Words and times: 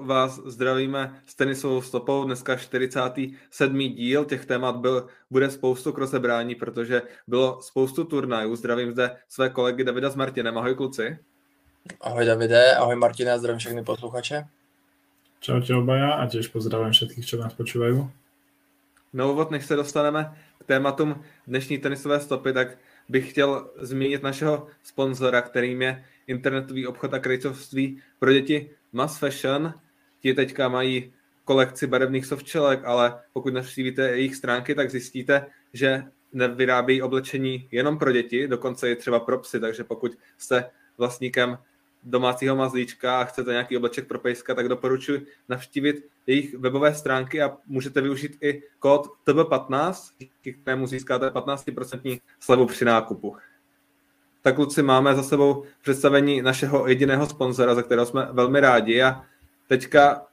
vás 0.00 0.40
zdravíme 0.44 1.20
s 1.26 1.34
tenisovou 1.34 1.82
stopou. 1.82 2.24
Dneska 2.24 2.56
47. 2.56 3.78
díl. 3.78 4.24
Těch 4.24 4.46
témat 4.46 4.76
byl, 4.76 5.06
bude 5.30 5.50
spoustu 5.50 5.92
k 5.92 5.98
rozebrání, 5.98 6.54
protože 6.54 7.02
bylo 7.26 7.62
spoustu 7.62 8.04
turnajů. 8.04 8.56
Zdravím 8.56 8.92
zde 8.92 9.16
své 9.28 9.50
kolegy 9.50 9.84
Davida 9.84 10.10
s 10.10 10.16
Martinem. 10.16 10.58
Ahoj 10.58 10.74
kluci. 10.74 11.18
Ahoj 12.00 12.26
Davide, 12.26 12.76
ahoj 12.76 12.96
Martine 12.96 13.32
a 13.32 13.38
zdravím 13.38 13.58
všechny 13.58 13.84
posluchače. 13.84 14.44
Čau 15.40 15.58
obaja 15.78 16.10
a 16.10 16.26
těž 16.26 16.48
pozdravím 16.48 16.92
všetkých, 16.92 17.26
co 17.26 17.36
nás 17.36 17.54
počúvajú. 17.54 18.10
Na 19.12 19.26
úvod, 19.26 19.50
než 19.50 19.66
se 19.66 19.76
dostaneme 19.76 20.38
k 20.58 20.64
tématům 20.64 21.24
dnešní 21.46 21.78
tenisové 21.78 22.20
stopy, 22.20 22.52
tak 22.52 22.78
bych 23.08 23.30
chtěl 23.30 23.70
zmínit 23.76 24.22
našeho 24.22 24.66
sponzora, 24.82 25.42
kterým 25.42 25.82
je 25.82 26.04
internetový 26.26 26.86
obchod 26.86 27.14
a 27.14 27.18
krejcovství 27.18 28.02
pro 28.18 28.32
děti 28.32 28.70
Mass 28.92 29.18
Fashion. 29.18 29.74
Ti 30.22 30.34
teďka 30.34 30.68
mají 30.68 31.12
kolekci 31.44 31.86
barevných 31.86 32.26
softčelek, 32.26 32.84
ale 32.84 33.20
pokud 33.32 33.54
navštívíte 33.54 34.02
jejich 34.02 34.36
stránky, 34.36 34.74
tak 34.74 34.90
zjistíte, 34.90 35.46
že 35.72 36.04
nevyrábějí 36.32 37.02
oblečení 37.02 37.68
jenom 37.70 37.98
pro 37.98 38.12
děti, 38.12 38.48
dokonce 38.48 38.90
i 38.90 38.96
třeba 38.96 39.20
pro 39.20 39.38
psy, 39.38 39.60
takže 39.60 39.84
pokud 39.84 40.12
jste 40.38 40.70
vlastníkem 40.98 41.58
domácího 42.02 42.56
mazlíčka 42.56 43.20
a 43.20 43.24
chcete 43.24 43.50
nějaký 43.50 43.76
obleček 43.76 44.08
pro 44.08 44.18
pejska, 44.18 44.54
tak 44.54 44.68
doporučuji 44.68 45.26
navštívit 45.48 46.08
jejich 46.26 46.54
webové 46.54 46.94
stránky 46.94 47.42
a 47.42 47.56
můžete 47.66 48.00
využít 48.00 48.38
i 48.40 48.62
kód 48.78 49.06
TB15, 49.26 50.12
díky 50.18 50.52
kterému 50.52 50.86
získáte 50.86 51.28
15% 51.28 52.20
slevu 52.40 52.66
při 52.66 52.84
nákupu. 52.84 53.36
Tak 54.42 54.54
kluci, 54.54 54.82
máme 54.82 55.14
za 55.14 55.22
sebou 55.22 55.64
představení 55.82 56.42
našeho 56.42 56.88
jediného 56.88 57.26
sponzora, 57.26 57.74
za 57.74 57.82
kterého 57.82 58.06
jsme 58.06 58.28
velmi 58.32 58.60
rádi 58.60 59.02
a 59.02 59.24
teďka 59.68 60.26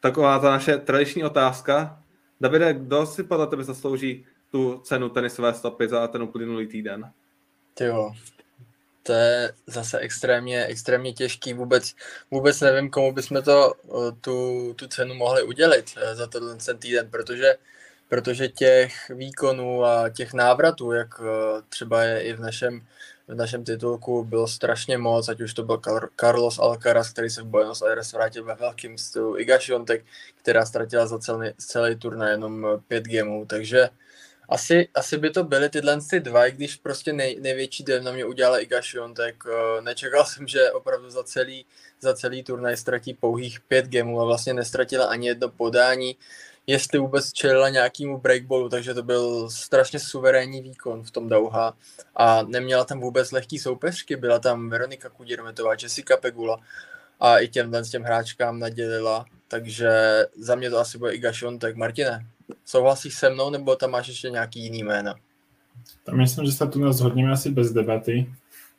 taková 0.00 0.38
ta 0.38 0.50
naše 0.50 0.76
tradiční 0.76 1.24
otázka. 1.24 2.02
Davide, 2.40 2.74
kdo 2.74 3.06
si 3.06 3.22
podle 3.22 3.46
tebe 3.46 3.64
zaslouží 3.64 4.26
tu 4.50 4.80
cenu 4.84 5.08
tenisové 5.08 5.54
stopy 5.54 5.88
za 5.88 6.08
ten 6.08 6.22
uplynulý 6.22 6.66
týden? 6.66 7.12
Jo, 7.80 8.12
to 9.02 9.12
je 9.12 9.52
zase 9.66 9.98
extrémně, 9.98 10.66
extrémně 10.66 11.12
těžký. 11.12 11.54
Vůbec, 11.54 11.94
vůbec 12.30 12.60
nevím, 12.60 12.90
komu 12.90 13.12
bychom 13.12 13.42
to, 13.42 13.74
tu, 14.20 14.72
tu 14.74 14.88
cenu 14.88 15.14
mohli 15.14 15.42
udělit 15.42 15.90
eh, 15.96 16.14
za 16.14 16.26
tenhle 16.26 16.56
ten 16.56 16.78
týden, 16.78 17.10
protože, 17.10 17.54
protože 18.08 18.48
těch 18.48 19.10
výkonů 19.10 19.84
a 19.84 20.08
těch 20.08 20.32
návratů, 20.32 20.92
jak 20.92 21.08
eh, 21.20 21.62
třeba 21.68 22.02
je 22.02 22.22
i 22.22 22.32
v 22.32 22.40
našem, 22.40 22.86
v 23.28 23.34
našem 23.34 23.64
titulku, 23.64 24.24
bylo 24.24 24.48
strašně 24.48 24.98
moc, 24.98 25.28
ať 25.28 25.40
už 25.40 25.54
to 25.54 25.62
byl 25.62 25.80
Carlos 26.20 26.58
Alcaraz, 26.58 27.10
který 27.10 27.30
se 27.30 27.42
v 27.42 27.46
Buenos 27.46 27.82
Aires 27.82 28.12
vrátil 28.12 28.44
ve 28.44 28.54
velkém 28.54 28.98
stylu, 28.98 29.38
Iga 29.38 29.58
Świątek, 29.58 30.04
která 30.34 30.66
ztratila 30.66 31.06
za 31.06 31.18
celý, 31.18 31.50
celý 31.58 31.96
turnaj 31.96 32.30
jenom 32.30 32.66
pět 32.88 33.04
gemů, 33.04 33.46
takže 33.46 33.88
asi, 34.48 34.88
asi 34.94 35.18
by 35.18 35.30
to 35.30 35.44
byly 35.44 35.68
tyhle 35.70 35.98
ty 36.10 36.20
dva, 36.20 36.46
i 36.46 36.52
když 36.52 36.76
prostě 36.76 37.12
nej, 37.12 37.40
největší 37.40 37.84
den 37.84 38.04
na 38.04 38.12
mě 38.12 38.24
udělal 38.24 38.60
Iga 38.60 38.80
tak 39.16 39.34
uh, 39.44 39.84
nečekal 39.84 40.24
jsem, 40.24 40.48
že 40.48 40.72
opravdu 40.72 41.10
za 41.10 41.24
celý, 41.24 41.66
za 42.00 42.14
celý 42.14 42.42
turnaj 42.42 42.76
ztratí 42.76 43.14
pouhých 43.14 43.60
pět 43.60 43.86
gemů 43.86 44.20
a 44.20 44.24
vlastně 44.24 44.54
nestratila 44.54 45.06
ani 45.06 45.26
jedno 45.26 45.48
podání, 45.48 46.16
jestli 46.66 46.98
vůbec 46.98 47.32
čelila 47.32 47.68
nějakému 47.68 48.18
breakballu, 48.18 48.68
takže 48.68 48.94
to 48.94 49.02
byl 49.02 49.50
strašně 49.50 49.98
suverénní 49.98 50.62
výkon 50.62 51.02
v 51.02 51.10
tom 51.10 51.28
Dauha 51.28 51.74
a 52.16 52.42
neměla 52.42 52.84
tam 52.84 53.00
vůbec 53.00 53.32
lehký 53.32 53.58
soupeřky, 53.58 54.16
byla 54.16 54.38
tam 54.38 54.68
Veronika 54.68 55.08
Kudirmetová, 55.08 55.72
Jessica 55.82 56.16
Pegula 56.16 56.60
a 57.20 57.38
i 57.38 57.48
těm, 57.48 57.72
těm 57.90 58.02
hráčkám 58.02 58.58
nadělila, 58.58 59.24
takže 59.48 59.90
za 60.38 60.54
mě 60.54 60.70
to 60.70 60.78
asi 60.78 60.98
bude 60.98 61.14
Iga 61.14 61.32
tak 61.58 61.76
Martine, 61.76 62.26
Souhlasíš 62.64 63.14
se 63.14 63.30
mnou, 63.30 63.50
nebo 63.50 63.76
tam 63.76 63.90
máš 63.90 64.08
ještě 64.08 64.30
nějaký 64.30 64.60
jiný 64.60 64.82
jména? 64.82 65.14
Tam 66.04 66.16
myslím, 66.16 66.46
že 66.46 66.52
sa 66.52 66.66
tu 66.68 66.80
zhodneme 66.92 67.32
asi 67.32 67.50
bez 67.50 67.72
debaty, 67.72 68.28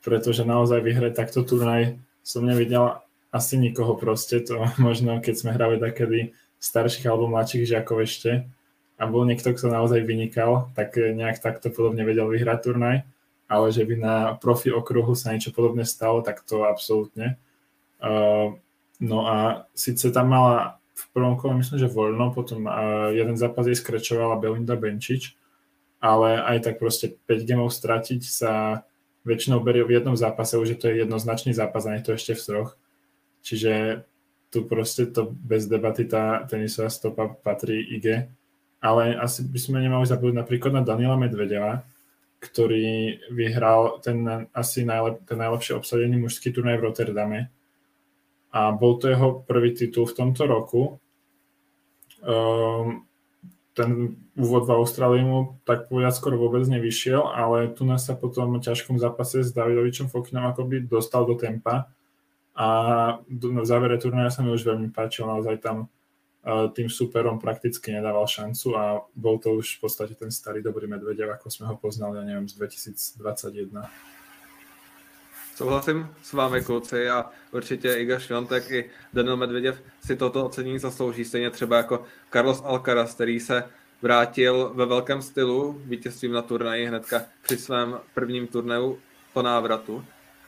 pretože 0.06 0.46
naozaj 0.46 0.82
vyhrať 0.82 1.14
takto 1.18 1.44
turnaj 1.44 1.98
som 2.24 2.46
nevidel 2.46 3.02
asi 3.34 3.58
nikoho 3.58 3.98
proste, 3.98 4.40
to 4.46 4.62
možno 4.86 5.20
keď 5.20 5.36
sme 5.36 5.52
hrali 5.52 5.82
takedy 5.82 6.32
starších 6.66 7.06
alebo 7.06 7.30
mladších 7.30 7.70
žiakov 7.70 8.02
ešte 8.02 8.50
a 8.98 9.04
bol 9.06 9.28
niekto, 9.28 9.54
kto 9.54 9.70
naozaj 9.70 10.02
vynikal, 10.02 10.74
tak 10.74 10.98
nejak 10.98 11.38
takto 11.38 11.70
podobne 11.70 12.02
vedel 12.02 12.26
vyhrať 12.26 12.60
turnaj, 12.66 12.98
ale 13.46 13.66
že 13.70 13.86
by 13.86 13.96
na 14.00 14.16
profi 14.42 14.74
okruhu 14.74 15.14
sa 15.14 15.36
niečo 15.36 15.54
podobné 15.54 15.86
stalo, 15.86 16.26
tak 16.26 16.42
to 16.42 16.66
absolútne. 16.66 17.38
Uh, 18.02 18.58
no 18.98 19.30
a 19.30 19.70
síce 19.78 20.10
tam 20.10 20.34
mala 20.34 20.82
v 20.96 21.04
prvom 21.12 21.36
kole 21.36 21.60
myslím, 21.60 21.78
že 21.78 21.92
voľno, 21.92 22.32
potom 22.34 22.66
uh, 22.66 23.12
jeden 23.14 23.38
zápas 23.38 23.68
jej 23.70 23.78
skrečovala 23.78 24.40
Belinda 24.42 24.80
Benčič, 24.80 25.38
ale 26.02 26.42
aj 26.42 26.58
tak 26.66 26.76
proste 26.82 27.14
5 27.30 27.46
gemov 27.46 27.70
stratiť 27.76 28.22
sa 28.26 28.82
väčšinou 29.28 29.60
berie 29.60 29.84
v 29.84 30.00
jednom 30.00 30.16
zápase, 30.16 30.56
už 30.56 30.78
je 30.78 30.80
to 30.80 30.88
jednoznačný 30.94 31.52
zápas 31.52 31.84
a 31.86 31.94
nie 31.98 32.06
to 32.06 32.14
ešte 32.14 32.38
v 32.38 32.46
troch. 32.46 32.72
Čiže 33.42 34.06
tu 34.56 34.64
proste 34.64 35.12
to 35.12 35.36
bez 35.36 35.68
debaty 35.68 36.08
tá 36.08 36.48
tenisová 36.48 36.88
stopa 36.88 37.28
patrí 37.28 37.84
IG. 38.00 38.24
Ale 38.80 39.20
asi 39.20 39.44
by 39.44 39.60
sme 39.60 39.84
nemali 39.84 40.08
zabudnúť 40.08 40.40
napríklad 40.40 40.72
na 40.80 40.84
Daniela 40.88 41.20
Medvedeva, 41.20 41.84
ktorý 42.40 43.20
vyhral 43.36 44.00
ten 44.00 44.48
asi 44.56 44.88
najlep, 44.88 45.28
ten 45.28 45.36
najlepšie 45.36 45.76
obsadený 45.76 46.24
mužský 46.24 46.56
turnaj 46.56 46.80
v 46.80 46.86
Rotterdame 46.88 47.40
a 48.56 48.72
bol 48.72 48.96
to 48.96 49.12
jeho 49.12 49.44
prvý 49.44 49.76
titul 49.76 50.08
v 50.08 50.16
tomto 50.16 50.48
roku. 50.48 50.82
Um, 52.24 53.04
ten 53.76 54.16
úvod 54.40 54.64
v 54.64 54.80
Austrálii 54.80 55.20
mu 55.28 55.60
tak 55.68 55.92
povedať 55.92 56.16
skoro 56.16 56.40
vôbec 56.40 56.64
nevyšiel, 56.64 57.20
ale 57.20 57.76
tu 57.76 57.84
nás 57.84 58.08
sa 58.08 58.16
po 58.16 58.32
tom 58.32 58.56
ťažkom 58.64 58.96
zápase 58.96 59.44
s 59.44 59.52
Davidovičom 59.52 60.08
Fokinom 60.08 60.48
akoby 60.48 60.88
dostal 60.88 61.28
do 61.28 61.36
tempa 61.36 61.92
a 62.56 62.68
v 63.28 63.68
závere 63.68 64.00
turnaja 64.00 64.32
sa 64.32 64.40
mi 64.40 64.56
už 64.56 64.64
veľmi 64.64 64.96
páčil, 64.96 65.28
naozaj 65.28 65.60
tam 65.60 65.86
uh, 65.86 66.72
tým 66.72 66.88
superom 66.88 67.36
prakticky 67.36 67.92
nedával 67.92 68.24
šancu 68.28 68.68
a 68.80 69.04
bol 69.12 69.36
to 69.44 69.60
už 69.60 69.78
v 69.78 69.80
podstate 69.84 70.16
ten 70.16 70.32
starý 70.32 70.64
dobrý 70.64 70.88
Medvedev, 70.88 71.36
ako 71.36 71.52
sme 71.52 71.68
ho 71.68 71.76
poznali, 71.76 72.16
ja 72.16 72.24
neviem, 72.24 72.48
z 72.48 72.56
2021. 72.56 73.84
Souhlasím 75.56 76.08
s 76.24 76.34
vámi, 76.34 76.64
kluci, 76.64 77.10
a 77.10 77.30
určitě 77.52 77.94
Iga 77.94 78.20
Šviontek 78.20 78.72
i 78.72 78.90
Daniel 79.14 79.38
Medveděv 79.38 79.84
si 80.06 80.16
toto 80.16 80.46
ocenění 80.46 80.80
zaslouží, 80.80 81.26
stejně 81.26 81.50
třeba 81.50 81.78
jako 81.78 82.04
Carlos 82.32 82.62
Alcaraz, 82.66 83.14
který 83.14 83.40
se 83.40 83.64
vrátil 84.02 84.72
ve 84.76 84.86
velkém 84.86 85.22
stylu 85.22 85.82
vítězstvím 85.86 86.32
na 86.32 86.42
turnaji 86.42 86.86
hnedka 86.86 87.22
při 87.42 87.58
svém 87.58 88.00
prvním 88.14 88.48
turnaju 88.48 89.00
po 89.34 89.42
návratu. 89.42 90.06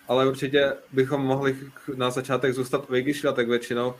Ale 0.07 0.27
určitě 0.27 0.73
bychom 0.91 1.21
mohli 1.21 1.55
na 1.95 2.09
začátek 2.09 2.53
zůstat 2.53 2.89
u 2.89 2.95
Igi 2.95 3.13
Šviontek 3.13 3.49
většinou. 3.49 3.93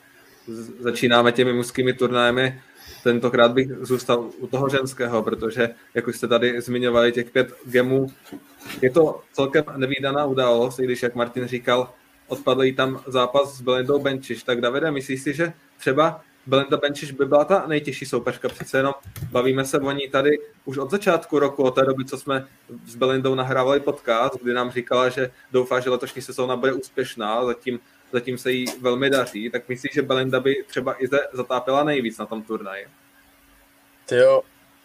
Začínáme 0.79 1.31
těmi 1.31 1.53
mužskými 1.53 1.93
turnajemi 1.93 2.61
tentokrát 3.03 3.51
bych 3.51 3.67
zůstal 3.81 4.29
u 4.37 4.47
toho 4.47 4.69
ženského, 4.69 5.23
protože, 5.23 5.69
jak 5.93 6.07
už 6.07 6.17
jste 6.17 6.27
tady 6.27 6.61
zmiňovali, 6.61 7.11
těch 7.11 7.31
pět 7.31 7.53
gemů, 7.65 8.07
je 8.81 8.91
to 8.91 9.21
celkem 9.33 9.63
nevýdaná 9.75 10.25
událost, 10.25 10.79
i 10.79 10.83
když, 10.83 11.03
jak 11.03 11.15
Martin 11.15 11.47
říkal, 11.47 11.89
odpadl 12.27 12.63
jí 12.63 12.73
tam 12.73 13.01
zápas 13.07 13.57
s 13.57 13.61
Belindou 13.61 13.99
Benčiš. 13.99 14.43
Tak 14.43 14.61
Davide, 14.61 14.91
myslíš 14.91 15.21
si, 15.21 15.33
že 15.33 15.53
třeba 15.79 16.21
Belinda 16.47 16.77
Benčiš 16.77 17.11
by 17.11 17.25
byla 17.25 17.45
ta 17.45 17.67
nejtěžší 17.67 18.05
soupeřka? 18.05 18.49
Přece 18.49 18.77
jenom 18.77 18.93
bavíme 19.31 19.65
se 19.65 19.79
o 19.79 19.91
ní 19.91 20.09
tady 20.09 20.39
už 20.65 20.77
od 20.77 20.91
začátku 20.91 21.39
roku, 21.39 21.63
od 21.63 21.75
té 21.75 21.85
doby, 21.85 22.05
co 22.05 22.17
jsme 22.17 22.47
s 22.85 22.95
Belindou 22.95 23.35
nahrávali 23.35 23.79
podcast, 23.79 24.35
kdy 24.41 24.53
nám 24.53 24.71
říkala, 24.71 25.09
že 25.09 25.31
doufá, 25.51 25.79
že 25.79 25.89
letošní 25.89 26.21
sezóna 26.21 26.55
bude 26.55 26.73
úspěšná, 26.73 27.45
zatím 27.45 27.79
zatím 28.11 28.37
se 28.37 28.51
jí 28.51 28.65
velmi 28.81 29.09
daří, 29.09 29.49
tak 29.49 29.69
myslíš, 29.69 29.93
že 29.93 30.01
Belinda 30.01 30.39
by 30.39 30.63
třeba 30.67 31.03
i 31.03 31.07
zatápila 31.33 31.83
nejvíc 31.83 32.17
na 32.17 32.25
tom 32.25 32.43
turnaji? 32.43 32.87
jo, 34.11 34.41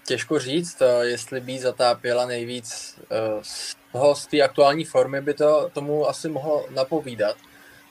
těžko 0.07 0.39
říct, 0.39 0.83
eh, 0.83 1.05
jestli 1.07 1.41
by 1.41 1.59
zatápěla 1.59 2.27
nejvíc 2.27 2.99
eh, 3.11 3.17
z 3.43 3.77
toho, 3.93 4.15
z 4.15 4.27
té 4.27 4.43
aktuální 4.43 4.85
formy 4.85 5.21
by 5.21 5.35
to 5.35 5.71
tomu 5.73 6.09
asi 6.09 6.29
mohlo 6.29 6.67
napovídat. 6.71 7.37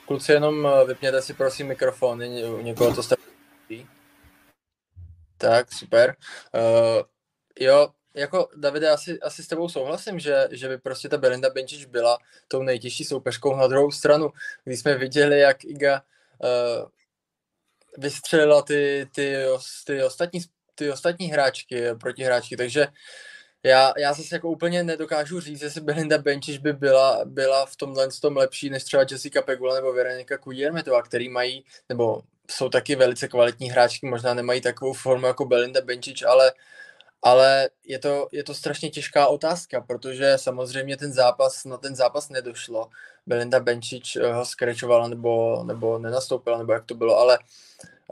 Kluci, 0.05 0.31
jenom 0.31 0.67
eh, 0.67 0.85
vypněte 0.85 1.21
si 1.21 1.33
prosím 1.33 1.67
mikrofon, 1.67 2.21
někoho 2.61 2.95
to 2.95 3.03
jste... 3.03 3.15
Tak, 5.41 5.73
super. 5.73 6.15
Uh, 6.53 7.03
jo, 7.59 7.89
jako 8.13 8.49
Davide, 8.55 8.89
asi, 8.89 9.19
asi 9.19 9.43
s 9.43 9.47
tebou 9.47 9.69
souhlasím, 9.69 10.19
že, 10.19 10.47
že 10.51 10.67
by 10.67 10.77
prostě 10.77 11.09
ta 11.09 11.17
Belinda 11.17 11.49
Benčič 11.49 11.85
byla 11.85 12.17
tou 12.47 12.63
nejtěžší 12.63 13.03
soupeřkou 13.03 13.55
na 13.55 13.67
druhou 13.67 13.91
stranu. 13.91 14.29
Když 14.63 14.79
jsme 14.79 14.97
viděli, 14.97 15.39
jak 15.39 15.63
Iga 15.65 16.01
uh, 16.43 16.89
vystřelila 17.97 18.61
ty, 18.61 19.09
ty, 19.15 19.35
ty, 19.85 20.03
ostatní, 20.03 20.39
ty 20.75 20.91
ostatní 20.91 21.27
hráčky, 21.27 21.85
protihráčky, 21.99 22.57
takže 22.57 22.87
Já, 23.63 23.93
já 23.97 24.13
zase 24.13 24.35
jako 24.35 24.49
úplně 24.49 24.83
nedokážu 24.83 25.39
říct, 25.39 25.61
jestli 25.61 25.81
Belinda 25.81 26.17
Bencic 26.17 26.57
by 26.57 26.73
byla, 26.73 27.21
byla 27.25 27.65
v 27.65 27.75
tomhle 27.75 28.07
tom 28.21 28.37
lepší 28.37 28.69
než 28.69 28.83
třeba 28.83 29.05
Jessica 29.05 29.41
Pegula 29.41 29.75
nebo 29.75 29.93
Veronika 29.93 30.37
Kudjermetová, 30.37 31.01
který 31.01 31.29
mají, 31.29 31.65
nebo 31.89 32.21
jsou 32.51 32.69
taky 32.69 32.95
velice 32.95 33.27
kvalitní 33.27 33.69
hráčky, 33.69 34.07
možná 34.07 34.33
nemají 34.33 34.61
takovou 34.61 34.93
formu 34.93 35.27
jako 35.27 35.45
Belinda 35.45 35.81
Bencic, 35.81 36.23
ale, 36.23 36.51
ale 37.21 37.69
je, 37.85 37.99
to, 37.99 38.27
je 38.31 38.43
to 38.43 38.53
strašně 38.53 38.89
těžká 38.89 39.27
otázka, 39.27 39.81
protože 39.81 40.33
samozřejmě 40.35 40.97
ten 40.97 41.13
zápas, 41.13 41.65
na 41.65 41.77
ten 41.77 41.95
zápas 41.95 42.29
nedošlo. 42.29 42.89
Belinda 43.25 43.59
Bencic 43.59 44.15
eh, 44.15 44.33
ho 44.33 44.45
skrečovala 44.45 45.07
nebo, 45.07 45.63
nebo 45.63 45.97
nenastoupila, 45.97 46.57
nebo 46.57 46.73
jak 46.73 46.85
to 46.85 46.95
bylo, 46.95 47.17
ale 47.17 47.39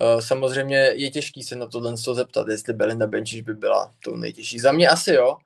uh, 0.02 0.20
samozřejmě 0.20 0.78
je 0.78 1.12
těžký 1.12 1.44
se 1.44 1.56
na 1.56 1.66
tohle 1.66 1.98
zeptat, 1.98 2.48
jestli 2.48 2.74
Belinda 2.74 3.08
Bencic 3.08 3.46
by 3.46 3.54
byla 3.54 3.94
tou 4.04 4.16
nejtěžší. 4.16 4.60
Za 4.60 4.72
mě 4.72 4.90
asi 4.90 5.14
jo, 5.14 5.38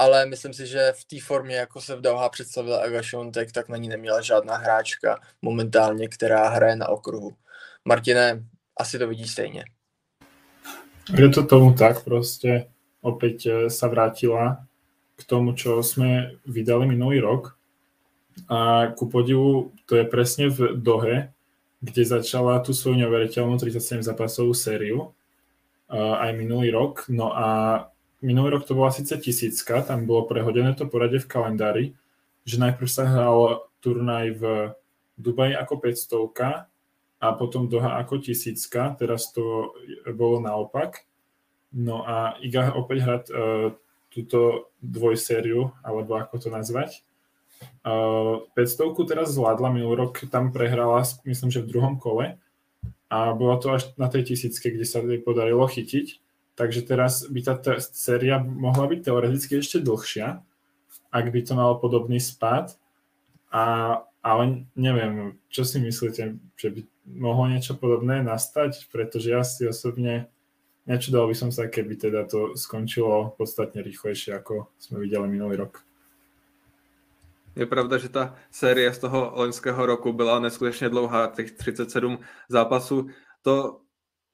ale 0.00 0.26
myslím 0.26 0.54
si, 0.54 0.66
že 0.66 0.92
v 0.96 1.04
té 1.04 1.16
formě, 1.20 1.56
jako 1.56 1.80
se 1.80 1.96
v 1.96 2.00
Dauha 2.00 2.28
představila 2.28 2.78
Aga 2.78 3.02
Šontek, 3.02 3.52
tak 3.52 3.68
na 3.68 3.76
ní 3.76 3.88
neměla 3.88 4.20
žádná 4.20 4.56
hráčka 4.56 5.20
momentálně, 5.42 6.08
která 6.08 6.48
hraje 6.48 6.76
na 6.76 6.88
okruhu. 6.88 7.36
Martine, 7.84 8.44
asi 8.76 8.98
to 8.98 9.08
vidíš 9.08 9.30
stejně. 9.30 9.64
Je 11.18 11.28
to 11.28 11.46
tomu 11.46 11.74
tak, 11.74 12.04
prostě 12.04 12.66
opäť 13.00 13.46
eh, 13.46 13.70
sa 13.70 13.88
vrátila 13.88 14.66
k 15.16 15.24
tomu, 15.24 15.52
čo 15.52 15.82
sme 15.82 16.40
vydali 16.46 16.86
minulý 16.88 17.20
rok. 17.20 17.56
A 18.48 18.88
ku 18.96 19.10
podivu, 19.10 19.72
to 19.84 19.96
je 19.96 20.04
presne 20.04 20.48
v 20.48 20.80
Dohe, 20.80 21.28
kde 21.80 22.04
začala 22.04 22.60
tú 22.60 22.72
svoju 22.72 22.96
neuveriteľnú 23.04 23.60
37 23.60 24.00
zápasovú 24.00 24.56
sériu 24.56 25.12
aj 25.92 26.30
minulý 26.36 26.70
rok. 26.70 27.04
No 27.12 27.34
a 27.36 27.48
minulý 28.22 28.56
rok 28.56 28.64
to 28.64 28.78
bola 28.78 28.94
síce 28.94 29.12
tisícka, 29.18 29.82
tam 29.82 30.06
bolo 30.06 30.24
prehodené 30.24 30.72
to 30.72 30.86
poradie 30.86 31.18
v 31.18 31.28
kalendári, 31.28 31.84
že 32.46 32.60
najprv 32.62 32.88
sa 32.88 33.04
hral 33.04 33.66
turnaj 33.84 34.26
v 34.38 34.42
Dubaji 35.20 35.52
ako 35.52 35.74
500 35.84 36.32
a 37.20 37.36
potom 37.36 37.68
Doha 37.68 38.00
ako 38.00 38.24
tisícka, 38.24 38.96
teraz 38.96 39.28
to 39.30 39.76
bolo 40.16 40.40
naopak. 40.40 41.04
No 41.70 42.02
a 42.02 42.40
Iga 42.40 42.72
opäť 42.74 42.98
hrať 43.04 43.24
uh, 43.30 43.36
túto 44.10 44.72
dvojsériu, 44.82 45.70
alebo 45.84 46.16
ako 46.16 46.34
to 46.40 46.48
nazvať. 46.48 47.04
Uh, 47.84 48.48
500 48.56 48.96
teraz 49.04 49.36
zvládla, 49.36 49.68
minulý 49.68 50.08
rok 50.08 50.24
tam 50.32 50.48
prehrala, 50.48 51.04
myslím, 51.28 51.52
že 51.52 51.60
v 51.60 51.70
druhom 51.70 52.00
kole 52.00 52.40
a 53.10 53.34
bola 53.34 53.58
to 53.58 53.74
až 53.74 53.90
na 53.98 54.06
tej 54.06 54.32
tisícke, 54.32 54.70
kde 54.70 54.86
sa 54.86 55.02
jej 55.02 55.18
podarilo 55.18 55.66
chytiť. 55.66 56.22
Takže 56.54 56.80
teraz 56.86 57.26
by 57.26 57.40
tá 57.42 57.54
séria 57.82 58.38
mohla 58.38 58.86
byť 58.86 59.00
teoreticky 59.02 59.58
ešte 59.58 59.82
dlhšia, 59.82 60.38
ak 61.10 61.26
by 61.34 61.40
to 61.42 61.52
malo 61.58 61.74
podobný 61.82 62.22
spad. 62.22 62.78
A, 63.50 63.98
ale 64.22 64.62
neviem, 64.78 65.34
čo 65.50 65.66
si 65.66 65.82
myslíte, 65.82 66.38
že 66.54 66.68
by 66.70 66.80
mohlo 67.16 67.48
niečo 67.48 67.74
podobné 67.74 68.22
nastať, 68.22 68.90
pretože 68.92 69.30
ja 69.30 69.42
si 69.42 69.66
osobne 69.66 70.30
nečudal 70.90 71.30
by 71.30 71.34
som 71.38 71.50
sa, 71.54 71.70
keby 71.70 71.94
teda 71.96 72.26
to 72.26 72.58
skončilo 72.58 73.34
podstatne 73.38 73.78
rýchlejšie, 73.82 74.34
ako 74.34 74.74
sme 74.80 75.06
videli 75.06 75.30
minulý 75.30 75.62
rok. 75.66 75.86
Je 77.54 77.66
pravda, 77.66 77.98
že 77.98 78.08
ta 78.08 78.34
série 78.50 78.86
z 78.92 78.98
toho 78.98 79.32
loňského 79.34 79.86
roku 79.86 80.12
byla 80.12 80.38
neskutečně 80.38 80.88
dlouhá, 80.88 81.26
těch 81.26 81.52
37 81.52 82.18
zápasů. 82.48 83.06
To 83.42 83.80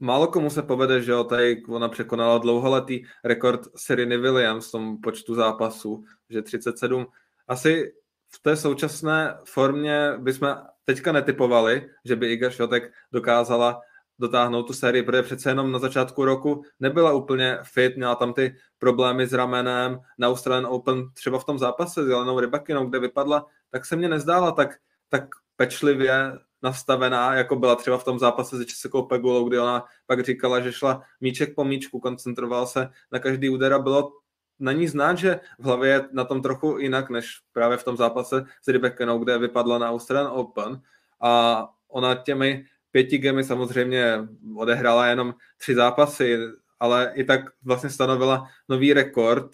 málo 0.00 0.26
komu 0.26 0.50
se 0.50 0.62
povede, 0.62 1.02
že 1.02 1.12
jo, 1.12 1.24
tady 1.24 1.62
ona 1.68 1.88
překonala 1.88 2.38
dlouholetý 2.38 3.04
rekord 3.24 3.60
Sereny 3.76 4.16
Williams 4.16 4.68
v 4.68 4.72
tom 4.72 5.00
počtu 5.00 5.34
zápasů, 5.34 6.04
že 6.30 6.42
37. 6.42 7.06
Asi 7.48 7.92
v 8.36 8.42
té 8.42 8.56
současné 8.56 9.38
formě 9.44 10.12
bychom 10.18 10.56
teďka 10.84 11.12
netypovali, 11.12 11.88
že 12.04 12.16
by 12.16 12.32
Iga 12.32 12.50
Šotek 12.50 12.92
dokázala 13.12 13.80
dotáhnout 14.18 14.62
tu 14.62 14.72
sérii, 14.72 15.02
protože 15.02 15.22
přece 15.22 15.50
jenom 15.50 15.72
na 15.72 15.78
začátku 15.78 16.24
roku 16.24 16.62
nebyla 16.80 17.12
úplně 17.12 17.58
fit, 17.62 17.96
měla 17.96 18.14
tam 18.14 18.32
ty 18.32 18.56
problémy 18.78 19.26
s 19.26 19.32
ramenem, 19.32 19.98
na 20.18 20.28
Australian 20.28 20.66
Open 20.66 21.10
třeba 21.12 21.38
v 21.38 21.44
tom 21.44 21.58
zápase 21.58 22.04
s 22.04 22.08
Jelenou 22.08 22.40
Rybakinou, 22.40 22.86
kde 22.86 22.98
vypadla, 22.98 23.46
tak 23.70 23.86
se 23.86 23.96
mně 23.96 24.08
nezdála 24.08 24.52
tak, 24.52 24.76
tak 25.08 25.24
pečlivě 25.56 26.32
nastavená, 26.62 27.34
jako 27.34 27.56
byla 27.56 27.76
třeba 27.76 27.98
v 27.98 28.04
tom 28.04 28.18
zápase 28.18 28.56
se 28.56 28.64
Českou 28.64 29.02
Pegulou, 29.02 29.48
kdy 29.48 29.58
ona 29.58 29.84
pak 30.06 30.24
říkala, 30.24 30.60
že 30.60 30.72
šla 30.72 31.02
míček 31.20 31.54
po 31.54 31.64
míčku, 31.64 32.00
koncentroval 32.00 32.66
se 32.66 32.88
na 33.12 33.18
každý 33.18 33.48
úder 33.48 33.72
a 33.72 33.78
bylo 33.78 34.12
na 34.58 34.72
ní 34.72 34.88
znát, 34.88 35.18
že 35.18 35.40
v 35.58 35.64
hlavě 35.64 35.90
je 35.90 36.08
na 36.12 36.24
tom 36.24 36.42
trochu 36.42 36.78
jinak, 36.78 37.10
než 37.10 37.40
právě 37.52 37.76
v 37.76 37.84
tom 37.84 37.96
zápase 37.96 38.44
s 38.62 38.68
Rybekenou, 38.68 39.18
kde 39.18 39.38
vypadla 39.38 39.78
na 39.78 39.90
Australian 39.90 40.32
Open 40.32 40.80
a 41.20 41.64
ona 41.88 42.14
těmi 42.14 42.64
pěti 42.90 43.18
gemy 43.18 43.44
samozřejmě 43.44 44.28
odehrála 44.56 45.06
jenom 45.06 45.34
tři 45.56 45.74
zápasy, 45.74 46.38
ale 46.80 47.12
i 47.14 47.24
tak 47.24 47.40
vlastně 47.64 47.90
stanovila 47.90 48.48
nový 48.68 48.92
rekord. 48.92 49.50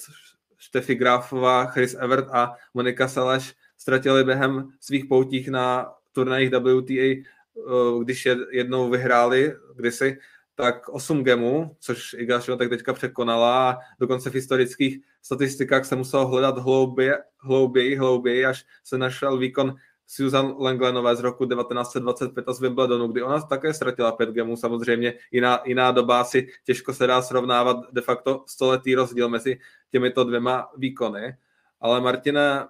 Štefi 0.59 0.95
Grafová, 0.95 1.67
Chris 1.67 1.97
Evert 1.99 2.29
a 2.33 2.53
Monika 2.75 3.09
Salaš 3.09 3.55
ztratili 3.79 4.25
během 4.25 4.69
svých 4.81 5.05
poutích 5.05 5.49
na 5.49 5.93
turnajích 6.13 6.51
WTA, 6.51 7.03
eh, 7.03 7.25
když 8.03 8.29
jednou 8.51 8.91
vyhráli 8.91 9.55
kdysi, 9.77 10.19
tak 10.55 10.89
8 10.89 11.25
gemů, 11.25 11.77
což 11.81 12.15
Iga 12.19 12.41
tak 12.41 12.69
teďka 12.69 12.93
překonala 12.93 13.79
dokonce 14.01 14.31
v 14.31 14.35
historických 14.35 14.99
statistikách 15.23 15.85
se 15.85 15.97
muselo 15.97 16.27
hledat 16.27 16.59
hlouběji, 16.59 17.13
hlouběji, 17.39 17.97
hlouběji, 17.97 18.47
až 18.47 18.65
se 18.85 18.99
našel 18.99 19.39
výkon 19.39 19.75
Susan 20.07 20.55
Langlenové 20.59 21.17
z 21.17 21.21
roku 21.21 21.47
1925 21.47 22.49
a 22.49 22.53
z 22.53 22.61
Wimbledonu, 22.61 23.09
kdy 23.09 23.23
ona 23.23 23.41
také 23.41 23.75
ztratila 23.75 24.13
pět 24.13 24.29
gemů, 24.29 24.57
samozřejmě 24.57 25.15
jiná, 25.31 25.61
jiná 25.65 25.93
doba 25.93 26.21
asi 26.21 26.49
těžko 26.65 26.95
se 26.95 27.07
dá 27.07 27.23
srovnávat 27.23 27.77
de 27.93 28.01
facto 28.01 28.45
stoletý 28.47 28.95
rozdíl 28.95 29.29
mezi 29.29 29.59
těmito 29.91 30.25
dvěma 30.25 30.69
výkony, 30.77 31.37
ale 31.81 32.01
Martina 32.01 32.69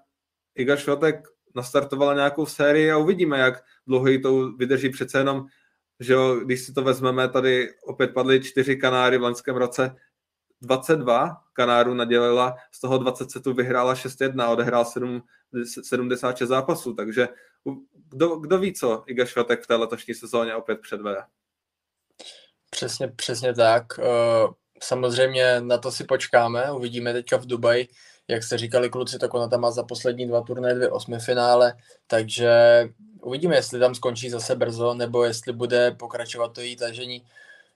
Iga 0.54 0.76
Švatek 0.76 1.28
nastartovala 1.54 2.14
nějakou 2.14 2.46
sérii 2.46 2.92
a 2.92 2.98
uvidíme, 2.98 3.38
jak 3.38 3.64
dlouho 3.86 4.08
ji 4.08 4.18
to 4.18 4.52
vydrží. 4.52 4.88
Přece 4.88 5.18
jenom, 5.18 5.46
že 6.02 6.12
jo, 6.12 6.40
když 6.44 6.60
si 6.60 6.72
to 6.72 6.82
vezmeme, 6.82 7.28
tady 7.28 7.74
opět 7.82 8.14
padly 8.14 8.40
čtyři 8.40 8.76
kanáry 8.76 9.18
v 9.18 9.22
loňském 9.22 9.56
roce, 9.56 9.96
22 10.60 11.42
kanárů 11.52 11.94
nadělila, 11.94 12.56
z 12.72 12.80
toho 12.80 12.98
20 12.98 13.30
setů 13.30 13.54
vyhrála 13.54 13.94
6-1, 13.94 14.52
odehrál 14.52 14.84
7, 14.84 15.22
76 15.82 16.48
zápasů, 16.48 16.94
takže 16.94 17.28
kdo, 18.08 18.36
kdo 18.36 18.58
ví, 18.58 18.72
co 18.72 19.04
Iga 19.06 19.24
Švatek 19.24 19.62
v 19.62 19.66
té 19.66 19.74
letošní 19.74 20.14
sezóně 20.14 20.54
opět 20.54 20.80
předvede. 20.80 21.22
Přesně, 22.70 23.08
přesně 23.08 23.54
tak. 23.54 23.98
Eh, 23.98 24.48
samozřejmě 24.82 25.60
na 25.60 25.78
to 25.78 25.92
si 25.92 26.04
počkáme, 26.04 26.72
uvidíme 26.72 27.12
teďka 27.12 27.36
v 27.36 27.46
Dubaji, 27.46 27.88
jak 28.28 28.42
jste 28.42 28.58
říkali 28.58 28.90
kluci, 28.90 29.18
tak 29.18 29.34
ona 29.34 29.48
tam 29.48 29.60
má 29.60 29.70
za 29.70 29.82
poslední 29.82 30.26
dva 30.26 30.40
turné 30.40 30.74
dvě 30.74 30.90
osmi 30.90 31.18
finále, 31.18 31.74
takže 32.06 32.52
uvidíme, 33.22 33.56
jestli 33.56 33.80
tam 33.80 33.94
skončí 33.94 34.30
zase 34.30 34.56
brzo, 34.56 34.94
nebo 34.94 35.24
jestli 35.24 35.52
bude 35.52 35.90
pokračovat 35.90 36.52
to 36.52 36.60
její 36.60 36.76
tažení. 36.76 37.22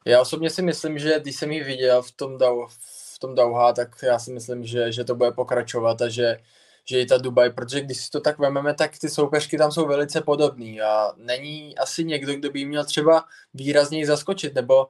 Já 0.07 0.21
osobně 0.21 0.50
si 0.50 0.62
myslím, 0.62 0.99
že 0.99 1.21
když 1.21 1.37
jsem 1.37 1.53
ji 1.53 1.65
viděl 1.65 2.03
v 2.03 2.12
tom, 2.12 2.38
Dau, 2.38 2.67
v 3.15 3.19
tom 3.19 3.35
Dauha, 3.35 3.73
tak 3.73 3.88
já 4.03 4.19
si 4.19 4.33
myslím, 4.33 4.65
že, 4.65 4.93
že 4.93 5.05
to 5.05 5.15
bude 5.15 5.33
pokračovat 5.33 6.03
a 6.03 6.09
že, 6.09 6.38
že 6.85 7.00
i 7.00 7.07
ta 7.07 7.19
Dubaj, 7.19 7.50
protože 7.50 7.81
když 7.81 8.05
si 8.05 8.11
to 8.11 8.21
tak 8.21 8.38
vememe, 8.38 8.75
tak 8.75 8.99
ty 8.99 9.09
soupeřky 9.09 9.59
tam 9.59 9.73
jsou 9.73 9.87
velice 9.87 10.21
podobný 10.21 10.81
a 10.81 11.12
není 11.17 11.79
asi 11.79 12.05
někdo, 12.05 12.35
kdo 12.35 12.50
by 12.50 12.65
měl 12.65 12.85
třeba 12.85 13.25
výrazněji 13.55 14.07
zaskočit, 14.07 14.55
nebo 14.55 14.88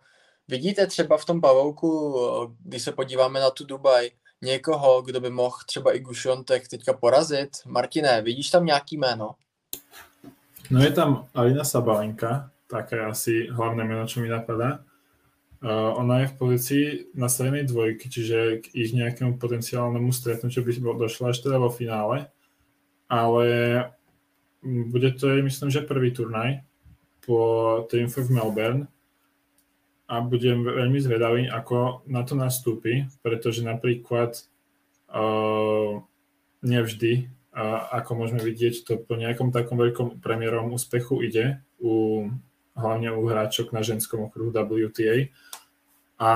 vidíte 0.48 0.86
třeba 0.86 1.16
v 1.16 1.24
tom 1.24 1.40
pavouku, 1.40 2.18
když 2.64 2.82
se 2.82 2.92
podíváme 2.92 3.40
na 3.40 3.50
tu 3.50 3.64
Dubaj, 3.64 4.10
někoho, 4.42 5.02
kdo 5.02 5.20
by 5.20 5.30
mohl 5.30 5.56
třeba 5.66 5.96
i 5.96 6.00
Gušontek 6.00 6.68
teďka 6.68 6.92
porazit? 6.92 7.56
Martine, 7.66 8.22
vidíš 8.22 8.50
tam 8.50 8.66
nějaký 8.66 8.96
jméno? 8.96 9.34
No 10.70 10.82
je 10.82 10.90
tam 10.90 11.26
Alina 11.34 11.64
Sabalenka, 11.64 12.50
také 12.66 13.00
asi 13.00 13.48
hlavné 13.50 13.84
jméno, 13.84 14.06
čo 14.06 14.20
mi 14.20 14.28
napadá. 14.28 14.78
Uh, 15.62 15.98
ona 15.98 16.18
je 16.18 16.26
v 16.26 16.36
pozícii 16.38 16.84
nastavenej 17.14 17.64
dvojky, 17.64 18.10
čiže 18.12 18.60
k 18.60 18.64
ich 18.76 18.92
nejakému 18.92 19.40
potenciálnemu 19.40 20.12
stretnutiu 20.12 20.62
by 20.62 20.72
došla 21.00 21.32
až 21.32 21.38
teda 21.38 21.58
vo 21.58 21.72
finále, 21.72 22.28
ale 23.08 23.46
bude 24.62 25.16
to, 25.16 25.32
myslím, 25.42 25.70
že 25.70 25.80
prvý 25.80 26.12
turnaj 26.12 26.60
po 27.26 27.86
triumfe 27.90 28.20
v 28.20 28.30
Melbourne 28.30 28.86
a 30.06 30.22
budem 30.22 30.62
veľmi 30.62 31.02
zvedavý, 31.02 31.50
ako 31.50 32.06
na 32.06 32.22
to 32.22 32.38
nastúpi, 32.38 33.10
pretože 33.26 33.66
napríklad 33.66 34.38
uh, 35.10 35.98
nevždy, 36.62 37.26
uh, 37.26 37.90
ako 37.90 38.10
môžeme 38.14 38.42
vidieť, 38.42 38.86
to 38.86 38.92
po 39.02 39.18
nejakom 39.18 39.50
takom 39.50 39.74
veľkom 39.74 40.22
premiérovom 40.22 40.78
úspechu 40.78 41.26
ide 41.26 41.58
u 41.82 42.26
hlavne 42.76 43.10
u 43.10 43.26
hráčok 43.26 43.74
na 43.74 43.82
ženskom 43.82 44.30
okruhu 44.30 44.52
WTA. 44.52 45.32
A, 46.20 46.30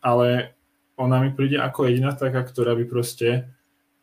ale 0.00 0.56
ona 0.96 1.20
mi 1.20 1.30
príde 1.32 1.60
ako 1.60 1.88
jediná 1.88 2.16
taká, 2.16 2.42
ktorá 2.42 2.74
by 2.74 2.84
proste 2.90 3.46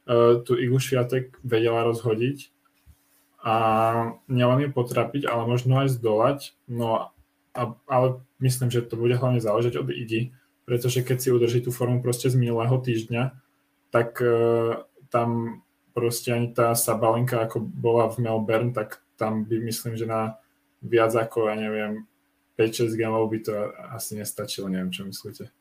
uh, 0.08 0.40
tu 0.42 0.56
Igu 0.56 0.80
Šviatek 0.80 1.44
vedela 1.44 1.84
rozhodiť 1.86 2.56
a 3.40 3.56
nielen 4.28 4.68
ju 4.68 4.70
potrapiť, 4.76 5.24
ale 5.28 5.48
možno 5.48 5.80
aj 5.80 5.96
zdolať. 5.96 6.40
No, 6.68 7.12
a, 7.60 7.76
ale 7.92 8.24
myslím, 8.40 8.72
že 8.72 8.88
to 8.88 8.96
bude 8.96 9.20
hlavne 9.20 9.44
záležať 9.44 9.84
od 9.84 9.92
Igy, 9.92 10.32
pretože 10.64 11.04
keď 11.04 11.18
si 11.20 11.30
udrží 11.36 11.60
tú 11.60 11.76
formu 11.76 12.00
proste 12.00 12.32
z 12.32 12.40
minulého 12.40 12.80
týždňa, 12.80 13.36
tak 13.92 14.24
uh, 14.24 14.88
tam 15.12 15.60
proste 15.92 16.32
ani 16.32 16.56
tá 16.56 16.72
Sabalenka, 16.78 17.44
ako 17.44 17.60
bola 17.60 18.08
v 18.08 18.24
Melbourne, 18.24 18.72
tak 18.72 19.04
tam 19.20 19.44
by 19.44 19.60
myslím, 19.60 20.00
že 20.00 20.08
na 20.08 20.40
viac 20.80 21.12
ako, 21.12 21.52
ja 21.52 21.60
neviem, 21.60 22.08
5-6 22.56 22.96
gamov 22.96 23.28
by 23.28 23.40
to 23.44 23.54
asi 23.92 24.16
nestačilo, 24.16 24.72
nevím, 24.72 24.92
čo 24.92 25.04
myslíte. 25.06 25.52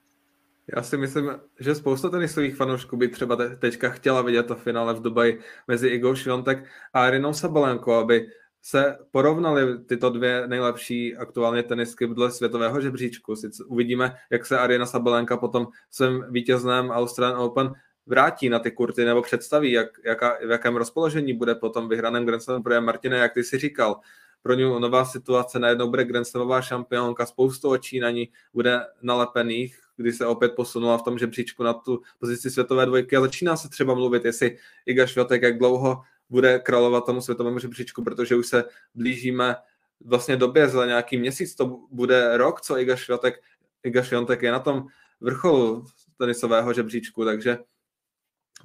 Já 0.77 0.83
si 0.83 0.97
myslím, 0.97 1.31
že 1.61 1.75
spousta 1.75 2.09
tenisových 2.09 2.57
fanoušků 2.57 2.97
by 2.97 3.09
třeba 3.09 3.37
teďka 3.59 3.89
chtěla 3.89 4.23
vidět 4.23 4.43
to 4.43 4.55
finále 4.55 4.95
v 4.95 5.03
Dubaji 5.03 5.41
mezi 5.69 5.89
Igou 5.89 6.15
Šviontek 6.15 6.65
a 6.93 7.05
Arinou 7.05 7.33
Sabalenko, 7.33 7.95
aby 7.95 8.29
se 8.63 8.99
porovnaly 9.11 9.79
tyto 9.79 10.11
dvě 10.11 10.47
nejlepší 10.47 11.17
aktuálně 11.17 11.63
tenisky 11.63 12.07
dle 12.07 12.31
světového 12.31 12.81
žebříčku. 12.81 13.37
Sice 13.37 13.65
uvidíme, 13.65 14.15
jak 14.31 14.47
se 14.47 14.59
Arina 14.59 14.87
Sabalenka 14.87 15.37
potom 15.37 15.69
svým 15.91 16.25
vítězném 16.31 16.91
Australian 16.91 17.41
Open 17.41 17.73
vrátí 18.07 18.49
na 18.49 18.59
ty 18.59 18.71
kurty 18.71 19.05
nebo 19.05 19.23
představí, 19.23 19.73
jak, 19.73 19.89
jaká, 20.05 20.39
v 20.47 20.51
jakém 20.51 20.77
rozpoložení 20.77 21.33
bude 21.33 21.55
potom 21.55 21.89
vyhraném 21.89 22.27
Grand 22.27 22.43
Slamu, 22.43 22.63
protože 22.63 22.81
Martine, 22.81 23.19
jak 23.19 23.35
ty 23.35 23.45
si 23.45 23.59
říkal, 23.59 24.01
pro 24.43 24.55
ní 24.55 24.63
nová 24.63 25.05
situace, 25.05 25.59
najednou 25.59 25.91
bude 25.91 26.05
Grand 26.05 26.27
Slamová 26.27 26.63
šampionka, 26.63 27.27
spoustu 27.27 27.71
očí 27.71 28.01
na 28.01 28.11
ní 28.11 28.29
bude 28.55 28.81
nalepených, 29.03 29.81
kdy 29.97 30.13
se 30.13 30.27
opět 30.27 30.49
posunula 30.49 30.99
v 30.99 31.03
tom 31.03 31.19
žebříčku 31.19 31.63
na 31.63 31.75
tu 31.75 32.03
pozici 32.19 32.51
světové 32.51 32.87
dvojky 32.87 33.17
a 33.17 33.21
začíná 33.21 33.57
se 33.57 33.69
třeba 33.69 33.95
mluvit, 33.95 34.25
jestli 34.25 34.59
Iga 34.87 35.07
Švatek 35.07 35.43
jak 35.43 35.59
dlouho 35.59 36.03
bude 36.31 36.59
královat 36.59 37.07
tomu 37.07 37.21
světovému 37.21 37.59
žebříčku, 37.59 38.05
protože 38.05 38.37
už 38.37 38.47
se 38.47 38.65
blížíme 38.95 39.57
vlastně 40.05 40.37
době, 40.37 40.69
za 40.69 40.87
nějaký 40.87 41.17
měsíc 41.17 41.55
to 41.55 41.79
bude 41.91 42.37
rok, 42.37 42.61
co 42.61 42.79
Iga 42.79 42.97
Švatek, 42.97 43.35
Iga 43.83 44.03
Švatek 44.03 44.43
je 44.43 44.53
na 44.53 44.59
tom 44.59 44.87
vrcholu 45.21 45.85
tenisového 46.19 46.73
žebříčku, 46.73 47.25
takže 47.25 47.59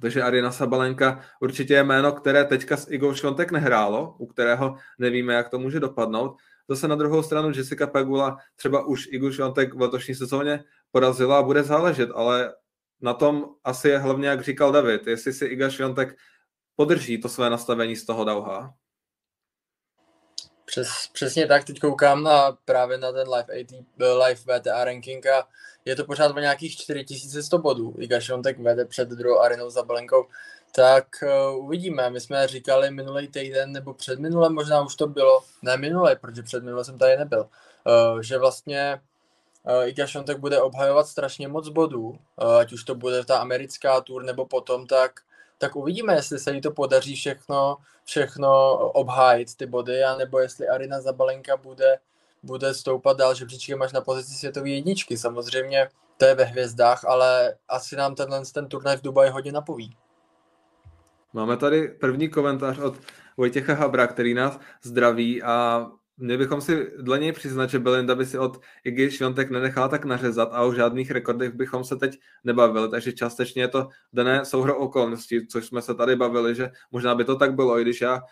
takže 0.00 0.22
Arina 0.22 0.52
Sabalenka 0.52 1.20
určitě 1.40 1.74
je 1.74 1.84
jméno, 1.84 2.12
které 2.12 2.44
teďka 2.44 2.76
s 2.76 2.90
Igou 2.90 3.14
Švontek 3.14 3.52
nehrálo, 3.52 4.16
u 4.18 4.26
kterého 4.26 4.76
nevíme, 4.98 5.34
jak 5.34 5.48
to 5.48 5.58
může 5.58 5.80
dopadnout. 5.80 6.36
Zase 6.68 6.88
na 6.88 6.94
druhou 6.94 7.22
stranu 7.22 7.50
Jessica 7.54 7.86
Pegula 7.86 8.36
třeba 8.56 8.86
už 8.86 9.08
Igu 9.10 9.32
Švontek 9.32 9.74
v 9.74 9.80
letošní 9.80 10.14
sezóně 10.14 10.64
porazila 10.90 11.38
a 11.38 11.42
bude 11.42 11.62
záležet, 11.62 12.10
ale 12.14 12.54
na 13.00 13.14
tom 13.14 13.46
asi 13.64 13.88
je 13.88 13.98
hlavně, 13.98 14.28
jak 14.28 14.42
říkal 14.42 14.72
David, 14.72 15.06
jestli 15.06 15.32
si 15.32 15.46
Iga 15.46 15.70
Švontek 15.70 16.16
podrží 16.76 17.20
to 17.20 17.28
své 17.28 17.50
nastavení 17.50 17.96
z 17.96 18.04
toho 18.04 18.24
Dauha. 18.24 18.74
Přes, 20.64 20.88
přesně 21.12 21.46
tak, 21.46 21.64
teď 21.64 21.80
koukám 21.80 22.22
na, 22.22 22.52
právě 22.64 22.98
na 22.98 23.12
ten 23.12 23.28
live, 23.28 23.60
AT, 23.60 23.84
live 23.98 24.60
VTA 24.60 24.84
ranking 24.84 25.26
a 25.26 25.48
je 25.84 25.96
to 25.96 26.04
pořád 26.04 26.36
o 26.36 26.38
nějakých 26.38 26.76
4100 26.76 27.58
bodů. 27.58 27.94
Iga 27.98 28.20
Šontek 28.20 28.58
vede 28.58 28.84
před 28.84 29.08
druhou 29.08 29.40
Arinou 29.40 29.70
Zabalenkou. 29.70 30.26
Tak 30.76 31.06
uh, 31.22 31.64
uvidíme. 31.64 32.10
My 32.10 32.20
jsme 32.20 32.48
říkali 32.48 32.90
minulý 32.90 33.28
týden 33.28 33.72
nebo 33.72 33.94
před 33.94 34.18
minulém, 34.18 34.54
možná 34.54 34.82
už 34.82 34.96
to 34.96 35.06
bylo, 35.06 35.44
ne 35.62 35.76
minulý, 35.76 36.16
protože 36.20 36.42
před 36.42 36.64
minulým 36.64 36.84
jsem 36.84 36.98
tady 36.98 37.16
nebyl, 37.16 37.48
uh, 38.12 38.20
že 38.20 38.38
vlastně 38.38 39.00
uh, 39.62 39.88
Iga 39.88 40.06
Šontek 40.06 40.38
bude 40.38 40.60
obhajovat 40.62 41.06
strašně 41.06 41.48
moc 41.48 41.68
bodů, 41.68 42.08
uh, 42.08 42.56
ať 42.56 42.72
už 42.72 42.84
to 42.84 42.94
bude 42.94 43.24
ta 43.24 43.38
americká 43.38 44.00
tour 44.00 44.24
nebo 44.24 44.46
potom, 44.46 44.86
tak 44.86 45.20
tak 45.58 45.76
uvidíme, 45.76 46.14
jestli 46.14 46.38
se 46.38 46.52
jí 46.52 46.60
to 46.60 46.70
podaří 46.70 47.14
všechno, 47.14 47.76
všechno 48.04 48.76
obhájit 48.76 49.56
ty 49.56 49.66
body, 49.66 50.04
anebo 50.04 50.38
jestli 50.38 50.68
Arina 50.68 51.00
Zabalenka 51.00 51.56
bude, 51.56 51.98
bude 52.42 52.74
stoupat 52.74 53.16
dál 53.16 53.34
žebříčkem 53.34 53.82
až 53.82 53.92
na 53.92 54.00
pozici 54.00 54.34
světové 54.34 54.68
jedničky. 54.68 55.16
Samozřejmě 55.16 55.88
to 56.16 56.24
je 56.24 56.34
ve 56.34 56.44
hvězdách, 56.44 57.04
ale 57.04 57.54
asi 57.68 57.96
nám 57.96 58.14
tenhle 58.14 58.42
ten 58.54 58.68
turnaj 58.68 58.96
v 58.96 59.02
Dubaji 59.02 59.30
hodně 59.30 59.52
napoví. 59.52 59.96
Máme 61.32 61.56
tady 61.56 61.88
první 61.88 62.28
komentář 62.28 62.78
od 62.78 62.94
Vojtěcha 63.36 63.74
Habra, 63.74 64.06
který 64.06 64.34
nás 64.34 64.60
zdraví 64.82 65.42
a 65.42 65.86
Měli 66.16 66.38
bychom 66.38 66.60
si 66.60 66.90
dle 66.98 67.18
něj 67.18 67.32
přiznat, 67.32 67.70
že 67.70 67.78
Belinda 67.78 68.14
by 68.14 68.26
si 68.26 68.38
od 68.38 68.60
Iggy 68.84 69.10
Šviontek 69.10 69.50
nenechala 69.50 69.88
tak 69.88 70.04
nařezat 70.04 70.48
a 70.52 70.62
o 70.62 70.74
žádných 70.74 71.10
rekordech 71.10 71.52
bychom 71.52 71.84
se 71.84 71.96
teď 71.96 72.18
nebavili, 72.44 72.88
takže 72.88 73.12
částečně 73.12 73.62
je 73.62 73.68
to 73.68 73.88
dané 74.12 74.44
souhro 74.44 74.78
okolností, 74.78 75.46
což 75.46 75.66
jsme 75.66 75.82
se 75.82 75.94
tady 75.94 76.16
bavili, 76.16 76.54
že 76.54 76.70
možná 76.90 77.14
by 77.14 77.24
to 77.24 77.36
tak 77.36 77.54
bylo, 77.54 77.78
i 77.78 77.82
když 77.82 78.00
já 78.00 78.22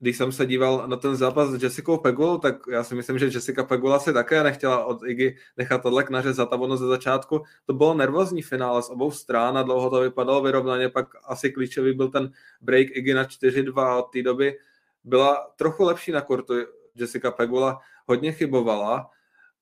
když 0.00 0.16
jsem 0.16 0.32
se 0.32 0.46
díval 0.46 0.88
na 0.88 0.96
ten 0.96 1.16
zápas 1.16 1.50
s 1.50 1.62
Jessicou 1.62 1.98
Pegulou, 1.98 2.38
tak 2.38 2.56
já 2.72 2.84
si 2.84 2.94
myslím, 2.94 3.18
že 3.18 3.26
Jessica 3.26 3.64
Pegula 3.64 3.98
si 3.98 4.12
také 4.12 4.42
nechtěla 4.42 4.84
od 4.84 5.02
Iggy 5.06 5.36
nechat 5.56 5.82
tohle 5.82 6.04
nařezat 6.10 6.52
a 6.52 6.56
ono 6.56 6.76
ze 6.76 6.86
začátku 6.86 7.42
to 7.66 7.72
bylo 7.72 7.94
nervózní 7.94 8.42
finále 8.42 8.82
z 8.82 8.90
obou 8.90 9.10
stran 9.10 9.58
a 9.58 9.62
dlouho 9.62 9.90
to 9.90 10.00
vypadalo 10.00 10.42
vyrovnaně, 10.42 10.88
pak 10.88 11.06
asi 11.24 11.50
klíčový 11.50 11.92
byl 11.92 12.08
ten 12.08 12.30
break 12.60 12.86
Iggy 12.90 13.14
na 13.14 13.24
4-2 13.24 13.98
od 13.98 14.02
té 14.02 14.22
doby 14.22 14.58
byla 15.04 15.50
trochu 15.56 15.84
lepší 15.84 16.12
na 16.12 16.20
kortu. 16.20 16.54
Jessica 16.94 17.30
Pegula 17.30 17.80
hodně 18.06 18.32
chybovala, 18.32 19.10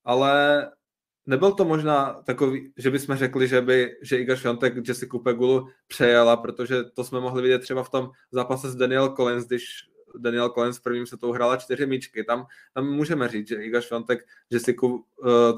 ale 0.05 0.67
nebyl 1.27 1.53
to 1.53 1.65
možná 1.65 2.23
takový, 2.27 2.73
že 2.77 2.91
bychom 2.91 3.17
řekli, 3.17 3.49
že 3.49 3.61
by 3.61 3.97
že 4.03 4.19
Iga 4.19 4.37
Šontek 4.37 4.89
Jessica 4.89 5.19
Pegulu 5.19 5.69
přejela, 5.89 6.37
protože 6.37 6.85
to 6.85 7.05
jsme 7.05 7.21
mohli 7.21 7.43
vidět 7.43 7.59
třeba 7.59 7.83
v 7.83 7.91
tom 7.91 8.11
zápase 8.33 8.71
s 8.71 8.77
Daniel 8.77 9.09
Collins, 9.09 9.47
když 9.47 9.65
Daniel 10.19 10.49
Collins 10.49 10.79
v 10.79 10.83
prvním 10.83 11.07
se 11.07 11.17
to 11.17 11.33
hrála 11.33 11.57
čtyři 11.57 11.87
míčky. 11.87 12.25
Tam, 12.25 12.47
tam 12.75 12.87
můžeme 12.87 13.29
říct, 13.29 13.49
že 13.49 13.55
Iga 13.55 13.81
Švantek 13.81 14.27
Jessica, 14.51 14.87
uh, 14.87 15.01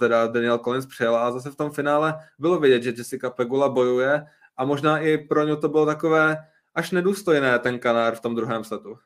teda 0.00 0.26
Daniel 0.26 0.58
Collins 0.58 0.86
přejela 0.86 1.26
a 1.26 1.30
zase 1.30 1.50
v 1.50 1.56
tom 1.56 1.70
finále 1.70 2.14
bylo 2.38 2.58
vidět, 2.58 2.82
že 2.82 2.94
Jessica 2.96 3.30
Pegula 3.30 3.68
bojuje 3.68 4.26
a 4.56 4.64
možná 4.64 4.98
i 4.98 5.18
pro 5.18 5.46
ně 5.46 5.56
to 5.56 5.68
bylo 5.68 5.86
takové 5.86 6.36
až 6.74 6.90
nedůstojné 6.90 7.58
ten 7.58 7.78
kanár 7.78 8.14
v 8.14 8.20
tom 8.20 8.34
druhém 8.34 8.64
setu 8.64 8.98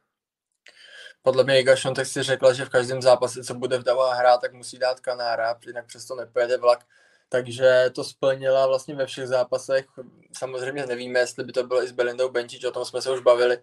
podle 1.25 1.45
mě 1.45 1.61
Iga 1.61 1.75
tak 1.95 2.07
si 2.07 2.23
řekla, 2.23 2.52
že 2.52 2.64
v 2.64 2.69
každém 2.69 3.02
zápase, 3.02 3.45
co 3.45 3.54
bude 3.54 3.78
v 3.78 3.83
Davá 3.83 4.14
hrát, 4.14 4.40
tak 4.40 4.52
musí 4.52 4.78
dát 4.78 5.00
kanára, 5.00 5.59
jinak 5.66 5.87
přesto 5.87 6.14
nepojede 6.14 6.57
vlak. 6.57 6.85
Takže 7.28 7.90
to 7.95 8.04
splnila 8.04 8.66
vlastně 8.66 8.95
ve 8.95 9.07
všech 9.07 9.26
zápasech. 9.26 9.87
Samozřejmě 10.33 10.87
nevíme, 10.87 11.19
jestli 11.19 11.45
by 11.45 11.52
to 11.52 11.64
bylo 11.64 11.83
i 11.83 11.88
s 11.88 11.93
Belindou 11.93 12.28
Benčič, 12.28 12.64
o 12.64 12.71
tom 12.71 12.85
jsme 12.85 13.02
se 13.02 13.11
už 13.11 13.21
bavili. 13.21 13.59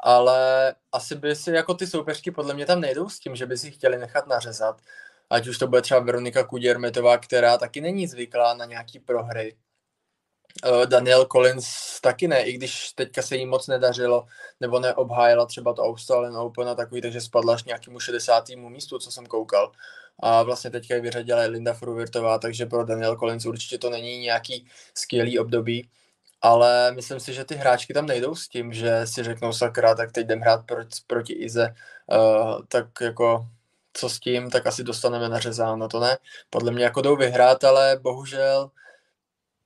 Ale 0.00 0.74
asi 0.92 1.14
by 1.14 1.36
si 1.36 1.50
jako 1.50 1.74
ty 1.74 1.86
soupeřky 1.86 2.30
podle 2.30 2.54
mě 2.54 2.66
tam 2.66 2.80
nejdou 2.80 3.08
s 3.08 3.18
tím, 3.18 3.36
že 3.36 3.46
by 3.46 3.58
si 3.58 3.70
chtěli 3.70 3.98
nechat 3.98 4.26
nařezat. 4.26 4.80
Ať 5.30 5.46
už 5.46 5.58
to 5.58 5.66
bude 5.66 5.82
třeba 5.82 6.00
Veronika 6.00 6.44
Kuděrmetová, 6.44 7.18
která 7.18 7.58
taky 7.58 7.80
není 7.80 8.06
zvyklá 8.06 8.54
na 8.54 8.64
nějaký 8.64 9.00
prohry 9.00 9.56
Daniel 10.86 11.24
Collins 11.24 11.66
taky 12.00 12.28
ne, 12.28 12.42
i 12.42 12.52
když 12.52 12.92
teďka 12.92 13.22
se 13.22 13.36
jí 13.36 13.46
moc 13.46 13.66
nedařilo, 13.66 14.26
nebo 14.60 14.80
neobhájila 14.80 15.46
třeba 15.46 15.72
to 15.72 15.82
Australian 15.82 16.36
Open 16.36 16.68
a 16.68 16.74
takový, 16.74 17.00
takže 17.00 17.20
spadla 17.20 17.54
až 17.54 17.64
nějakému 17.64 18.00
60. 18.00 18.48
místu, 18.48 18.98
co 18.98 19.10
jsem 19.10 19.26
koukal. 19.26 19.72
A 20.18 20.42
vlastně 20.42 20.70
teďka 20.70 20.94
ji 20.94 21.00
vyřadila 21.00 21.42
Linda 21.42 21.72
Fruvirtová, 21.72 22.38
takže 22.38 22.66
pro 22.66 22.84
Daniel 22.84 23.16
Collins 23.16 23.46
určitě 23.46 23.78
to 23.78 23.90
není 23.90 24.18
nějaký 24.18 24.66
skvělý 24.94 25.38
období. 25.38 25.88
Ale 26.42 26.92
myslím 26.92 27.20
si, 27.20 27.32
že 27.32 27.44
ty 27.44 27.54
hráčky 27.54 27.94
tam 27.94 28.06
nejdou 28.06 28.34
s 28.34 28.48
tím, 28.48 28.72
že 28.72 29.06
si 29.06 29.22
řeknou 29.22 29.52
sakra, 29.52 29.94
tak 29.94 30.12
teď 30.12 30.24
jdem 30.24 30.40
hrát 30.40 30.66
proti, 30.66 31.00
proti 31.06 31.32
Ize, 31.32 31.74
uh, 32.06 32.60
tak 32.68 32.86
jako 33.00 33.46
co 33.92 34.08
s 34.08 34.20
tím, 34.20 34.50
tak 34.50 34.66
asi 34.66 34.84
dostaneme 34.84 35.28
nařezáno, 35.28 35.88
to 35.88 36.00
ne. 36.00 36.18
Podle 36.50 36.72
mě 36.72 36.84
jako 36.84 37.02
jdou 37.02 37.16
vyhrát, 37.16 37.64
ale 37.64 37.98
bohužel 38.02 38.70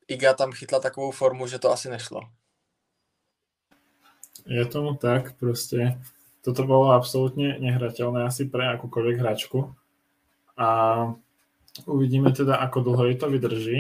Iga 0.08 0.34
tam 0.34 0.52
chytla 0.52 0.80
takovou 0.80 1.10
formu, 1.10 1.46
že 1.46 1.58
to 1.58 1.72
asi 1.72 1.90
nešlo. 1.90 2.20
Je 4.46 4.64
tomu 4.64 4.94
tak, 4.96 5.36
prostě 5.36 6.00
toto 6.40 6.64
bolo 6.64 6.96
absolútne 6.96 7.60
nehrateľné 7.60 8.24
asi 8.24 8.48
pre 8.48 8.64
akúkoľvek 8.72 9.16
hračku. 9.20 9.76
A 10.56 10.68
uvidíme 11.84 12.32
teda, 12.32 12.56
ako 12.56 12.80
dlho 12.80 13.04
jej 13.04 13.16
to 13.20 13.26
vydrží, 13.28 13.78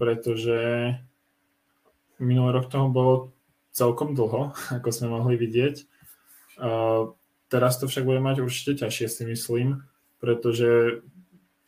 pretože 0.00 0.56
minulý 2.16 2.50
rok 2.56 2.72
toho 2.72 2.88
bolo 2.88 3.14
celkom 3.76 4.16
dlho, 4.16 4.56
ako 4.80 4.88
sme 4.88 5.12
mohli 5.12 5.36
vidieť. 5.36 5.84
Uh, 6.56 7.12
teraz 7.52 7.76
to 7.76 7.84
však 7.84 8.08
bude 8.08 8.24
mať 8.24 8.40
určite 8.40 8.80
ťažšie, 8.80 9.06
si 9.12 9.22
myslím, 9.28 9.84
pretože 10.16 11.02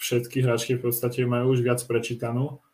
všetky 0.01 0.41
hráčky 0.41 0.81
v 0.81 0.89
podstate 0.89 1.21
majú 1.29 1.53
už 1.53 1.61
viac 1.61 1.85
prečítanú 1.85 2.65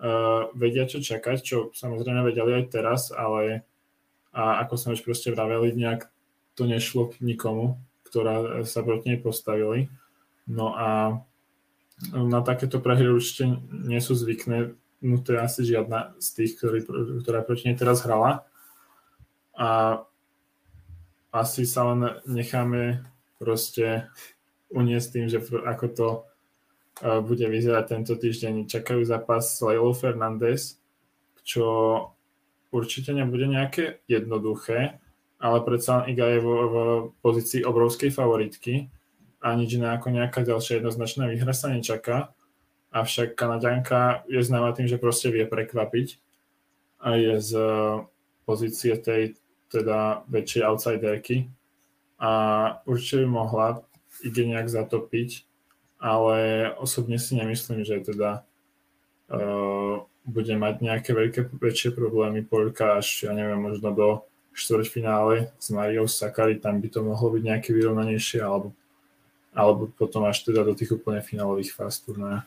uh, 0.00 0.50
vedia, 0.56 0.88
čo 0.88 1.02
čakať, 1.02 1.36
čo 1.42 1.56
samozrejme 1.74 2.24
vedeli 2.24 2.62
aj 2.62 2.64
teraz, 2.72 3.12
ale 3.14 3.66
a 4.34 4.66
ako 4.66 4.74
sme 4.74 4.94
už 4.98 5.06
proste 5.06 5.30
vraveli, 5.30 5.78
nejak 5.78 6.10
to 6.58 6.66
nešlo 6.66 7.14
nikomu, 7.22 7.78
ktorá 8.02 8.66
sa 8.66 8.82
proti 8.82 9.14
nej 9.14 9.20
postavili. 9.22 9.86
No 10.50 10.74
a 10.74 11.22
na 12.10 12.40
takéto 12.42 12.82
prehry 12.82 13.14
určite 13.14 13.62
nie 13.70 14.02
sú 14.02 14.18
zvykné 14.18 14.74
no 15.04 15.20
to 15.20 15.36
je 15.36 15.40
asi 15.40 15.60
žiadna 15.68 16.16
z 16.16 16.28
tých, 16.32 16.56
ktorý, 16.56 16.78
ktorá 17.20 17.44
proti 17.44 17.68
nej 17.68 17.76
teraz 17.76 18.00
hrala. 18.08 18.48
A 19.52 20.00
asi 21.28 21.68
sa 21.68 21.92
len 21.92 22.24
necháme 22.24 23.04
proste 23.36 24.08
uniesť 24.72 25.08
tým, 25.12 25.26
že 25.28 25.38
ako 25.44 25.86
to 25.92 26.08
bude 27.02 27.46
vyzerať 27.50 27.84
tento 27.90 28.14
týždeň. 28.14 28.70
Čakajú 28.70 29.02
zápas 29.02 29.58
s 29.58 29.62
Leilou 29.64 29.94
Fernández, 29.94 30.78
čo 31.42 31.66
určite 32.70 33.10
nebude 33.14 33.46
nejaké 33.46 34.02
jednoduché, 34.06 34.98
ale 35.38 35.58
predsa 35.66 36.06
Iga 36.06 36.26
je 36.34 36.40
v, 36.40 36.48
v 36.48 36.76
pozícii 37.22 37.62
obrovskej 37.66 38.10
favoritky 38.14 38.88
a 39.44 39.52
nič 39.52 39.76
iné 39.76 39.92
ako 39.92 40.14
nejaká 40.14 40.40
ďalšia 40.46 40.80
jednoznačná 40.80 41.28
výhra 41.28 41.52
sa 41.52 41.68
nečaká. 41.68 42.32
Avšak 42.94 43.34
Kanaďanka 43.34 44.24
je 44.30 44.40
známa 44.40 44.72
tým, 44.72 44.86
že 44.86 45.02
proste 45.02 45.28
vie 45.28 45.44
prekvapiť 45.44 46.18
a 47.02 47.18
je 47.18 47.34
z 47.42 47.52
pozície 48.46 48.94
tej 48.96 49.36
teda 49.68 50.22
väčšej 50.30 50.62
outsiderky 50.62 51.50
a 52.22 52.30
určite 52.86 53.26
by 53.26 53.28
mohla 53.28 53.68
ide 54.22 54.46
nejak 54.46 54.70
zatopiť, 54.70 55.44
ale 56.04 56.68
osobne 56.76 57.16
si 57.16 57.32
nemyslím, 57.32 57.80
že 57.80 58.04
teda 58.04 58.44
uh, 59.32 60.04
bude 60.28 60.52
mať 60.52 60.74
nejaké 60.84 61.10
veľké, 61.16 61.40
väčšie 61.56 61.96
problémy 61.96 62.44
Poľka 62.44 63.00
až, 63.00 63.24
ja 63.24 63.32
neviem, 63.32 63.56
možno 63.56 63.88
do 63.96 64.08
štvrťfinále 64.52 65.56
s 65.56 65.72
Mariou 65.72 66.04
Sakari, 66.04 66.60
tam 66.60 66.84
by 66.84 66.88
to 66.92 67.00
mohlo 67.00 67.32
byť 67.32 67.42
nejaké 67.42 67.70
vyrovnanejšie, 67.72 68.44
alebo, 68.44 68.76
alebo 69.56 69.88
potom 69.96 70.28
až 70.28 70.44
teda 70.44 70.60
do 70.60 70.76
tých 70.76 70.92
úplne 70.92 71.24
finálových 71.24 71.72
fáz 71.72 72.04
turnaja. 72.04 72.44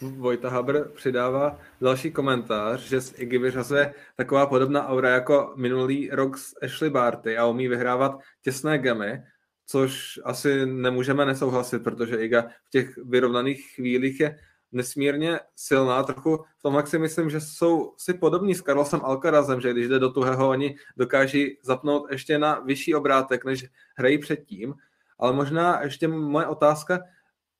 Vojta 0.00 0.50
Haber 0.50 0.88
přidává 0.94 1.58
další 1.80 2.10
komentář, 2.10 2.80
že 2.80 3.00
z 3.00 3.18
Iggy 3.18 3.38
vyřazuje 3.38 3.94
taková 4.16 4.46
podobná 4.46 4.88
aura 4.88 5.10
jako 5.10 5.52
minulý 5.56 6.10
rok 6.12 6.38
s 6.38 6.54
Ashley 6.62 6.90
Barty 6.90 7.36
a 7.36 7.46
umí 7.46 7.68
vyhrávat 7.68 8.20
těsné 8.42 8.78
gemy, 8.78 9.24
což 9.66 10.20
asi 10.24 10.66
nemůžeme 10.66 11.26
nesouhlasit, 11.26 11.82
protože 11.82 12.16
Iga 12.16 12.42
v 12.64 12.70
těch 12.70 12.96
vyrovnaných 12.96 13.74
chvílích 13.74 14.20
je 14.20 14.38
nesmírně 14.72 15.40
silná. 15.56 16.02
Trochu 16.02 16.36
v 16.58 16.62
tomhle 16.62 16.86
si 16.86 16.98
myslím, 16.98 17.30
že 17.30 17.40
jsou 17.40 17.94
si 17.96 18.14
podobní 18.14 18.54
s 18.54 18.62
Carlosem 18.62 19.00
Alcarazem, 19.04 19.60
že 19.60 19.72
když 19.72 19.88
jde 19.88 19.98
do 19.98 20.10
tuhého, 20.10 20.48
oni 20.48 20.76
dokáží 20.96 21.58
zapnout 21.62 22.10
ještě 22.10 22.38
na 22.38 22.60
vyšší 22.60 22.94
obrátek, 22.94 23.44
než 23.44 23.66
hrají 23.96 24.18
předtím. 24.18 24.74
Ale 25.18 25.32
možná 25.32 25.82
ještě 25.82 26.08
moje 26.08 26.46
otázka 26.46 27.00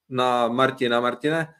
na 0.08 0.48
Martina. 0.48 1.00
Martine, 1.00 1.54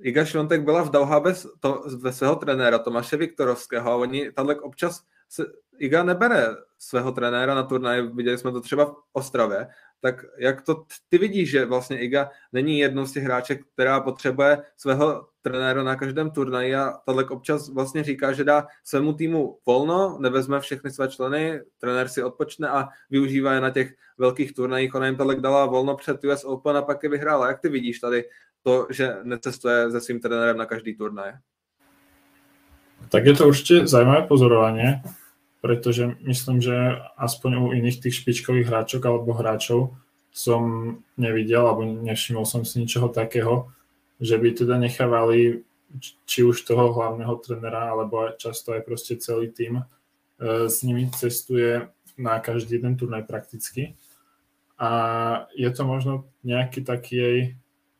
Iga 0.00 0.24
Švontek 0.24 0.62
byla 0.62 0.82
v 0.82 0.90
Dauha 0.90 1.20
bez, 1.20 1.46
to, 1.60 1.84
ve 2.00 2.12
svého 2.12 2.36
trenéra 2.36 2.78
Tomáše 2.78 3.16
Viktorovského 3.16 3.90
a 3.90 3.96
oni 3.96 4.32
tady 4.32 4.60
občas 4.60 5.02
se, 5.30 5.46
Iga 5.78 6.02
nebere 6.02 6.46
svého 6.78 7.12
trenéra 7.12 7.54
na 7.54 7.62
turnaj, 7.62 8.02
viděli 8.02 8.38
jsme 8.38 8.52
to 8.52 8.60
třeba 8.60 8.84
v 8.84 8.94
Ostravě, 9.12 9.66
tak 10.00 10.24
jak 10.38 10.62
to 10.62 10.84
ty 11.08 11.18
vidíš, 11.18 11.50
že 11.50 11.66
vlastně 11.66 12.00
Iga 12.00 12.30
není 12.52 12.78
jednou 12.78 13.06
z 13.06 13.12
těch 13.12 13.24
hráček, 13.24 13.60
která 13.72 14.00
potřebuje 14.00 14.62
svého 14.76 15.26
trenéra 15.42 15.82
na 15.82 15.96
každém 15.96 16.30
turnaji 16.30 16.74
a 16.74 16.92
Tadlek 17.06 17.30
občas 17.30 17.68
vlastně 17.68 18.04
říká, 18.04 18.32
že 18.32 18.44
dá 18.44 18.66
svému 18.84 19.12
týmu 19.12 19.58
volno, 19.66 20.16
nevezme 20.20 20.60
všechny 20.60 20.90
své 20.90 21.08
členy, 21.08 21.60
trenér 21.78 22.08
si 22.08 22.22
odpočne 22.22 22.68
a 22.68 22.88
využívá 23.10 23.52
je 23.52 23.60
na 23.60 23.70
těch 23.70 23.94
velkých 24.18 24.54
turnajích. 24.54 24.94
Ona 24.94 25.06
jim 25.06 25.16
Tadlek 25.16 25.40
dala 25.40 25.66
volno 25.66 25.96
před 25.96 26.24
US 26.24 26.44
Open 26.44 26.76
a 26.76 26.82
pak 26.82 27.02
je 27.02 27.08
vyhrála. 27.08 27.48
Jak 27.48 27.60
ty 27.60 27.68
vidíš 27.68 27.98
tady 27.98 28.24
to, 28.62 28.86
že 28.90 29.16
necestuje 29.22 29.90
se 29.90 30.00
svým 30.00 30.20
trenérem 30.20 30.56
na 30.56 30.66
každý 30.66 30.96
turnaj? 30.96 31.32
Tak 33.08 33.24
je 33.24 33.34
to 33.34 33.48
určite 33.48 33.86
zaujímavé 33.86 34.28
pozorovanie 34.28 35.02
pretože 35.60 36.16
myslím, 36.24 36.64
že 36.64 37.00
aspoň 37.20 37.50
u 37.60 37.66
iných 37.76 38.00
tých 38.00 38.24
špičkových 38.24 38.68
hráčok 38.68 39.02
alebo 39.04 39.36
hráčov 39.36 39.92
som 40.32 40.62
nevidel, 41.20 41.68
alebo 41.68 41.84
nevšimol 41.84 42.48
som 42.48 42.64
si 42.64 42.80
ničoho 42.80 43.12
takého, 43.12 43.68
že 44.16 44.40
by 44.40 44.48
teda 44.56 44.80
nechávali 44.80 45.66
či 46.24 46.46
už 46.46 46.62
toho 46.64 46.94
hlavného 46.94 47.34
trenera, 47.42 47.90
alebo 47.90 48.30
často 48.38 48.72
aj 48.72 48.86
proste 48.86 49.18
celý 49.18 49.50
tým 49.50 49.82
e, 49.82 49.84
s 50.70 50.86
nimi 50.86 51.10
cestuje 51.10 51.90
na 52.14 52.38
každý 52.38 52.78
jeden 52.78 52.94
turnaj 52.94 53.26
prakticky. 53.26 53.98
A 54.78 54.90
je 55.52 55.68
to 55.74 55.82
možno 55.82 56.30
nejaký 56.46 56.86
taký 56.86 57.14
jej 57.16 57.40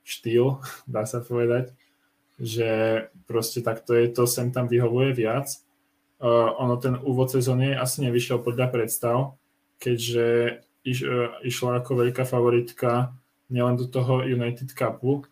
štýl, 0.07 0.63
dá 0.87 1.05
sa 1.05 1.19
povedať, 1.21 1.75
že 2.41 3.05
proste 3.29 3.61
takto 3.61 3.93
je 3.93 4.09
to, 4.09 4.25
sem 4.25 4.49
tam 4.49 4.65
vyhovuje 4.65 5.13
viac 5.13 5.61
Uh, 6.21 6.53
ono 6.61 6.77
ten 6.77 7.01
úvod 7.01 7.33
sezóny 7.33 7.73
asi 7.73 8.05
nevyšiel 8.05 8.45
podľa 8.45 8.69
predstav, 8.69 9.41
keďže 9.81 10.61
iš, 10.85 10.99
uh, 11.09 11.33
išla 11.41 11.81
ako 11.81 12.05
veľká 12.05 12.29
favoritka 12.29 13.17
nielen 13.49 13.81
do 13.81 13.89
toho 13.89 14.21
United 14.29 14.69
Cupu, 14.77 15.25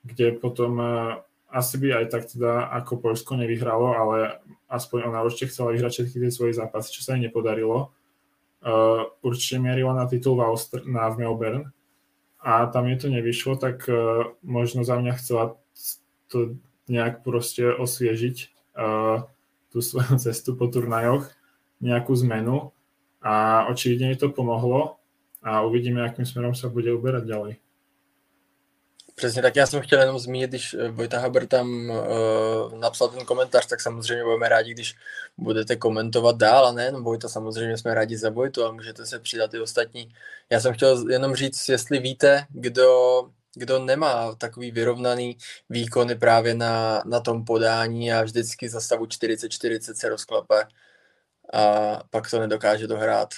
kde 0.00 0.40
potom 0.40 0.80
uh, 0.80 1.20
asi 1.52 1.76
by 1.76 2.02
aj 2.02 2.06
tak 2.08 2.24
teda 2.32 2.72
ako 2.72 3.04
Polsko 3.04 3.36
nevyhralo, 3.36 3.92
ale 3.92 4.40
aspoň 4.72 5.12
ona 5.12 5.20
určite 5.20 5.52
chcela 5.52 5.76
vyhrať 5.76 5.92
všetky 5.92 6.16
tie 6.24 6.32
svoje 6.32 6.52
zápasy, 6.56 6.88
čo 6.94 7.04
sa 7.04 7.18
jej 7.18 7.26
nepodarilo. 7.26 7.92
Uh, 8.64 9.12
určite 9.20 9.60
mierila 9.60 9.92
na 9.92 10.08
titul 10.08 10.40
v, 10.40 10.48
Austr- 10.48 10.88
na 10.88 11.08
v 11.12 11.24
Melbourne 11.24 11.68
a 12.40 12.64
tam 12.72 12.88
je 12.88 12.96
to 12.96 13.08
nevyšlo, 13.12 13.60
tak 13.60 13.84
uh, 13.92 14.32
možno 14.40 14.88
za 14.88 14.96
mňa 14.96 15.12
chcela 15.20 15.60
to 16.32 16.56
nejak 16.88 17.20
proste 17.20 17.66
osviežiť. 17.76 18.36
Uh, 18.72 19.28
tú 19.72 19.82
svoju 19.82 20.18
cestu 20.24 20.56
po 20.56 20.66
turnajoch, 20.66 21.30
nejakú 21.80 22.12
zmenu 22.26 22.74
a 23.22 23.66
očividne 23.70 24.12
mi 24.12 24.16
to 24.16 24.28
pomohlo 24.28 25.00
a 25.42 25.62
uvidíme, 25.62 26.00
jakým 26.00 26.26
směrem 26.26 26.54
se 26.54 26.68
bude 26.68 26.94
uberať 26.94 27.24
ďalej. 27.24 27.56
Přesně 29.14 29.42
tak, 29.42 29.56
já 29.56 29.66
jsem 29.66 29.80
chtěl 29.80 30.00
jenom 30.00 30.18
zmínit, 30.18 30.50
když 30.50 30.74
eh, 30.74 30.88
Vojta 30.88 31.18
Haber 31.18 31.46
tam 31.46 31.90
uh, 31.90 32.78
napsal 32.78 33.08
ten 33.08 33.24
komentář, 33.24 33.66
tak 33.66 33.80
samozřejmě 33.80 34.24
budeme 34.24 34.48
rádi, 34.48 34.70
když 34.70 34.94
budete 35.38 35.76
komentovat 35.76 36.36
dál 36.36 36.66
a 36.66 36.72
nejen 36.72 37.02
Vojta, 37.02 37.28
samozřejmě 37.28 37.78
jsme 37.78 37.94
rádi 37.94 38.16
za 38.16 38.30
Vojtu 38.30 38.64
a 38.64 38.72
můžete 38.72 39.06
se 39.06 39.18
přidat 39.18 39.54
i 39.54 39.60
ostatní. 39.60 40.14
Já 40.50 40.60
jsem 40.60 40.74
chtěl 40.74 41.10
jenom 41.10 41.34
říct, 41.34 41.68
jestli 41.68 41.98
víte, 41.98 42.46
kdo 42.48 43.22
kdo 43.56 43.78
nemá 43.78 44.34
takový 44.34 44.70
vyrovnaný 44.70 45.36
výkony 45.70 46.14
právě 46.14 46.54
na, 46.54 47.02
na 47.06 47.20
tom 47.20 47.44
podání 47.44 48.12
a 48.12 48.22
vždycky 48.22 48.68
za 48.68 48.80
stavu 48.80 49.04
40-40 49.04 49.94
se 49.94 50.08
rozklepe 50.08 50.64
a 51.52 51.96
pak 52.10 52.30
to 52.30 52.40
nedokáže 52.40 52.86
dohrát. 52.86 53.28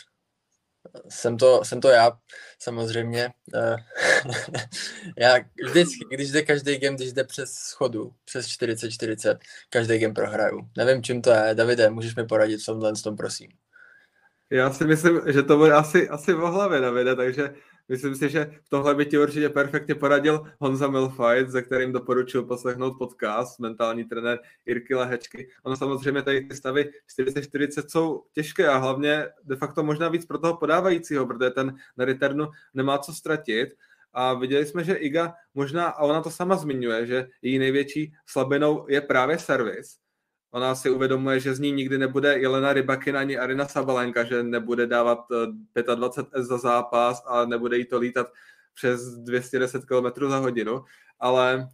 Jsem 1.08 1.36
to, 1.36 1.64
jsem 1.64 1.80
to 1.80 1.88
já, 1.88 2.12
samozřejmě. 2.58 3.30
Eh, 3.54 3.76
já 5.18 5.38
vždycky, 5.68 5.98
když 6.10 6.30
jde 6.30 6.42
každý 6.42 6.78
game, 6.78 6.96
když 6.96 7.12
jde 7.12 7.24
přes 7.24 7.52
schodu, 7.52 8.12
přes 8.24 8.46
40-40, 8.46 9.38
každý 9.70 9.98
game 9.98 10.14
prohraju. 10.14 10.68
Nevím, 10.76 11.02
čím 11.02 11.22
to 11.22 11.30
je. 11.30 11.54
Davide, 11.54 11.90
můžeš 11.90 12.16
mi 12.16 12.26
poradit 12.26 12.62
v 12.62 12.66
tomhle 12.66 12.92
tom, 12.92 13.16
prosím. 13.16 13.48
Já 14.50 14.72
si 14.72 14.84
myslím, 14.84 15.20
že 15.26 15.42
to 15.42 15.56
bude 15.56 15.72
asi, 15.72 16.08
asi 16.08 16.32
v 16.32 16.38
hlavě, 16.38 16.80
Davide, 16.80 17.16
takže 17.16 17.54
Myslím 17.92 18.14
si, 18.14 18.28
že 18.28 18.50
v 18.64 18.68
tomhle 18.68 18.94
by 18.94 19.06
ti 19.06 19.18
určitě 19.18 19.48
perfektně 19.48 19.94
poradil 19.94 20.46
Honza 20.58 20.88
Milfight, 20.88 21.50
za 21.50 21.62
kterým 21.62 21.92
doporučil 21.92 22.42
poslechnout 22.42 22.98
podcast, 22.98 23.60
mentální 23.60 24.04
trenér 24.04 24.38
Irky 24.66 24.94
Lehečky. 24.94 25.48
Ono 25.62 25.76
samozřejmě 25.76 26.22
tady 26.22 26.40
ty 26.40 26.56
stavy 26.56 26.90
40-40 27.18 27.84
jsou 27.88 28.24
těžké 28.32 28.68
a 28.68 28.76
hlavně 28.76 29.26
de 29.44 29.56
facto 29.56 29.82
možná 29.82 30.08
víc 30.08 30.26
pro 30.26 30.38
toho 30.38 30.56
podávajícího, 30.56 31.26
protože 31.26 31.50
ten 31.50 31.74
na 31.96 32.04
returnu 32.04 32.48
nemá 32.74 32.98
co 32.98 33.12
ztratit. 33.12 33.68
A 34.12 34.34
viděli 34.34 34.66
jsme, 34.66 34.84
že 34.84 34.94
Iga 34.94 35.34
možná, 35.54 35.86
a 35.86 36.02
ona 36.02 36.22
to 36.22 36.30
sama 36.30 36.56
zmiňuje, 36.56 37.06
že 37.06 37.28
její 37.42 37.58
největší 37.58 38.12
slabinou 38.26 38.86
je 38.88 39.00
právě 39.00 39.38
servis 39.38 40.01
Ona 40.52 40.74
si 40.74 40.90
uvědomuje, 40.90 41.40
že 41.40 41.54
z 41.54 41.60
ní 41.60 41.72
nikdy 41.72 41.98
nebude 41.98 42.38
Jelena 42.38 42.72
Rybakin 42.72 43.16
ani 43.16 43.38
Arina 43.38 43.68
Sabalenka, 43.68 44.24
že 44.24 44.42
nebude 44.42 44.86
dávat 44.86 45.18
25 45.94 46.32
eh, 46.34 46.42
S 46.42 46.46
za 46.46 46.58
zápas 46.58 47.22
a 47.26 47.44
nebude 47.44 47.78
jí 47.78 47.84
to 47.84 47.98
lítat 47.98 48.26
přes 48.74 49.14
210 49.14 49.84
km 49.84 50.28
za 50.28 50.38
hodinu, 50.38 50.84
ale 51.20 51.68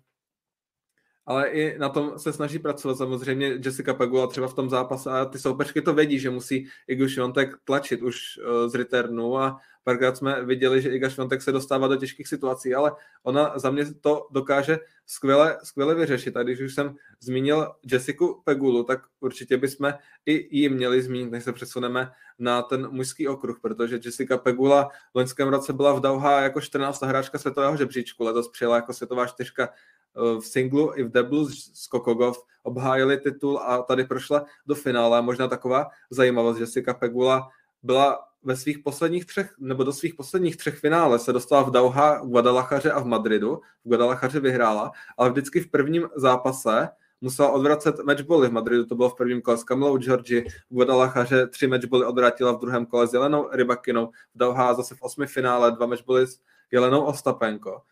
ale 1.29 1.49
i 1.49 1.79
na 1.79 1.88
tom 1.88 2.19
se 2.19 2.33
snaží 2.33 2.59
pracovat. 2.59 2.99
Samozřejmě 2.99 3.47
Jessica 3.47 3.95
Pagula 3.95 4.27
třeba 4.27 4.49
v 4.49 4.55
tom 4.55 4.71
zápase 4.71 5.11
a 5.11 5.25
ty 5.25 5.38
soupeřky 5.38 5.83
to 5.83 5.95
vědí, 5.95 6.19
že 6.19 6.31
musí 6.31 6.69
Igu 6.87 7.09
Šiontek 7.09 7.51
tlačit 7.64 8.03
už 8.03 8.17
uh, 8.38 8.69
z 8.69 8.75
returnu 8.75 9.38
a 9.38 9.61
párkrát 9.88 10.16
jsme 10.16 10.44
viděli, 10.44 10.83
že 10.83 10.90
Iga 10.90 11.09
Švantek 11.09 11.42
se 11.42 11.53
dostává 11.53 11.88
do 11.88 11.96
těžkých 11.96 12.29
situací, 12.29 12.74
ale 12.74 12.92
ona 13.22 13.59
za 13.59 13.70
mě 13.70 13.94
to 13.94 14.27
dokáže 14.31 14.79
skvěle, 15.07 15.59
skvěle 15.62 15.94
vyřešit. 15.94 16.37
A 16.37 16.42
když 16.42 16.61
už 16.61 16.74
jsem 16.74 16.96
zmínil 17.20 17.72
Jessica 17.92 18.24
Pegulu, 18.44 18.85
tak 18.85 19.01
určitě 19.20 19.57
bychom 19.57 19.94
i 20.27 20.59
ji 20.59 20.68
měli 20.68 21.03
zmínit, 21.03 21.31
než 21.31 21.44
se 21.44 21.53
přesuneme 21.53 22.12
na 22.38 22.62
ten 22.62 22.88
mužský 22.90 23.29
okruh, 23.29 23.59
protože 23.62 24.01
Jessica 24.05 24.38
Pegula 24.38 24.90
v 25.12 25.14
loňském 25.14 25.48
roce 25.48 25.72
byla 25.72 25.92
v 25.92 26.01
Dauha 26.01 26.40
jako 26.40 26.61
14. 26.61 27.03
hráčka 27.03 27.38
světového 27.38 27.77
žebříčku, 27.77 28.24
letos 28.24 28.48
přijela 28.48 28.77
jako 28.77 28.92
světová 28.92 29.27
čtyřka 29.27 29.68
v 30.14 30.40
singlu 30.40 30.92
i 30.96 31.03
v 31.03 31.12
deblu 31.12 31.48
s 31.48 31.87
Kokogov 31.87 32.44
obhájili 32.62 33.18
titul 33.18 33.59
a 33.59 33.83
tady 33.83 34.05
prošla 34.05 34.44
do 34.66 34.74
finále. 34.74 35.22
Možná 35.22 35.48
taková 35.48 35.87
zajímavost, 36.11 36.57
že 36.57 36.62
Jessica 36.62 36.94
Pegula 36.94 37.48
byla 37.83 38.28
ve 38.42 38.57
svých 38.57 38.79
posledních 38.79 39.27
třech, 39.27 39.55
nebo 39.59 39.85
do 39.85 39.92
svých 39.92 40.14
posledních 40.14 40.57
třech 40.57 40.79
finále 40.79 41.18
se 41.18 41.33
dostala 41.33 41.62
v 41.62 41.70
Dauha, 41.70 42.22
v 42.22 42.27
Guadalachaře 42.27 42.92
a 42.92 43.01
v 43.01 43.07
Madridu. 43.07 43.61
V 43.85 43.88
Guadalachaře 43.88 44.40
vyhrála, 44.40 44.92
ale 45.16 45.31
vždycky 45.31 45.61
v 45.61 45.70
prvním 45.70 46.09
zápase 46.16 46.88
musela 47.20 47.51
odvracet 47.51 47.98
matchboly 47.98 48.48
v 48.48 48.53
Madridu, 48.53 48.87
to 48.87 48.94
bylo 48.94 49.11
v 49.11 49.16
prvním 49.16 49.42
kole 49.42 49.59
s 49.59 49.64
Kamilou 49.64 49.98
Georgi, 49.98 50.44
v 50.70 50.74
Guadalachaře 50.74 51.46
tři 51.46 51.66
matchboly 51.66 52.07
odvrátila 52.07 52.53
v 52.53 52.61
druhém 52.61 52.87
kole 52.87 53.07
s 53.09 53.12
Jelenou 53.12 53.48
Rybakinou, 53.53 54.07
v 54.07 54.38
Dauha 54.38 54.74
zase 54.74 54.94
v 54.94 55.03
osmi 55.03 55.27
finále 55.27 55.72
dva 55.72 55.87
matchboly 55.87 56.27
s 56.27 56.40
Jelenou 56.70 57.05
Ostapenko. 57.05 57.83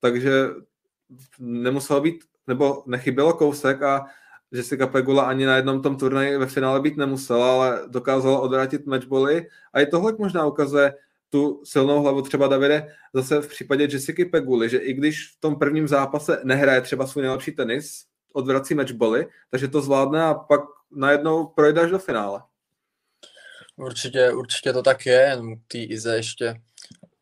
Takže 0.00 0.48
nemuselo 1.38 2.00
být, 2.00 2.24
nebo 2.46 2.82
nechybělo 2.86 3.32
kousek 3.32 3.82
a 3.82 4.06
Jessica 4.52 4.86
Pegula 4.86 5.22
ani 5.22 5.46
na 5.46 5.56
jednom 5.56 5.82
tom 5.82 5.96
turnaji 5.96 6.38
ve 6.38 6.46
finále 6.46 6.80
být 6.80 6.96
nemusela, 6.96 7.52
ale 7.52 7.80
dokázala 7.88 8.40
odvrátit 8.40 8.86
matchboly 8.86 9.46
a 9.72 9.80
i 9.80 9.86
tohle 9.86 10.14
možná 10.18 10.46
ukazuje 10.46 10.94
tu 11.30 11.62
silnou 11.64 12.02
hlavu 12.02 12.22
třeba 12.22 12.48
Davide 12.48 12.94
zase 13.14 13.40
v 13.40 13.48
případě 13.48 13.88
Jessica 13.90 14.22
Peguly, 14.30 14.68
že 14.68 14.78
i 14.78 14.92
když 14.92 15.36
v 15.36 15.40
tom 15.40 15.58
prvním 15.58 15.88
zápase 15.88 16.40
nehraje 16.44 16.80
třeba 16.80 17.06
svůj 17.06 17.22
nejlepší 17.22 17.52
tenis, 17.52 18.04
odvrací 18.32 18.74
matchboly, 18.74 19.26
takže 19.50 19.68
to 19.68 19.80
zvládne 19.80 20.22
a 20.22 20.34
pak 20.34 20.60
najednou 20.90 21.46
projde 21.46 21.80
až 21.80 21.90
do 21.90 21.98
finále. 21.98 22.42
Určitě, 23.76 24.30
určitě 24.30 24.72
to 24.72 24.82
tak 24.82 25.06
je, 25.06 25.20
jenom 25.30 25.54
ty 25.68 25.82
Ize 25.82 26.16
ještě 26.16 26.60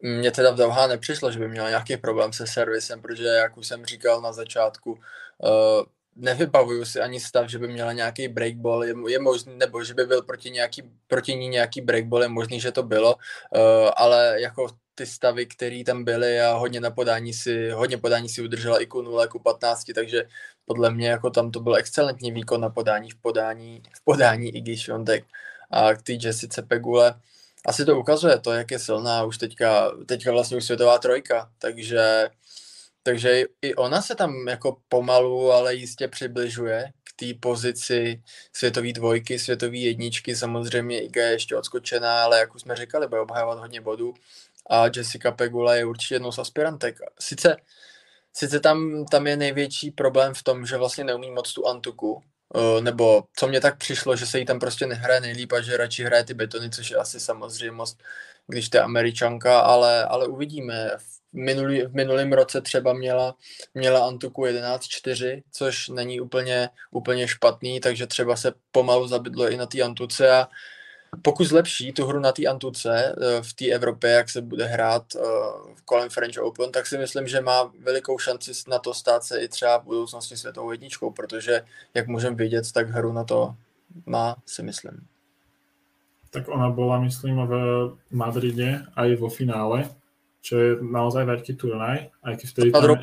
mně 0.00 0.30
teda 0.30 0.50
v 0.50 0.56
Doha 0.56 0.86
nepřišlo, 0.86 1.30
že 1.30 1.38
by 1.38 1.48
měl 1.48 1.68
nějaký 1.68 1.96
problém 1.96 2.32
se 2.32 2.46
servisem, 2.46 3.02
protože 3.02 3.24
jak 3.24 3.56
už 3.56 3.66
jsem 3.66 3.84
říkal 3.84 4.22
na 4.22 4.32
začátku, 4.32 4.92
uh, 4.92 5.84
nevybavuju 6.16 6.84
si 6.84 7.00
ani 7.00 7.20
stav, 7.20 7.48
že 7.48 7.58
by 7.58 7.68
měla 7.68 7.92
nějaký 7.92 8.28
breakball, 8.28 8.84
je, 8.84 8.94
je 9.08 9.18
možný, 9.18 9.56
nebo 9.56 9.84
že 9.84 9.94
by 9.94 10.06
byl 10.06 10.22
proti, 10.22 10.50
nějaký, 10.50 10.82
proti 11.08 11.34
ní 11.34 11.48
nějaký 11.48 11.80
breakball, 11.80 12.22
je 12.22 12.28
možný, 12.28 12.60
že 12.60 12.72
to 12.72 12.82
bylo, 12.82 13.14
uh, 13.14 13.90
ale 13.96 14.40
jako 14.40 14.68
ty 14.94 15.06
stavy, 15.06 15.46
které 15.46 15.82
tam 15.86 16.04
byly 16.04 16.40
a 16.40 16.54
hodně 16.54 16.80
na 16.80 16.90
podání 16.90 17.32
si, 17.32 17.70
hodně 17.70 17.98
podání 17.98 18.28
si 18.28 18.42
udržela 18.42 18.82
i 18.82 18.86
ku 18.86 19.02
0, 19.02 19.26
ku 19.26 19.38
15, 19.38 19.84
takže 19.94 20.24
podle 20.64 20.90
mě 20.90 21.08
jako 21.08 21.30
tam 21.30 21.50
to 21.50 21.60
byl 21.60 21.76
excelentní 21.76 22.32
výkon 22.32 22.60
na 22.60 22.70
podání 22.70 23.10
v 23.10 23.16
podání, 23.16 23.82
v 23.96 24.04
podání 24.04 24.56
Iggy 24.56 24.76
Šontek 24.76 25.24
a 25.70 25.94
k 25.94 26.02
té 26.02 26.12
Jessice 26.12 26.62
Pegule. 26.62 27.14
Asi 27.66 27.84
to 27.84 27.98
ukazuje 27.98 28.38
to, 28.38 28.52
jak 28.52 28.70
je 28.70 28.78
silná 28.78 29.24
už 29.24 29.38
teďka, 29.38 29.90
teďka 30.06 30.32
vlastně 30.32 30.56
už 30.56 30.64
světová 30.64 30.98
trojka, 30.98 31.50
takže, 31.58 32.30
takže 33.06 33.44
i 33.62 33.74
ona 33.74 34.02
se 34.02 34.14
tam 34.14 34.48
jako 34.48 34.76
pomalu, 34.88 35.52
ale 35.52 35.74
jistě 35.74 36.08
přibližuje 36.08 36.84
k 37.04 37.12
té 37.16 37.26
pozici 37.40 38.22
světové 38.52 38.92
dvojky, 38.92 39.38
světové 39.38 39.76
jedničky, 39.76 40.36
samozřejmě 40.36 41.00
Iga 41.00 41.22
je 41.22 41.32
ještě 41.32 41.56
odskočená, 41.56 42.24
ale 42.24 42.38
jak 42.38 42.54
už 42.54 42.62
jsme 42.62 42.76
říkali, 42.76 43.08
bude 43.08 43.20
obhajovat 43.20 43.58
hodně 43.58 43.80
bodů 43.80 44.14
a 44.70 44.84
Jessica 44.96 45.32
Pegula 45.32 45.74
je 45.74 45.84
určitě 45.84 46.14
jednou 46.14 46.32
z 46.32 46.38
aspirantek. 46.38 46.96
Sice, 47.20 47.56
sice 48.32 48.60
tam, 48.60 49.04
tam 49.10 49.26
je 49.26 49.36
největší 49.36 49.90
problém 49.90 50.34
v 50.34 50.42
tom, 50.42 50.66
že 50.66 50.76
vlastně 50.76 51.04
neumí 51.04 51.30
moc 51.30 51.52
tu 51.52 51.66
Antuku, 51.66 52.22
nebo 52.80 53.24
co 53.36 53.48
mě 53.48 53.60
tak 53.60 53.78
přišlo, 53.78 54.16
že 54.16 54.26
se 54.26 54.38
jí 54.38 54.44
tam 54.44 54.58
prostě 54.58 54.86
nehraje 54.86 55.20
nejlíp 55.20 55.52
a 55.52 55.60
že 55.60 55.76
radši 55.76 56.04
hraje 56.04 56.24
ty 56.24 56.34
betony, 56.34 56.70
což 56.70 56.90
je 56.90 56.96
asi 56.96 57.20
samozřejmost, 57.20 58.02
když 58.48 58.68
to 58.68 58.76
je 58.76 58.82
američanka, 58.82 59.60
ale, 59.60 60.04
ale 60.04 60.26
uvidíme. 60.26 60.90
V, 60.98 61.16
minulý, 61.32 61.82
v 61.82 61.94
minulém 61.94 62.32
roce 62.32 62.60
třeba 62.60 62.92
měla, 62.92 63.34
měla 63.74 64.06
Antuku 64.06 64.44
11-4, 64.44 65.42
což 65.52 65.88
není 65.88 66.20
úplně, 66.20 66.68
úplně 66.90 67.28
špatný, 67.28 67.80
takže 67.80 68.06
třeba 68.06 68.36
se 68.36 68.52
pomalu 68.72 69.08
zabydlo 69.08 69.50
i 69.50 69.56
na 69.56 69.66
té 69.66 69.82
Antuce 69.82 70.30
a 70.30 70.48
pokud 71.22 71.44
zlepší 71.44 71.92
tu 71.92 72.06
hru 72.06 72.20
na 72.20 72.32
té 72.32 72.46
Antuce 72.46 73.14
eh, 73.20 73.42
v 73.42 73.54
té 73.54 73.66
Evropě, 73.66 74.10
jak 74.10 74.30
se 74.30 74.42
bude 74.42 74.64
hrát 74.64 75.04
eh, 75.16 75.20
kolem 75.84 76.10
French 76.10 76.38
Open, 76.38 76.72
tak 76.72 76.86
si 76.86 76.98
myslím, 76.98 77.26
že 77.26 77.40
má 77.40 77.72
velikou 77.80 78.18
šanci 78.18 78.52
na 78.68 78.78
to 78.78 78.94
stát 78.94 79.24
se 79.24 79.40
i 79.40 79.48
třeba 79.48 79.78
v 79.78 79.84
budoucnosti 79.84 80.36
světovou 80.36 80.70
jedničkou, 80.70 81.10
protože, 81.10 81.62
jak 81.94 82.06
můžeme 82.06 82.36
vidět, 82.36 82.72
tak 82.72 82.88
hru 82.88 83.12
na 83.12 83.24
to 83.24 83.54
má, 84.06 84.36
si 84.46 84.62
myslím. 84.62 85.06
Tak 86.30 86.48
ona 86.48 86.70
byla, 86.70 87.00
myslím, 87.00 87.36
v 87.46 87.96
Madride 88.10 88.86
a 88.96 89.04
i 89.04 89.16
vo 89.16 89.28
finále, 89.28 89.88
čo 90.40 90.58
je 90.58 90.70
naozaj 90.82 91.24
veľký 91.26 91.52
turnaj, 91.58 92.12
aj 92.22 92.34
keď 92.38 92.46
vtedy 92.50 92.70
tam 92.70 93.02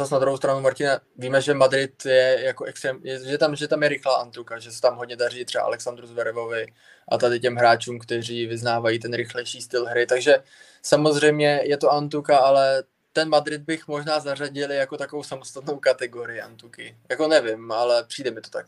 zase 0.00 0.14
na 0.14 0.20
druhou 0.20 0.36
stranu, 0.36 0.60
Martina, 0.60 1.00
víme, 1.16 1.40
že 1.40 1.54
Madrid 1.54 2.04
je 2.04 2.40
jako 2.44 2.64
extrém, 2.64 3.00
je, 3.02 3.18
že, 3.18 3.38
tam, 3.38 3.56
že 3.56 3.68
tam 3.68 3.82
je 3.82 3.88
rychlá 3.88 4.16
Antuka, 4.16 4.58
že 4.58 4.72
se 4.72 4.80
tam 4.80 4.96
hodně 4.96 5.16
daří 5.16 5.44
třeba 5.44 5.64
Alexandru 5.64 6.06
Zverevovi 6.06 6.66
a 7.08 7.18
tady 7.18 7.40
těm 7.40 7.56
hráčům, 7.56 7.98
kteří 7.98 8.46
vyznávají 8.46 8.98
ten 8.98 9.12
rychlejší 9.12 9.62
styl 9.62 9.86
hry, 9.86 10.06
takže 10.06 10.36
samozřejmě 10.82 11.60
je 11.64 11.76
to 11.76 11.92
Antuka, 11.92 12.38
ale 12.38 12.82
ten 13.12 13.28
Madrid 13.28 13.62
bych 13.62 13.88
možná 13.88 14.20
zařadili 14.20 14.76
jako 14.76 14.96
takovou 14.96 15.22
samostatnou 15.22 15.76
kategorii 15.78 16.40
Antuky. 16.40 16.96
Jako 17.10 17.28
nevím, 17.28 17.72
ale 17.72 18.04
přijde 18.04 18.30
mi 18.30 18.40
to 18.40 18.50
tak. 18.50 18.66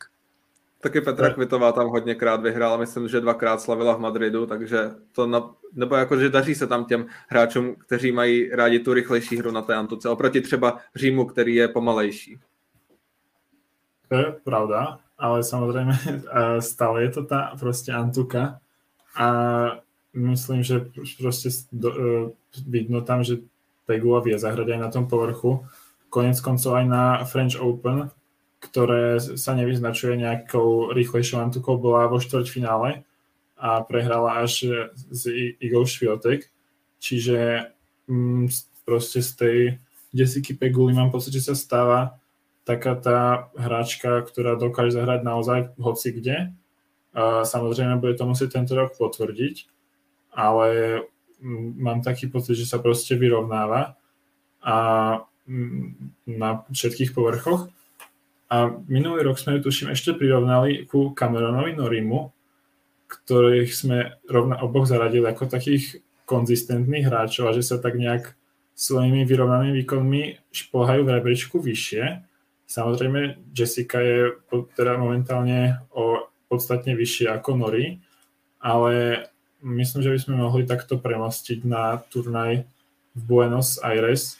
Taky 0.83 1.01
Petra 1.01 1.31
Kvitová 1.31 1.73
tam 1.73 1.88
hodněkrát 1.88 2.42
vyhrála, 2.42 2.77
myslím, 2.77 3.09
že 3.09 3.21
dvakrát 3.21 3.61
slavila 3.61 3.95
v 3.95 4.01
Madridu, 4.01 4.47
takže 4.47 4.90
to 5.12 5.27
na, 5.27 5.51
nebo 5.73 5.95
jako, 5.95 6.16
že 6.16 6.29
daří 6.29 6.55
se 6.55 6.66
tam 6.66 6.85
těm 6.85 7.07
hráčům, 7.29 7.75
kteří 7.75 8.12
mají 8.12 8.51
rádi 8.51 8.79
tu 8.79 8.95
rychlejší 8.95 9.37
hru 9.37 9.51
na 9.51 9.62
té 9.62 9.75
Antuce, 9.75 10.09
oproti 10.09 10.40
třeba 10.40 10.79
Římu, 10.97 11.25
který 11.25 11.55
je 11.55 11.68
pomalejší. 11.68 12.38
To 14.09 14.14
je 14.14 14.35
pravda, 14.45 14.99
ale 15.18 15.45
samozřejmě 15.45 15.92
stále 16.61 17.03
je 17.03 17.11
to 17.11 17.25
ta 17.25 17.57
prostě 17.61 17.92
Antuka 17.92 18.59
a 19.16 19.33
myslím, 20.14 20.62
že 20.62 20.87
prostě 21.18 21.49
do, 21.73 21.92
e, 21.95 22.31
vidno 22.66 23.01
tam, 23.01 23.25
že 23.25 23.37
Pegula 23.87 24.21
vie 24.21 24.38
zahrať 24.38 24.68
aj 24.68 24.79
na 24.79 24.90
tom 24.90 25.07
povrchu. 25.11 25.66
Konec 26.09 26.40
koncov 26.40 26.75
aj 26.75 26.87
na 26.87 27.25
French 27.25 27.59
Open 27.59 28.11
ktoré 28.62 29.18
sa 29.18 29.59
nevyznačuje 29.59 30.22
nejakou 30.22 30.94
rýchlejšou 30.94 31.42
antukou, 31.42 31.83
bola 31.83 32.07
vo 32.07 32.22
štvrťfinále 32.22 33.03
a 33.59 33.70
prehrala 33.83 34.46
až 34.46 34.70
z 35.11 35.22
Igor 35.59 35.90
Šviotek. 35.90 36.46
Čiže 37.03 37.70
mm, 38.07 38.46
proste 38.87 39.18
z 39.18 39.31
tej 39.35 39.59
Jessica 40.14 40.55
Peguli 40.55 40.94
mám 40.94 41.11
pocit, 41.11 41.35
že 41.35 41.51
sa 41.51 41.59
stáva 41.59 42.22
taká 42.62 42.94
tá 42.94 43.51
hráčka, 43.59 44.22
ktorá 44.22 44.55
dokáže 44.55 44.94
zahrať 44.94 45.20
naozaj 45.27 45.61
hoci 45.83 46.14
kde. 46.14 46.55
A 47.12 47.42
samozrejme 47.42 47.98
bude 47.98 48.14
to 48.14 48.25
musieť 48.25 48.62
tento 48.62 48.79
rok 48.79 48.94
potvrdiť, 48.94 49.66
ale 50.38 51.03
mm, 51.42 51.83
mám 51.83 51.98
taký 52.07 52.31
pocit, 52.31 52.55
že 52.55 52.70
sa 52.70 52.79
proste 52.79 53.18
vyrovnáva 53.18 53.98
a 54.62 54.77
mm, 55.51 55.87
na 56.31 56.62
všetkých 56.70 57.11
povrchoch 57.11 57.66
a 58.53 58.69
minulý 58.85 59.25
rok 59.25 59.41
sme 59.41 59.57
ju 59.57 59.65
tuším 59.65 59.97
ešte 59.97 60.12
prirovnali 60.12 60.85
ku 60.85 61.17
Cameronovi 61.17 61.73
Norimu, 61.73 62.29
ktorých 63.09 63.73
sme 63.73 64.21
rovna 64.29 64.61
oboch 64.61 64.85
zaradili 64.85 65.25
ako 65.25 65.49
takých 65.49 66.05
konzistentných 66.29 67.09
hráčov 67.09 67.49
a 67.49 67.57
že 67.57 67.65
sa 67.65 67.81
tak 67.81 67.97
nejak 67.97 68.37
svojimi 68.77 69.25
vyrovnanými 69.25 69.81
výkonmi 69.81 70.23
šplhajú 70.53 71.01
v 71.01 71.12
rebríčku 71.17 71.65
vyššie. 71.65 72.29
Samozrejme, 72.69 73.41
Jessica 73.57 74.05
je 74.05 74.37
teda 74.77 75.01
momentálne 75.01 75.81
o 75.97 76.29
podstatne 76.53 76.93
vyššie 76.93 77.33
ako 77.33 77.57
Nori, 77.57 78.05
ale 78.61 79.29
myslím, 79.65 80.05
že 80.05 80.12
by 80.12 80.19
sme 80.21 80.35
mohli 80.45 80.69
takto 80.69 81.01
premostiť 81.01 81.65
na 81.65 82.05
turnaj 82.12 82.69
v 83.17 83.21
Buenos 83.25 83.81
Aires, 83.81 84.37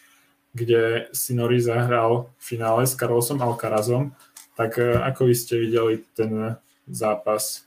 kde 0.53 1.09
si 1.13 1.35
Nori 1.35 1.61
zahral 1.61 2.31
v 2.39 2.45
finále 2.45 2.87
s 2.87 2.97
Carlosom 2.97 3.43
Alcarazom, 3.43 4.13
tak 4.57 4.79
e, 4.79 4.97
ako 5.01 5.27
vy 5.27 5.35
ste 5.35 5.57
videli 5.57 6.05
ten 6.13 6.57
zápas? 6.89 7.65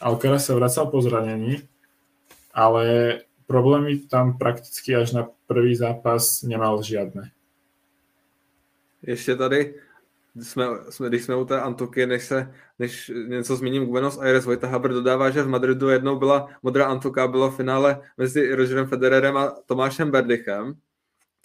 Alcaraz 0.00 0.48
sa 0.48 0.56
vracal 0.56 0.88
po 0.88 1.00
zranení, 1.04 1.64
ale 2.52 3.18
problémy 3.46 4.08
tam 4.08 4.38
prakticky 4.38 4.96
až 4.96 5.12
na 5.12 5.22
prvý 5.46 5.76
zápas 5.76 6.42
nemal 6.42 6.82
žiadne. 6.82 7.30
Ještě 9.02 9.36
tady 9.36 9.74
jsme, 10.40 10.66
jsme, 10.90 11.08
když 11.08 11.24
jsme 11.24 11.36
u 11.36 11.44
té 11.44 11.60
Antuky, 11.60 12.06
než, 12.06 12.24
se, 12.24 12.54
než 12.78 13.12
něco 13.28 13.56
zmíním, 13.56 13.86
Buenos 13.86 14.18
Aires, 14.18 14.44
Vojta 14.44 14.66
Haber 14.66 14.92
dodává, 14.92 15.30
že 15.30 15.42
v 15.42 15.48
Madridu 15.48 15.88
jednou 15.88 16.18
byla 16.18 16.48
modrá 16.62 16.86
Antuka, 16.86 17.28
bylo 17.28 17.50
finále 17.50 18.02
mezi 18.16 18.54
Rogerem 18.54 18.86
Federerem 18.86 19.36
a 19.36 19.54
Tomášem 19.66 20.10
Berdychem, 20.10 20.74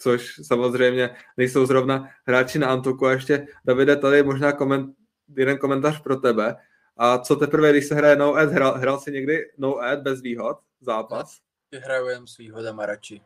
což 0.00 0.34
samozřejmě 0.42 1.10
nejsou 1.36 1.66
zrovna 1.66 2.08
hráči 2.26 2.58
na 2.58 2.68
Antuku. 2.68 3.06
A 3.06 3.12
ještě, 3.12 3.46
Davide, 3.64 3.96
tady 3.96 4.22
možná 4.22 4.52
koment, 4.52 4.96
jeden 5.36 5.58
komentář 5.58 6.02
pro 6.02 6.16
tebe. 6.16 6.56
A 6.96 7.18
co 7.18 7.36
teprve, 7.36 7.70
když 7.70 7.86
se 7.86 7.94
hraje 7.94 8.16
no 8.16 8.34
ad, 8.34 8.50
hrál, 8.52 8.78
hrál 8.78 9.00
jsi 9.00 9.12
někdy 9.12 9.50
no 9.58 9.78
ad 9.78 10.02
bez 10.02 10.20
výhod 10.20 10.58
zápas? 10.80 11.38
Vyhraju 11.72 12.06
jen 12.08 12.26
s 12.26 12.36
výhodama 12.36 12.86
radši 12.86 13.20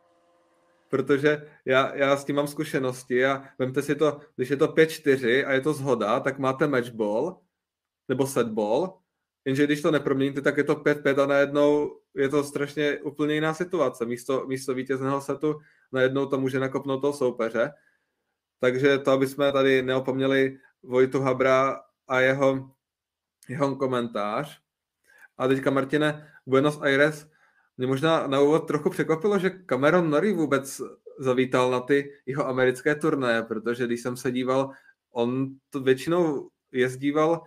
protože 0.94 1.50
já, 1.64 1.96
já 1.96 2.16
s 2.16 2.24
tím 2.24 2.36
mám 2.36 2.46
zkušenosti 2.46 3.26
a 3.26 3.44
vemte 3.58 3.82
si 3.82 3.94
to, 3.94 4.20
když 4.36 4.50
je 4.50 4.56
to 4.56 4.66
5-4 4.66 5.46
a 5.46 5.52
je 5.52 5.60
to 5.60 5.72
zhoda, 5.72 6.20
tak 6.20 6.38
máte 6.38 6.66
matchball 6.66 7.40
nebo 8.08 8.26
setball, 8.26 8.98
jenže 9.44 9.64
když 9.64 9.82
to 9.82 9.90
neproměníte, 9.90 10.40
tak 10.40 10.56
je 10.56 10.64
to 10.64 10.74
5-5 10.74 11.22
a 11.22 11.26
najednou 11.26 11.98
je 12.14 12.28
to 12.28 12.44
strašně 12.44 12.98
úplně 12.98 13.34
jiná 13.34 13.54
situace. 13.54 14.06
Místo, 14.06 14.46
místo 14.46 14.74
vítězného 14.74 15.20
setu 15.20 15.60
najednou 15.94 16.26
to 16.26 16.40
může 16.40 16.60
nakopnout 16.60 17.00
toho 17.00 17.12
soupeře. 17.12 17.72
Takže 18.60 18.98
to, 18.98 19.10
aby 19.10 19.26
jsme 19.26 19.52
tady 19.52 19.82
neopomněli 19.82 20.58
Vojtu 20.82 21.20
Habra 21.20 21.80
a 22.08 22.20
jeho, 22.20 22.70
jeho 23.48 23.76
komentář. 23.76 24.60
A 25.38 25.48
teďka, 25.48 25.70
Martine, 25.70 26.32
Buenos 26.46 26.80
Aires 26.80 27.30
mě 27.76 27.86
možná 27.86 28.26
na 28.26 28.40
úvod 28.40 28.66
trochu 28.66 28.90
překvapilo, 28.90 29.38
že 29.38 29.50
Cameron 29.50 30.10
Norrie 30.10 30.34
vůbec 30.34 30.80
zavítal 31.18 31.70
na 31.70 31.80
ty 31.80 32.12
jeho 32.26 32.46
americké 32.48 32.94
turné, 32.94 33.42
protože 33.42 33.86
když 33.86 34.02
jsem 34.02 34.16
se 34.16 34.32
díval, 34.32 34.70
on 35.12 35.48
to 35.70 35.80
většinou 35.80 36.50
jezdíval 36.72 37.42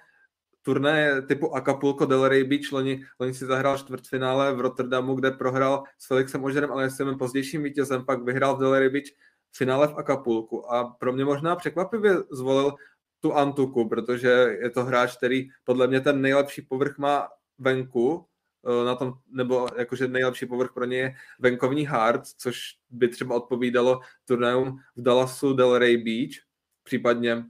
turné 0.68 1.22
typu 1.22 1.56
Acapulco, 1.56 2.06
Delray 2.06 2.44
Beach, 2.44 2.72
loni, 2.72 3.00
loni 3.20 3.34
si 3.34 3.46
zahrál 3.46 3.78
čtvrtfinále 3.78 4.54
v 4.54 4.60
Rotterdamu, 4.60 5.16
kde 5.16 5.32
prohrál 5.32 5.84
s 5.98 6.08
Felixem 6.08 6.44
Ožerem, 6.44 6.72
ale 6.72 6.90
tím 6.90 7.18
pozdějším 7.18 7.64
vítězem, 7.64 8.06
pak 8.06 8.24
vyhrál 8.24 8.56
v 8.56 8.60
Delray 8.60 8.90
Beach 8.90 9.08
finále 9.56 9.88
v 9.88 9.98
Acapulku. 9.98 10.72
A 10.74 10.84
pro 10.84 11.14
mě 11.14 11.26
možná 11.26 11.56
překvapivě 11.56 12.16
zvolil 12.32 12.76
tu 13.20 13.34
Antuku, 13.34 13.90
protože 13.90 14.58
je 14.62 14.70
to 14.70 14.84
hráč, 14.84 15.18
který 15.18 15.48
podle 15.64 15.88
mě 15.88 16.02
ten 16.02 16.22
nejlepší 16.22 16.62
povrch 16.62 16.98
má 16.98 17.28
venku, 17.60 18.28
Eh, 18.68 18.86
na 18.86 18.96
tom, 18.96 19.14
nebo 19.28 19.68
jakože 19.78 20.08
nejlepší 20.08 20.46
povrch 20.46 20.74
pro 20.74 20.86
ně 20.86 20.98
je 20.98 21.16
venkovní 21.40 21.86
hard, 21.86 22.28
což 22.38 22.60
by 22.90 23.08
třeba 23.08 23.36
odpovídalo 23.36 24.00
turnajům 24.26 24.80
v 24.96 25.02
Dallasu 25.02 25.54
Delray 25.54 25.98
Beach, 25.98 26.44
případně 26.84 27.46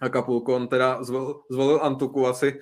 Acapulco. 0.00 0.54
On 0.54 0.68
teda 0.68 1.04
zvolil, 1.04 1.40
zvolil 1.50 1.80
Antuku 1.82 2.26
asi, 2.26 2.60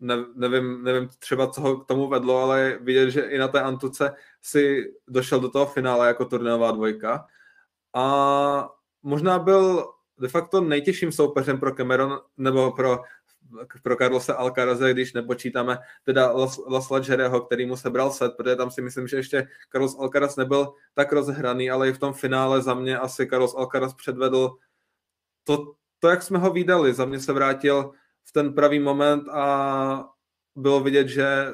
ne, 0.00 0.16
nevím, 0.34 0.84
nevím 0.84 1.08
třeba, 1.18 1.46
co 1.46 1.60
ho 1.60 1.76
k 1.76 1.86
tomu 1.86 2.08
vedlo, 2.08 2.38
ale 2.38 2.78
vidět, 2.80 3.10
že 3.10 3.20
i 3.20 3.38
na 3.38 3.48
té 3.48 3.60
Antuce 3.62 4.14
si 4.42 4.84
došel 5.08 5.40
do 5.40 5.50
toho 5.50 5.66
finále 5.66 6.06
jako 6.06 6.24
turnajová 6.24 6.70
dvojka. 6.70 7.26
A 7.94 8.68
možná 9.02 9.38
byl 9.38 9.92
de 10.18 10.28
facto 10.28 10.60
nejtěžším 10.60 11.12
soupeřem 11.12 11.60
pro 11.60 11.74
Cameron, 11.74 12.20
nebo 12.36 12.72
pro 12.72 13.00
pro 13.82 13.96
Carlose 13.96 14.34
Alcaraze, 14.34 14.92
když 14.92 15.12
nepočítáme 15.12 15.78
teda 16.04 16.32
Las 16.66 16.90
Ladžereho, 16.90 17.40
který 17.40 17.66
mu 17.66 17.76
sebral 17.76 18.10
set, 18.10 18.32
protože 18.36 18.56
tam 18.56 18.70
si 18.70 18.82
myslím, 18.82 19.08
že 19.08 19.16
ještě 19.16 19.48
Carlos 19.72 19.96
Alcaraz 19.98 20.36
nebyl 20.36 20.72
tak 20.94 21.12
rozehraný, 21.12 21.70
ale 21.70 21.88
i 21.88 21.92
v 21.92 21.98
tom 21.98 22.12
finále 22.12 22.62
za 22.62 22.74
mě 22.74 22.98
asi 22.98 23.26
Carlos 23.26 23.54
Alcaraz 23.54 23.94
předvedl 23.94 24.56
to, 25.44 25.72
to, 26.00 26.08
jak 26.08 26.22
jsme 26.22 26.38
ho 26.38 26.50
viděli. 26.50 26.94
Za 26.94 27.04
mě 27.04 27.20
se 27.20 27.32
vrátil 27.32 27.92
v 28.24 28.32
ten 28.32 28.54
pravý 28.54 28.78
moment 28.78 29.28
a 29.28 30.08
bylo 30.56 30.80
vidět, 30.80 31.08
že 31.08 31.46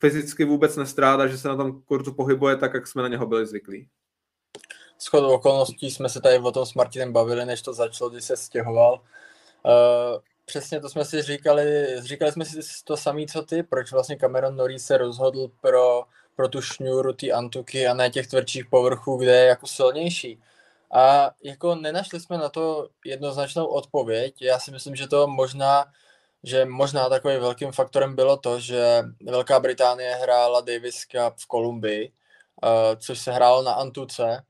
fyzicky 0.00 0.44
vůbec 0.44 0.76
nestrádá, 0.76 1.26
že 1.26 1.38
se 1.38 1.48
na 1.48 1.56
tom 1.56 1.82
kurzu 1.82 2.14
pohybuje 2.14 2.56
tak, 2.56 2.74
jak 2.74 2.86
jsme 2.86 3.02
na 3.02 3.08
něho 3.08 3.26
byli 3.26 3.46
zvyklí. 3.46 3.88
Shodou 5.00 5.34
okolností 5.34 5.90
jsme 5.90 6.08
se 6.08 6.20
tady 6.20 6.38
o 6.38 6.52
tom 6.52 6.66
s 6.66 6.74
Martinem 6.74 7.12
bavili, 7.12 7.46
než 7.46 7.62
to 7.62 7.74
začalo, 7.74 8.10
když 8.10 8.24
se 8.24 8.36
stěhoval. 8.36 9.00
Uh, 9.62 10.20
Přesně 10.46 10.80
to 10.80 10.88
jsme 10.88 11.04
si 11.04 11.22
říkali, 11.22 11.86
říkali 11.98 12.32
jsme 12.32 12.44
si 12.44 12.60
to 12.84 12.96
samé, 12.96 13.26
co 13.26 13.42
ty, 13.42 13.62
proč 13.62 13.92
vlastně 13.92 14.16
Cameron 14.16 14.56
Norrie 14.56 14.78
se 14.78 14.98
rozhodl 14.98 15.50
pro, 15.60 16.04
pro 16.36 16.48
tu 16.48 16.60
šňůru, 16.60 17.12
ty 17.12 17.32
antuky 17.32 17.86
a 17.86 17.94
ne 17.94 18.10
těch 18.10 18.26
tvrdších 18.26 18.66
povrchů, 18.66 19.16
kde 19.16 19.36
je 19.36 19.44
jako 19.44 19.66
silnější. 19.66 20.42
A 20.94 21.30
jako 21.42 21.74
nenašli 21.74 22.20
jsme 22.20 22.38
na 22.38 22.48
to 22.48 22.88
jednoznačnou 23.04 23.66
odpověď. 23.66 24.42
Já 24.42 24.58
si 24.58 24.70
myslím, 24.70 24.96
že 24.96 25.08
to 25.08 25.26
možná, 25.26 25.84
že 26.42 26.64
možná 26.64 27.08
takovým 27.08 27.40
velkým 27.40 27.72
faktorem 27.72 28.16
bylo 28.16 28.36
to, 28.36 28.60
že 28.60 29.02
Velká 29.22 29.60
Británie 29.60 30.14
hrála 30.14 30.60
Davis 30.60 31.04
Cup 31.04 31.34
v 31.38 31.46
Kolumbii, 31.46 32.12
uh, 32.64 32.70
což 32.98 33.18
se 33.18 33.32
hrálo 33.32 33.62
na 33.62 33.72
Antuce 33.72 34.44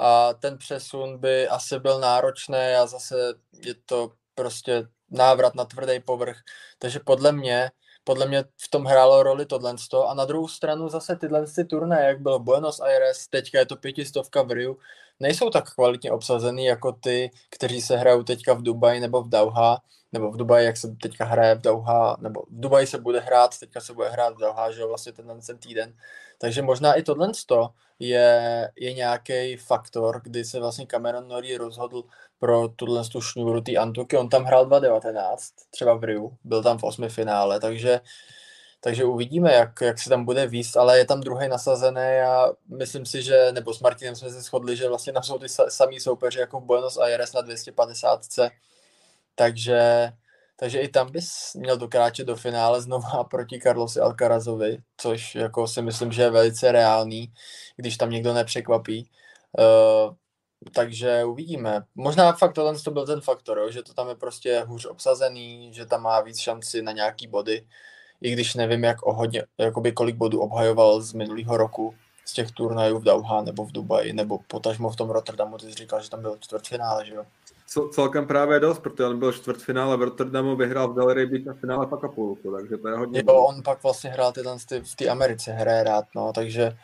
a 0.00 0.34
ten 0.34 0.58
přesun 0.58 1.18
by 1.18 1.48
asi 1.48 1.78
byl 1.78 2.00
náročný 2.00 2.74
a 2.82 2.86
zase 2.86 3.34
je 3.52 3.74
to 3.86 4.12
prostě 4.34 4.88
návrat 5.10 5.54
na 5.54 5.64
tvrdý 5.64 6.00
povrch. 6.00 6.36
Takže 6.78 7.00
podle 7.00 7.32
mě, 7.32 7.70
podle 8.04 8.26
mě 8.26 8.44
v 8.56 8.70
tom 8.70 8.84
hrálo 8.84 9.22
roli 9.22 9.46
tohle. 9.46 9.74
A 10.06 10.14
na 10.14 10.24
druhou 10.24 10.48
stranu 10.48 10.88
zase 10.88 11.16
tyhle 11.16 11.46
ty 11.46 11.64
turné, 11.64 12.04
jak 12.04 12.20
bylo 12.20 12.38
Buenos 12.38 12.80
Aires, 12.80 13.28
teďka 13.28 13.58
je 13.58 13.66
to 13.66 13.76
pětistovka 13.76 14.42
v 14.42 14.50
Riu, 14.50 14.78
nejsou 15.20 15.50
tak 15.50 15.74
kvalitně 15.74 16.12
obsazený 16.12 16.64
jako 16.64 16.92
ty, 16.92 17.30
kteří 17.50 17.80
se 17.80 17.96
hrajou 17.96 18.22
teďka 18.22 18.54
v 18.54 18.62
Dubaji 18.62 19.00
nebo 19.00 19.22
v 19.22 19.28
Dauha, 19.28 19.82
nebo 20.12 20.30
v 20.30 20.36
Dubaji, 20.36 20.66
jak 20.66 20.76
se 20.76 20.96
teďka 21.02 21.24
hraje 21.24 21.54
v 21.54 21.60
Dauha, 21.60 22.16
nebo 22.20 22.42
v 22.42 22.60
Dubaji 22.60 22.86
se 22.86 22.98
bude 22.98 23.20
hrát, 23.20 23.58
teďka 23.58 23.80
se 23.80 23.94
bude 23.94 24.08
hrát 24.08 24.34
v 24.34 24.38
Dauha, 24.38 24.70
že 24.70 24.84
vlastně 24.84 25.12
ten, 25.12 25.40
ten 25.46 25.58
týden. 25.58 25.94
Takže 26.42 26.62
možná 26.62 26.94
i 26.94 27.02
tohle 27.02 27.32
je, 27.98 28.70
je 28.76 28.92
nějaký 28.92 29.56
faktor, 29.56 30.20
kdy 30.24 30.44
se 30.44 30.60
vlastně 30.60 30.86
Cameron 30.86 31.28
Norrie 31.28 31.58
rozhodl 31.58 32.04
pro 32.38 32.68
tuhle 32.68 33.04
tu 33.04 33.20
šňůru 33.20 33.60
té 33.60 33.76
Antuky. 33.76 34.16
On 34.16 34.28
tam 34.28 34.44
hrál 34.44 34.66
2019, 34.66 35.42
třeba 35.70 35.94
v 35.94 36.04
Riu, 36.04 36.36
byl 36.44 36.62
tam 36.62 36.78
v 36.78 36.82
osmi 36.82 37.08
finále, 37.08 37.60
takže 37.60 38.00
takže 38.80 39.04
uvidíme, 39.04 39.52
jak, 39.52 39.80
jak 39.80 39.98
se 39.98 40.10
tam 40.10 40.24
bude 40.24 40.46
výst, 40.46 40.76
ale 40.76 40.98
je 40.98 41.04
tam 41.04 41.20
druhý 41.20 41.48
nasazený 41.48 42.20
a 42.26 42.46
myslím 42.68 43.06
si, 43.06 43.22
že, 43.22 43.52
nebo 43.52 43.74
s 43.74 43.80
Martinem 43.80 44.16
jsme 44.16 44.30
se 44.30 44.40
shodli, 44.40 44.76
že 44.76 44.88
vlastně 44.88 45.12
tam 45.12 45.22
jsou 45.22 45.38
ty 45.38 45.48
samý 45.48 46.00
soupeři 46.00 46.38
jako 46.38 46.60
v 46.60 46.64
Buenos 46.64 46.96
Aires 46.96 47.32
na 47.32 47.40
250. 47.40 48.20
Takže, 49.34 50.12
takže 50.62 50.78
i 50.80 50.88
tam 50.88 51.12
bys 51.12 51.54
měl 51.54 51.76
dokráčet 51.76 52.26
do 52.26 52.36
finále 52.36 52.80
znova 52.80 53.24
proti 53.24 53.58
Carlosi 53.58 54.00
Alcarazovi, 54.00 54.78
což 54.96 55.34
jako 55.34 55.68
si 55.68 55.82
myslím, 55.82 56.12
že 56.12 56.22
je 56.22 56.30
velice 56.30 56.72
reálný, 56.72 57.32
když 57.76 57.96
tam 57.96 58.10
někdo 58.10 58.34
nepřekvapí. 58.34 59.10
Uh, 59.58 60.14
takže 60.74 61.24
uvidíme. 61.24 61.82
Možná 61.94 62.32
fakt 62.32 62.52
tohle 62.52 62.78
to 62.78 62.90
byl 62.90 63.06
ten 63.06 63.20
faktor, 63.20 63.58
jo, 63.58 63.70
že 63.70 63.82
to 63.82 63.94
tam 63.94 64.08
je 64.08 64.14
prostě 64.14 64.60
hůř 64.60 64.86
obsazený, 64.86 65.74
že 65.74 65.86
tam 65.86 66.02
má 66.02 66.20
víc 66.20 66.38
šanci 66.38 66.82
na 66.82 66.92
nějaký 66.92 67.26
body, 67.26 67.66
i 68.20 68.32
když 68.32 68.54
nevím, 68.54 68.84
jak 68.84 69.06
o 69.06 69.12
hodně, 69.12 69.42
jakoby 69.58 69.92
kolik 69.92 70.16
bodů 70.16 70.40
obhajoval 70.40 71.00
z 71.00 71.12
minulého 71.12 71.56
roku 71.56 71.94
z 72.24 72.32
těch 72.32 72.50
turnajů 72.50 72.98
v 72.98 73.04
Dauha 73.04 73.42
nebo 73.42 73.64
v 73.64 73.72
Dubaji, 73.72 74.12
nebo 74.12 74.38
potažmo 74.46 74.90
v 74.90 74.96
tom 74.96 75.10
Rotterdamu, 75.10 75.58
ty 75.58 75.66
jsi 75.66 75.74
říkal, 75.74 76.02
že 76.02 76.10
tam 76.10 76.22
byl 76.22 76.36
čtvrtfinále, 76.40 77.06
že 77.06 77.14
jo? 77.14 77.24
Celkem 77.66 78.26
právě 78.26 78.60
dost, 78.60 78.78
protože 78.78 79.04
on 79.04 79.18
byl 79.18 79.32
čtvrtfinále 79.32 79.96
v 79.96 80.02
Rotterdamu, 80.02 80.56
vyhrál 80.56 80.88
v 80.88 80.96
Gallery 80.96 81.26
Beach 81.26 81.48
a 81.48 81.60
finále 81.60 81.86
pak 81.86 82.04
Acapulco, 82.04 82.52
takže 82.52 82.76
to 82.76 82.88
je 82.88 82.96
hodně. 82.96 83.22
Jo, 83.28 83.34
on 83.34 83.62
pak 83.62 83.82
vlastně 83.82 84.10
hrál 84.10 84.32
tyhle 84.32 84.56
v 84.92 84.96
té 84.96 85.08
Americe, 85.08 85.52
hraje 85.52 85.84
rád, 85.84 86.04
no, 86.14 86.32
takže 86.32 86.76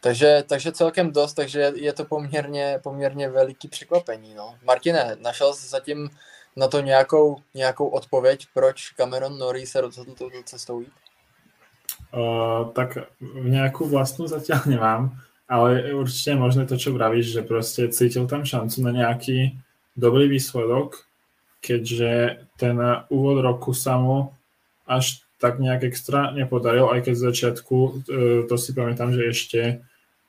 takže, 0.00 0.44
takže 0.48 0.72
celkem 0.72 1.12
dost, 1.12 1.34
takže 1.34 1.72
je 1.74 1.92
to 1.92 2.04
poměrně, 2.04 2.80
poměrně 2.82 3.28
veliký 3.28 3.68
překvapení. 3.68 4.34
No. 4.34 4.54
Martine, 4.64 5.16
našel 5.20 5.54
jsi 5.54 5.68
zatím 5.68 6.10
na 6.56 6.68
to 6.68 6.80
nějakou, 6.80 7.36
nějakou 7.54 7.88
odpověď, 7.88 8.46
proč 8.54 8.90
Cameron 8.90 9.38
Norrie 9.38 9.66
se 9.66 9.80
rozhodl 9.80 10.14
touto 10.14 10.42
cestou 10.44 10.80
jít? 10.80 10.92
Uh, 12.14 12.72
tak 12.72 12.98
nějakou 13.42 13.88
vlastnou 13.88 14.26
zatím 14.26 14.56
nemám, 14.66 15.18
ale 15.48 15.94
určitě 15.94 16.30
je 16.30 16.36
možné 16.36 16.66
to, 16.66 16.76
čo 16.76 16.92
vravíš, 16.92 17.32
že 17.32 17.42
prostě 17.42 17.88
cítil 17.88 18.26
tam 18.26 18.44
šancu 18.44 18.82
na 18.82 18.90
nějaký 18.90 19.60
dobrý 19.96 20.30
výsledok, 20.30 21.06
keďže 21.60 22.44
ten 22.56 22.76
úvod 23.08 23.42
roku 23.44 23.72
sa 23.76 24.00
mu 24.00 24.32
až 24.88 25.22
tak 25.40 25.56
nejak 25.56 25.88
extra 25.88 26.32
nepodaril, 26.36 26.92
aj 26.92 27.08
keď 27.08 27.14
z 27.16 27.26
začiatku, 27.32 27.76
to 28.44 28.54
si 28.60 28.70
pamätám, 28.76 29.12
že 29.16 29.22
ešte 29.24 29.60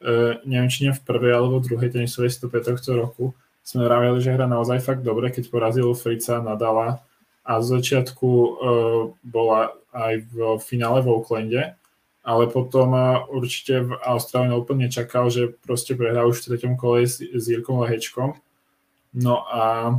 E, 0.01 0.41
neviem, 0.49 0.69
či 0.69 0.89
nie 0.89 0.93
v 0.97 1.05
prvej 1.05 1.37
alebo 1.37 1.61
druhej 1.61 1.93
tenisovej 1.93 2.33
stope 2.33 2.57
tohto 2.57 2.97
roku, 2.97 3.37
sme 3.61 3.85
vravili, 3.85 4.17
že 4.17 4.33
hra 4.33 4.49
naozaj 4.49 4.81
fakt 4.81 5.05
dobre, 5.05 5.29
keď 5.29 5.53
porazil 5.53 5.93
Frica, 5.93 6.41
Nadala 6.41 7.05
a 7.45 7.61
z 7.61 7.77
začiatku 7.77 8.29
uh, 8.29 8.53
bola 9.21 9.73
aj 9.93 10.25
v 10.29 10.37
finále 10.61 11.05
v 11.05 11.09
Oaklande, 11.13 11.61
ale 12.25 12.43
potom 12.49 12.93
určite 13.29 13.85
v 13.85 13.93
Austrálii 14.01 14.57
úplne 14.57 14.89
čakal, 14.89 15.29
že 15.29 15.53
proste 15.65 15.93
prehrá 15.93 16.25
už 16.25 16.41
v 16.41 16.45
treťom 16.53 16.73
kole 16.77 17.05
s, 17.05 17.21
s 17.21 17.43
Jirkom 17.49 17.81
Lehečkom. 17.85 18.37
No 19.11 19.43
a 19.43 19.91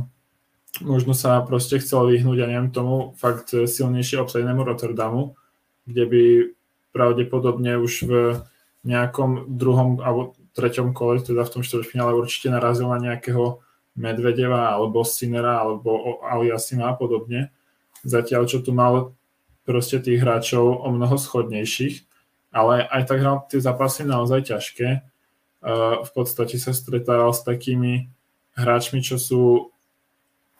možno 0.81 1.13
sa 1.13 1.37
proste 1.45 1.77
chcel 1.77 2.09
vyhnúť, 2.09 2.37
ja 2.41 2.47
neviem, 2.49 2.73
tomu 2.73 3.13
fakt 3.21 3.53
silnejšie 3.53 4.17
obsadenému 4.25 4.65
Rotterdamu, 4.65 5.37
kde 5.85 6.03
by 6.09 6.23
pravdepodobne 6.93 7.77
už 7.77 7.93
v 8.09 8.13
nejakom 8.83 9.53
druhom 9.53 10.01
alebo 10.01 10.33
treťom 10.53 10.93
kole, 10.93 11.21
teda 11.21 11.45
v 11.45 11.53
tom 11.53 11.63
štvrťfinále 11.65 12.13
určite 12.13 12.53
narazil 12.53 12.89
na 12.89 13.01
nejakého 13.01 13.61
Medvedeva 13.93 14.73
alebo 14.73 15.05
Sinera 15.05 15.61
alebo 15.61 16.21
Aliasima 16.25 16.89
a 16.89 16.97
podobne. 16.97 17.53
Zatiaľ, 18.01 18.49
čo 18.49 18.65
tu 18.65 18.73
mal 18.73 19.13
proste 19.63 20.01
tých 20.01 20.19
hráčov 20.19 20.83
o 20.83 20.89
mnoho 20.89 21.15
schodnejších, 21.15 22.03
ale 22.53 22.85
aj 22.85 23.01
tak 23.07 23.17
hral 23.21 23.45
tie 23.49 23.61
zápasy 23.61 24.05
naozaj 24.05 24.49
ťažké. 24.49 25.05
V 26.03 26.11
podstate 26.11 26.59
sa 26.59 26.75
stretával 26.75 27.31
s 27.31 27.41
takými 27.41 28.11
hráčmi, 28.57 29.01
čo 29.01 29.17
sú 29.17 29.73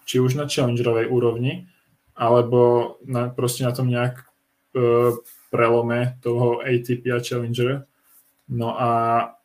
či 0.04 0.20
už 0.20 0.36
na 0.36 0.50
challengerovej 0.50 1.08
úrovni, 1.08 1.68
alebo 2.14 2.96
na, 3.08 3.32
proste 3.32 3.66
na 3.66 3.74
tom 3.74 3.90
nejak 3.90 4.26
uh, 4.78 5.16
prelome 5.54 6.18
toho 6.22 6.62
ATP 6.66 7.14
a 7.14 7.22
Challenger. 7.22 7.86
No 8.50 8.76
a, 8.76 8.92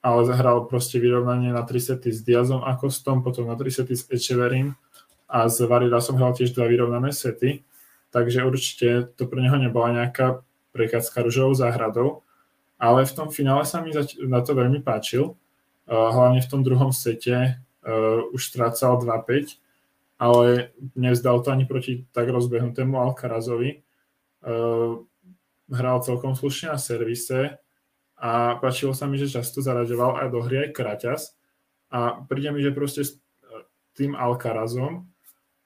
ale 0.02 0.20
zahral 0.26 0.66
proste 0.66 0.98
vyrovnanie 0.98 1.54
na 1.54 1.62
3 1.62 1.94
sety 1.94 2.10
s 2.10 2.24
Diazom 2.24 2.64
a 2.64 2.74
Kostom, 2.74 3.22
potom 3.22 3.46
na 3.46 3.54
3 3.54 3.84
sety 3.84 3.94
s 3.94 4.08
Echeverim 4.10 4.74
a 5.28 5.46
s 5.46 5.60
Varidasom 5.60 6.16
hral 6.16 6.32
tiež 6.32 6.56
dva 6.56 6.66
vyrovnané 6.66 7.12
sety, 7.12 7.62
takže 8.10 8.48
určite 8.48 9.12
to 9.14 9.28
pre 9.28 9.44
neho 9.44 9.60
nebola 9.60 9.92
nejaká 9.92 10.40
prechádzka 10.72 11.20
ružovou 11.20 11.52
záhradou, 11.52 12.24
ale 12.80 13.04
v 13.04 13.12
tom 13.12 13.28
finále 13.28 13.68
sa 13.68 13.84
mi 13.84 13.92
na 14.24 14.40
to 14.40 14.56
veľmi 14.56 14.80
páčil, 14.80 15.36
uh, 15.36 16.08
hlavne 16.10 16.40
v 16.40 16.50
tom 16.50 16.64
druhom 16.64 16.90
sete 16.90 17.60
uh, 17.88 18.28
už 18.36 18.52
strácal 18.52 19.00
2-5 19.00 19.64
ale 20.18 20.74
nevzdal 20.98 21.40
to 21.46 21.54
ani 21.54 21.64
proti 21.64 22.04
tak 22.10 22.26
rozbehnutému 22.28 22.98
Alcarazovi. 22.98 23.86
Uh, 24.42 25.06
hral 25.70 26.02
celkom 26.02 26.34
slušne 26.34 26.74
na 26.74 26.78
servise 26.78 27.58
a 28.18 28.58
páčilo 28.58 28.94
sa 28.94 29.06
mi, 29.06 29.18
že 29.18 29.30
často 29.30 29.62
zaraďoval 29.62 30.22
aj 30.22 30.28
do 30.30 30.40
hry 30.42 30.56
aj 30.66 30.74
Kraťas 30.74 31.22
a 31.90 32.22
príde 32.26 32.50
mi, 32.50 32.62
že 32.62 32.74
proste 32.74 33.02
s 33.06 33.18
tým 33.94 34.14
Alcarazom 34.14 35.06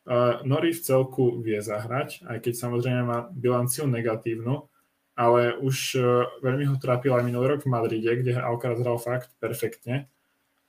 uh, 0.09 0.41
Nori 0.45 0.73
v 0.73 0.81
celku 0.85 1.41
vie 1.41 1.61
zahrať, 1.61 2.25
aj 2.29 2.39
keď 2.45 2.53
samozrejme 2.57 3.03
má 3.05 3.19
bilanciu 3.33 3.89
negatívnu, 3.89 4.69
ale 5.17 5.57
už 5.61 5.77
uh, 5.97 6.29
veľmi 6.41 6.73
ho 6.73 6.77
trápil 6.81 7.13
aj 7.13 7.25
minulý 7.25 7.57
rok 7.57 7.65
v 7.65 7.73
Madride, 7.73 8.21
kde 8.21 8.37
Alcaraz 8.41 8.81
hral 8.81 8.97
fakt 9.01 9.33
perfektne 9.41 10.13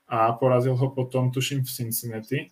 a 0.08 0.34
porazil 0.34 0.76
ho 0.76 0.90
potom, 0.90 1.32
tuším, 1.32 1.64
v 1.64 1.72
Cincinnati 1.72 2.52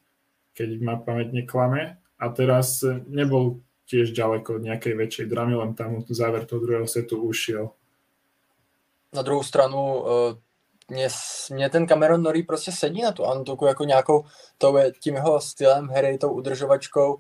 keď 0.54 0.70
ma 0.84 0.96
pamäť 1.00 1.32
neklame. 1.32 1.98
A 2.22 2.30
teraz 2.30 2.86
nebol 3.10 3.66
tiež 3.90 4.14
ďaleko 4.14 4.62
od 4.62 4.66
nejakej 4.68 4.94
väčšej 4.94 5.26
dramy, 5.26 5.58
len 5.58 5.74
tam 5.74 6.06
záver 6.06 6.46
toho 6.46 6.62
druhého 6.62 6.88
setu 6.88 7.18
ušiel. 7.18 7.74
Na 9.14 9.22
druhou 9.22 9.44
stranu, 9.44 10.06
mě, 10.90 11.08
mě 11.52 11.70
ten 11.70 11.88
Cameron 11.88 12.22
Norrie 12.22 12.46
prostě 12.46 12.72
sedí 12.72 13.02
na 13.02 13.12
tu 13.12 13.26
Antuku 13.26 13.66
jako 13.66 13.84
nějakou 13.84 14.26
tou, 14.58 14.78
tím 15.00 15.16
jeho 15.16 15.42
stylem 15.42 15.88
hry, 15.88 16.18
tou 16.18 16.34
udržovačkou. 16.34 17.20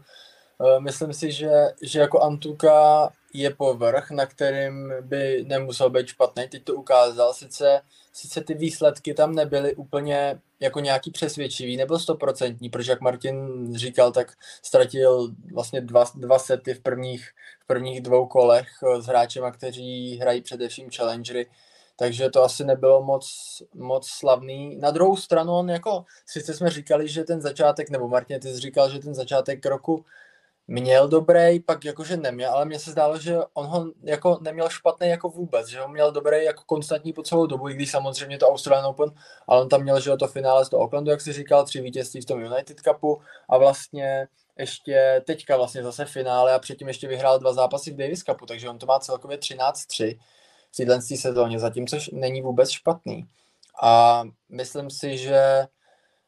Myslím 0.79 1.13
si, 1.13 1.31
že, 1.31 1.51
že 1.81 1.99
jako 1.99 2.19
Antuka 2.19 3.09
je 3.33 3.55
povrch, 3.55 4.11
na 4.11 4.25
kterým 4.25 4.93
by 5.01 5.43
nemusel 5.47 5.89
být 5.89 6.07
špatný. 6.07 6.47
Teď 6.47 6.63
to 6.63 6.75
ukázal, 6.75 7.33
sice, 7.33 7.81
sice 8.13 8.41
ty 8.41 8.53
výsledky 8.53 9.13
tam 9.13 9.35
nebyly 9.35 9.75
úplně 9.75 10.39
jako 10.59 10.79
nějaký 10.79 11.11
přesvědčivý, 11.11 11.77
nebyl 11.77 11.99
stoprocentní, 11.99 12.69
protože 12.69 12.91
jak 12.91 13.01
Martin 13.01 13.67
říkal, 13.75 14.11
tak 14.11 14.31
ztratil 14.61 15.31
vlastně 15.53 15.81
dva, 15.81 16.03
dva 16.15 16.39
sety 16.39 16.73
v 16.73 16.79
prvních, 16.79 17.29
v 17.63 17.67
prvních 17.67 18.01
dvou 18.01 18.25
kolech 18.25 18.67
s 18.99 19.05
hráčema, 19.05 19.51
kteří 19.51 20.17
hrají 20.17 20.41
především 20.41 20.89
challengery, 20.95 21.49
takže 21.95 22.29
to 22.29 22.43
asi 22.43 22.63
nebylo 22.63 23.03
moc, 23.03 23.27
moc 23.75 24.07
slavný. 24.07 24.75
Na 24.75 24.91
druhou 24.91 25.17
stranu 25.17 25.53
on 25.53 25.69
jako, 25.69 26.05
sice 26.25 26.53
jsme 26.53 26.69
říkali, 26.69 27.07
že 27.07 27.23
ten 27.23 27.41
začátek, 27.41 27.89
nebo 27.89 28.07
Martin, 28.07 28.39
ty 28.39 28.53
jsi 28.53 28.59
říkal, 28.59 28.89
že 28.89 28.99
ten 28.99 29.15
začátek 29.15 29.65
roku 29.65 30.05
měl 30.71 31.07
dobrý, 31.07 31.59
pak 31.59 31.85
jakože 31.85 32.17
neměl, 32.17 32.51
ale 32.51 32.65
mně 32.65 32.79
se 32.79 32.91
zdálo, 32.91 33.19
že 33.19 33.37
on 33.53 33.65
ho 33.65 33.91
jako 34.03 34.39
neměl 34.41 34.69
špatný 34.69 35.09
jako 35.09 35.29
vůbec, 35.29 35.67
že 35.67 35.79
ho 35.79 35.87
měl 35.87 36.11
dobrý 36.11 36.43
jako 36.43 36.63
konstantní 36.65 37.13
po 37.13 37.23
celou 37.23 37.45
dobu, 37.45 37.69
i 37.69 37.73
když 37.73 37.91
samozřejmě 37.91 38.37
to 38.37 38.49
Australian 38.49 38.85
Open, 38.85 39.11
ale 39.47 39.61
on 39.61 39.69
tam 39.69 39.81
měl, 39.81 39.99
že 39.99 40.17
to 40.17 40.27
finále 40.27 40.65
z 40.65 40.69
toho 40.69 40.83
Aucklandu, 40.83 41.11
jak 41.11 41.21
si 41.21 41.33
říkal, 41.33 41.65
tři 41.65 41.81
vítězství 41.81 42.21
v 42.21 42.25
tom 42.25 42.41
United 42.41 42.79
Cupu 42.79 43.21
a 43.49 43.57
vlastně 43.57 44.27
ještě 44.59 45.23
teďka 45.27 45.57
vlastně 45.57 45.83
zase 45.83 46.05
finále 46.05 46.53
a 46.53 46.59
předtím 46.59 46.87
ještě 46.87 47.07
vyhrál 47.07 47.39
dva 47.39 47.53
zápasy 47.53 47.91
v 47.91 47.97
Davis 47.97 48.23
Cupu, 48.23 48.45
takže 48.45 48.69
on 48.69 48.79
to 48.79 48.85
má 48.85 48.99
celkově 48.99 49.37
13-3 49.37 50.19
v 50.71 50.77
téhle 50.77 51.01
sezóně, 51.01 51.59
zatím, 51.59 51.87
což 51.87 52.09
není 52.13 52.41
vůbec 52.41 52.69
špatný. 52.69 53.25
A 53.83 54.23
myslím 54.49 54.89
si, 54.89 55.17
že, 55.17 55.67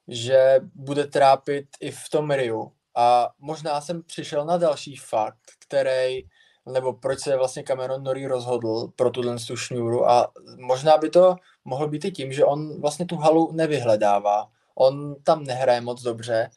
že 0.07 0.59
bude 0.75 1.07
trápit 1.07 1.65
i 1.79 1.91
v 1.91 2.09
tom 2.11 2.31
Riu, 2.31 2.71
a 2.95 3.29
možná 3.39 3.81
jsem 3.81 4.03
přišel 4.03 4.45
na 4.45 4.57
další 4.57 4.95
fakt, 4.95 5.39
který, 5.59 6.21
nebo 6.65 6.93
proč 6.93 7.19
se 7.19 7.37
vlastně 7.37 7.63
Cameron 7.63 8.03
Norrie 8.03 8.27
rozhodl 8.27 8.87
pro 8.95 9.09
tuhle 9.09 9.35
tu 9.47 9.57
šňůru 9.57 10.09
a 10.09 10.31
možná 10.57 10.97
by 10.97 11.09
to 11.09 11.35
mohlo 11.65 11.87
být 11.87 12.05
i 12.05 12.11
tím, 12.11 12.33
že 12.33 12.45
on 12.45 12.81
vlastně 12.81 13.05
tu 13.05 13.15
halu 13.15 13.51
nevyhledává. 13.51 14.49
On 14.75 15.15
tam 15.23 15.43
nehraje 15.43 15.81
moc 15.81 16.01
dobře, 16.01 16.49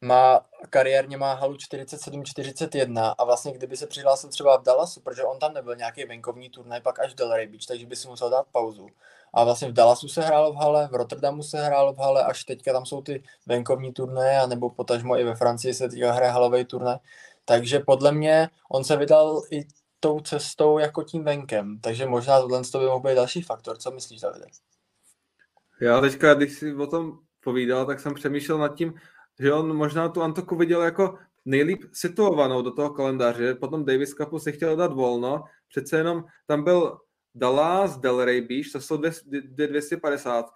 má 0.00 0.40
kariérně 0.70 1.16
má 1.16 1.34
halu 1.34 1.54
47-41 1.54 3.14
a 3.18 3.24
vlastně 3.24 3.52
kdyby 3.52 3.76
se 3.76 3.86
přihlásil 3.86 4.30
třeba 4.30 4.58
v 4.58 4.62
Dallasu, 4.62 5.00
protože 5.00 5.24
on 5.24 5.38
tam 5.38 5.54
nebyl 5.54 5.76
nějaký 5.76 6.04
venkovní 6.04 6.50
turnaj, 6.50 6.80
pak 6.80 6.98
až 6.98 7.14
Delray 7.14 7.46
Beach, 7.46 7.66
takže 7.68 7.86
by 7.86 7.96
si 7.96 8.08
musel 8.08 8.30
dát 8.30 8.46
pauzu. 8.52 8.86
A 9.34 9.44
vlastně 9.44 9.68
v 9.68 9.72
Dallasu 9.72 10.08
se 10.08 10.22
hrálo 10.22 10.52
v 10.52 10.56
hale, 10.56 10.88
v 10.88 10.94
Rotterdamu 10.94 11.42
se 11.42 11.64
hrálo 11.64 11.92
v 11.92 11.98
hale, 11.98 12.24
až 12.24 12.44
teďka 12.44 12.72
tam 12.72 12.86
jsou 12.86 13.02
ty 13.02 13.22
venkovní 13.46 13.92
turnaje, 13.92 14.46
nebo 14.46 14.70
potažmo 14.70 15.18
i 15.18 15.24
ve 15.24 15.34
Francii 15.34 15.74
se 15.74 15.88
teďka 15.88 16.12
hraje 16.12 16.32
halový 16.32 16.64
turnaj. 16.64 16.96
Takže 17.44 17.78
podle 17.78 18.12
mě 18.12 18.48
on 18.70 18.84
se 18.84 18.96
vydal 18.96 19.42
i 19.50 19.66
tou 20.00 20.20
cestou 20.20 20.78
jako 20.78 21.02
tím 21.02 21.24
venkem, 21.24 21.78
takže 21.80 22.06
možná 22.06 22.40
tohle 22.40 22.62
by 22.78 22.86
mohl 22.86 23.00
být 23.00 23.14
další 23.14 23.42
faktor. 23.42 23.78
Co 23.78 23.90
myslíš, 23.90 24.20
Davide? 24.20 24.46
Já 25.80 26.00
teďka, 26.00 26.34
když 26.34 26.58
si 26.58 26.74
o 26.74 26.86
tom 26.86 27.12
povídal, 27.40 27.86
tak 27.86 28.00
jsem 28.00 28.14
přemýšlel 28.14 28.58
nad 28.58 28.74
tím, 28.74 28.94
že 29.38 29.52
on 29.52 29.76
možná 29.76 30.08
tu 30.08 30.22
Antoku 30.22 30.56
viděl 30.56 30.82
jako 30.82 31.18
nejlíp 31.44 31.82
situovanou 31.92 32.62
do 32.62 32.70
toho 32.70 32.90
kalendáře. 32.90 33.54
Potom 33.54 33.84
Davis 33.84 34.14
Cupu 34.14 34.38
si 34.38 34.52
chtěl 34.52 34.76
dát 34.76 34.92
volno, 34.92 35.44
přece 35.68 35.96
jenom 35.96 36.24
tam 36.46 36.64
byl 36.64 36.98
Dallas, 37.34 37.98
Delray 37.98 38.40
Beach, 38.40 38.72
to 38.72 38.80
jsou 38.80 38.96
dvě, 38.96 39.10
dvě 39.26 39.66
250. 39.66 40.46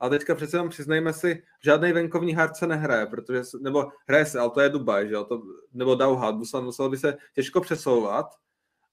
A 0.00 0.08
teďka 0.08 0.34
přece 0.34 0.56
jenom 0.56 0.68
přiznejme 0.68 1.12
si, 1.12 1.42
žádný 1.64 1.92
venkovní 1.92 2.34
hardce 2.34 2.66
nehraje, 2.66 3.06
protože, 3.06 3.42
nebo 3.60 3.88
hraje 4.08 4.26
se, 4.26 4.38
ale 4.38 4.50
to 4.50 4.60
je 4.60 4.68
Dubaj, 4.68 5.08
že 5.08 5.14
jo, 5.14 5.24
to, 5.24 5.42
nebo 5.72 5.94
Dauha, 5.94 6.30
musel, 6.30 6.62
musel 6.62 6.90
by 6.90 6.96
se 6.96 7.16
těžko 7.34 7.60
přesouvat 7.60 8.26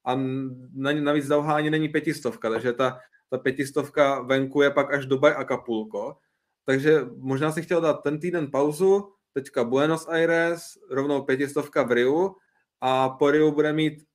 a 0.05 0.15
na, 0.73 0.93
navíc 0.93 1.27
Dauha 1.27 1.55
ani 1.55 1.69
není 1.69 1.89
pětistovka, 1.89 2.49
takže 2.49 2.73
ta, 2.73 2.99
ta 3.29 3.37
pětistovka 3.37 4.21
venku 4.21 4.61
je 4.61 4.71
pak 4.71 4.93
až 4.93 5.05
Dubaj 5.05 5.33
a 5.37 5.43
Kapulko, 5.43 6.17
takže 6.65 7.05
možná 7.17 7.51
si 7.51 7.61
chtěl 7.61 7.81
dát 7.81 7.93
ten 7.93 8.19
týden 8.19 8.51
pauzu, 8.51 9.13
teďka 9.33 9.63
Buenos 9.63 10.07
Aires, 10.07 10.77
rovnou 10.89 11.21
pětistovka 11.21 11.83
v 11.83 11.91
Riu 11.91 12.35
a 12.81 13.09
po 13.09 13.31
Riu 13.31 13.51
bude 13.51 13.73
mít 13.73 14.05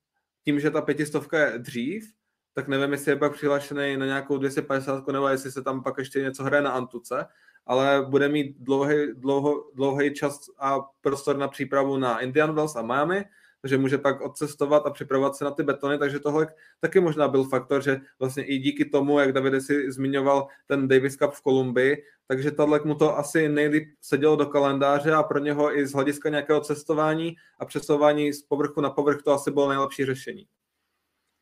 tím, 0.43 0.59
že 0.59 0.71
ta 0.71 0.81
pětistovka 0.81 1.39
je 1.39 1.59
dřív, 1.59 2.13
tak 2.53 2.67
nevím, 2.67 2.91
jestli 2.91 3.11
je 3.11 3.15
pak 3.15 3.33
přihlášený 3.33 3.97
na 3.97 4.05
nějakou 4.05 4.37
250, 4.37 5.07
nebo 5.07 5.27
jestli 5.27 5.51
se 5.51 5.61
tam 5.61 5.83
pak 5.83 5.97
ještě 5.97 6.21
něco 6.21 6.43
hraje 6.43 6.63
na 6.63 6.71
Antuce, 6.71 7.25
ale 7.65 8.05
bude 8.09 8.29
mít 8.29 8.55
dlouhý, 8.59 8.95
dlouho, 9.13 9.71
dlouhý 9.75 10.13
čas 10.13 10.39
a 10.59 10.79
prostor 11.01 11.37
na 11.37 11.47
přípravu 11.47 11.97
na 11.97 12.19
Indian 12.19 12.55
Wells 12.55 12.75
a 12.75 12.81
Miami, 12.81 13.25
takže 13.65 13.77
může 13.77 13.97
pak 13.97 14.21
odcestovat 14.21 14.85
a 14.85 14.89
připravovat 14.89 15.35
se 15.35 15.45
na 15.45 15.51
ty 15.51 15.63
betony, 15.63 15.97
takže 15.97 16.19
tohle 16.19 16.47
taky 16.79 16.99
možná 16.99 17.27
byl 17.27 17.43
faktor, 17.43 17.83
že 17.83 18.01
vlastně 18.19 18.43
i 18.43 18.57
díky 18.57 18.85
tomu, 18.85 19.19
jak 19.19 19.31
Davide 19.31 19.61
si 19.61 19.91
zmiňoval 19.91 20.47
ten 20.67 20.87
Davis 20.87 21.15
Cup 21.15 21.31
v 21.31 21.41
Kolumbii, 21.41 22.03
takže 22.27 22.51
tohle 22.51 22.79
mu 22.83 22.95
to 22.95 23.17
asi 23.17 23.49
nejlíp 23.49 23.87
sedělo 24.01 24.35
do 24.35 24.45
kalendáře 24.45 25.11
a 25.11 25.23
pro 25.23 25.39
něho 25.39 25.77
i 25.77 25.87
z 25.87 25.93
hlediska 25.93 26.29
nějakého 26.29 26.61
cestování 26.61 27.35
a 27.59 27.65
přesouvání 27.65 28.33
z 28.33 28.41
povrchu 28.41 28.81
na 28.81 28.89
povrch 28.89 29.21
to 29.23 29.31
asi 29.31 29.51
bylo 29.51 29.69
nejlepší 29.69 30.05
řešení. 30.05 30.47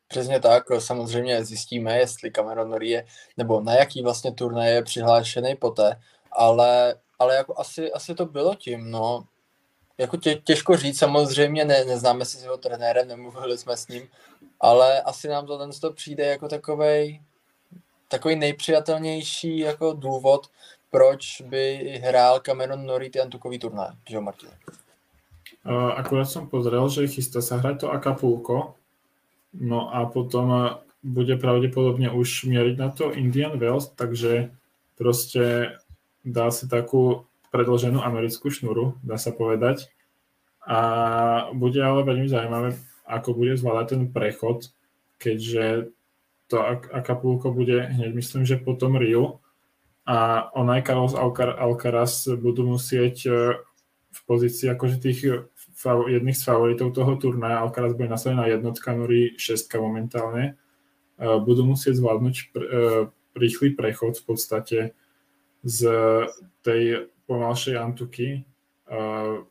Přesně 0.07 0.39
tak, 0.39 0.63
samozřejmě 0.79 1.45
zjistíme, 1.45 1.97
jestli 1.97 2.31
Cameron 2.31 2.81
je, 2.81 3.05
nebo 3.37 3.61
na 3.61 3.73
jaký 3.73 4.03
vlastně 4.03 4.31
turnaj 4.33 4.73
je 4.73 4.83
přihlášený 4.83 5.55
poté, 5.55 5.99
ale, 6.31 6.95
ale 7.19 7.35
jako 7.35 7.59
asi, 7.59 7.91
asi 7.91 8.15
to 8.15 8.25
bylo 8.25 8.55
tím, 8.55 8.91
no. 8.91 9.23
Jako 9.97 10.17
tě, 10.17 10.35
těžko 10.35 10.77
říct, 10.77 10.99
samozřejmě 10.99 11.65
ne, 11.65 11.85
neznáme 11.85 12.25
si 12.25 12.37
s 12.37 12.43
jeho 12.43 12.57
trenérem, 12.57 13.07
nemluvili 13.07 13.57
jsme 13.57 13.77
s 13.77 13.87
ním, 13.87 14.07
ale 14.59 15.01
asi 15.01 15.27
nám 15.27 15.45
to 15.45 15.57
ten 15.57 15.69
to 15.81 15.93
přijde 15.93 16.25
jako 16.25 16.47
takovej, 16.47 17.21
takový 18.07 18.35
nejpřijatelnější 18.35 19.57
jako 19.57 19.93
důvod, 19.93 20.49
proč 20.91 21.41
by 21.41 21.77
hrál 22.03 22.39
Cameron 22.39 22.85
Norrie 22.85 23.09
ty 23.09 23.21
antukový 23.21 23.59
turnaj, 23.59 23.89
že 24.09 24.19
Martin? 24.19 24.49
Uh, 25.63 25.95
akurát 25.95 26.27
som 26.27 26.51
pozrel, 26.51 26.91
že 26.91 27.07
chystá 27.07 27.39
sa 27.39 27.55
hrať 27.55 27.87
to 27.87 27.87
Acapulco, 27.87 28.75
no 29.55 29.95
a 29.95 30.03
potom 30.11 30.75
bude 30.99 31.39
pravdepodobne 31.39 32.11
už 32.11 32.51
mieriť 32.51 32.75
na 32.75 32.91
to 32.91 33.15
Indian 33.15 33.55
Wells, 33.55 33.87
takže 33.95 34.51
proste 34.99 35.75
dá 36.27 36.51
si 36.51 36.67
takú 36.67 37.23
predloženú 37.53 38.01
americkú 38.01 38.49
šnuru, 38.49 38.97
dá 39.05 39.21
sa 39.21 39.29
povedať. 39.29 39.93
A 40.65 40.79
bude 41.53 41.77
ale 41.77 42.01
veľmi 42.01 42.25
zaujímavé, 42.25 42.73
ako 43.05 43.37
bude 43.37 43.53
zvládať 43.53 43.87
ten 43.93 44.03
prechod, 44.09 44.73
keďže 45.21 45.93
to 46.49 46.57
Acapulco 46.89 47.53
bude 47.53 47.93
hneď, 47.93 48.11
myslím, 48.17 48.43
že 48.43 48.57
potom 48.57 48.97
Rio 48.97 49.43
a 50.03 50.49
on 50.57 50.67
aj 50.67 50.83
Carlos 50.83 51.15
Alcaraz 51.15 52.27
budú 52.27 52.75
musieť 52.75 53.15
e, 53.23 53.31
v 54.11 54.19
pozícii 54.27 54.67
akože 54.67 54.97
tých 54.99 55.19
jedných 55.83 56.37
z 56.37 56.43
favoritov 56.43 56.91
toho 56.91 57.15
turnaja, 57.15 57.63
Alcaraz 57.63 57.95
bude 57.95 58.11
nastavená 58.11 58.51
jednotka, 58.51 58.91
Nuri 58.91 59.39
šestka 59.39 59.79
momentálne, 59.79 60.59
e, 61.15 61.23
budú 61.39 61.63
musieť 61.63 62.03
zvládnuť 62.03 62.35
e, 62.35 62.43
rýchly 63.39 63.73
prechod 63.73 64.19
v 64.19 64.25
podstate 64.27 64.79
z 65.63 65.79
tej 66.59 67.12
pomalšej 67.33 67.81
Antuky 67.81 68.45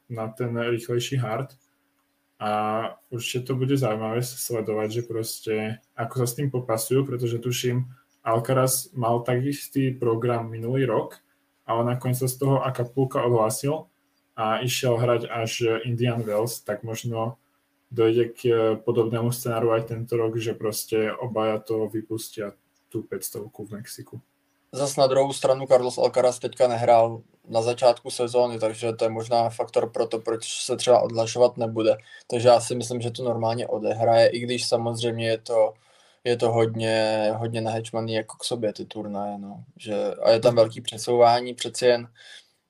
na 0.06 0.26
ten 0.30 0.54
rýchlejší 0.54 1.18
hard 1.18 1.58
a 2.38 2.50
určite 3.10 3.50
to 3.50 3.58
bude 3.58 3.74
zaujímavé 3.74 4.22
sledovať, 4.22 4.88
že 4.90 5.02
proste 5.02 5.54
ako 5.98 6.14
sa 6.22 6.26
s 6.26 6.36
tým 6.38 6.48
popasujú, 6.50 7.02
pretože 7.02 7.42
tuším, 7.42 7.90
Alcaraz 8.22 8.94
mal 8.94 9.26
takistý 9.26 9.90
program 9.90 10.46
minulý 10.46 10.86
rok 10.86 11.18
a 11.66 11.74
on 11.74 11.90
nakoniec 11.90 12.22
sa 12.22 12.30
z 12.30 12.38
toho 12.38 12.62
Acapulca 12.62 13.22
odhlásil 13.26 13.90
a 14.38 14.62
išiel 14.62 14.94
hrať 14.94 15.26
až 15.26 15.82
Indian 15.82 16.22
Wells, 16.22 16.62
tak 16.62 16.86
možno 16.86 17.38
dojde 17.90 18.24
k 18.32 18.40
podobnému 18.82 19.34
scenáru 19.34 19.74
aj 19.74 19.90
tento 19.90 20.14
rok, 20.14 20.38
že 20.38 20.54
proste 20.54 21.10
obaja 21.10 21.58
to 21.58 21.90
vypustia 21.90 22.54
tú 22.88 23.02
500 23.04 23.50
v 23.52 23.70
Mexiku. 23.74 24.14
Zas 24.74 24.96
na 24.96 25.06
druhou 25.06 25.32
stranu 25.32 25.66
Carlos 25.66 25.98
Alcaraz 25.98 26.38
teďka 26.38 26.68
nehrál 26.68 27.22
na 27.48 27.62
začátku 27.62 28.10
sezóny, 28.10 28.58
takže 28.58 28.92
to 28.92 29.04
je 29.04 29.10
možná 29.10 29.50
faktor 29.50 29.90
pro 29.92 30.06
to, 30.06 30.18
proč 30.18 30.64
se 30.64 30.76
třeba 30.76 31.00
odlašovat 31.00 31.56
nebude. 31.56 31.96
Takže 32.30 32.48
já 32.48 32.60
si 32.60 32.74
myslím, 32.74 33.00
že 33.00 33.10
to 33.10 33.24
normálně 33.24 33.66
odehraje, 33.66 34.28
i 34.28 34.38
když 34.38 34.66
samozřejmě 34.66 35.28
je 35.28 35.38
to 35.38 35.74
je 36.24 36.36
to 36.36 36.52
hodně, 36.52 37.28
hodně 37.36 37.60
nahečmaný 37.60 38.14
jako 38.14 38.36
k 38.36 38.44
sobě 38.44 38.72
ty 38.72 38.84
turnaje, 38.84 39.38
no. 39.38 39.64
Že, 39.76 39.94
a 40.22 40.30
je 40.30 40.40
tam 40.40 40.54
velký 40.54 40.80
přesouvání, 40.80 41.54
přeci 41.54 41.86
jen 41.86 42.08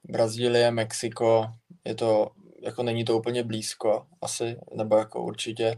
Brazílie, 0.05 0.71
Mexiko, 0.71 1.47
je 1.85 1.95
to, 1.95 2.31
jako 2.63 2.83
není 2.83 3.05
to 3.05 3.19
úplně 3.19 3.43
blízko 3.45 4.07
asi, 4.23 4.57
nebo 4.75 4.97
jako 4.97 5.23
určitě. 5.23 5.77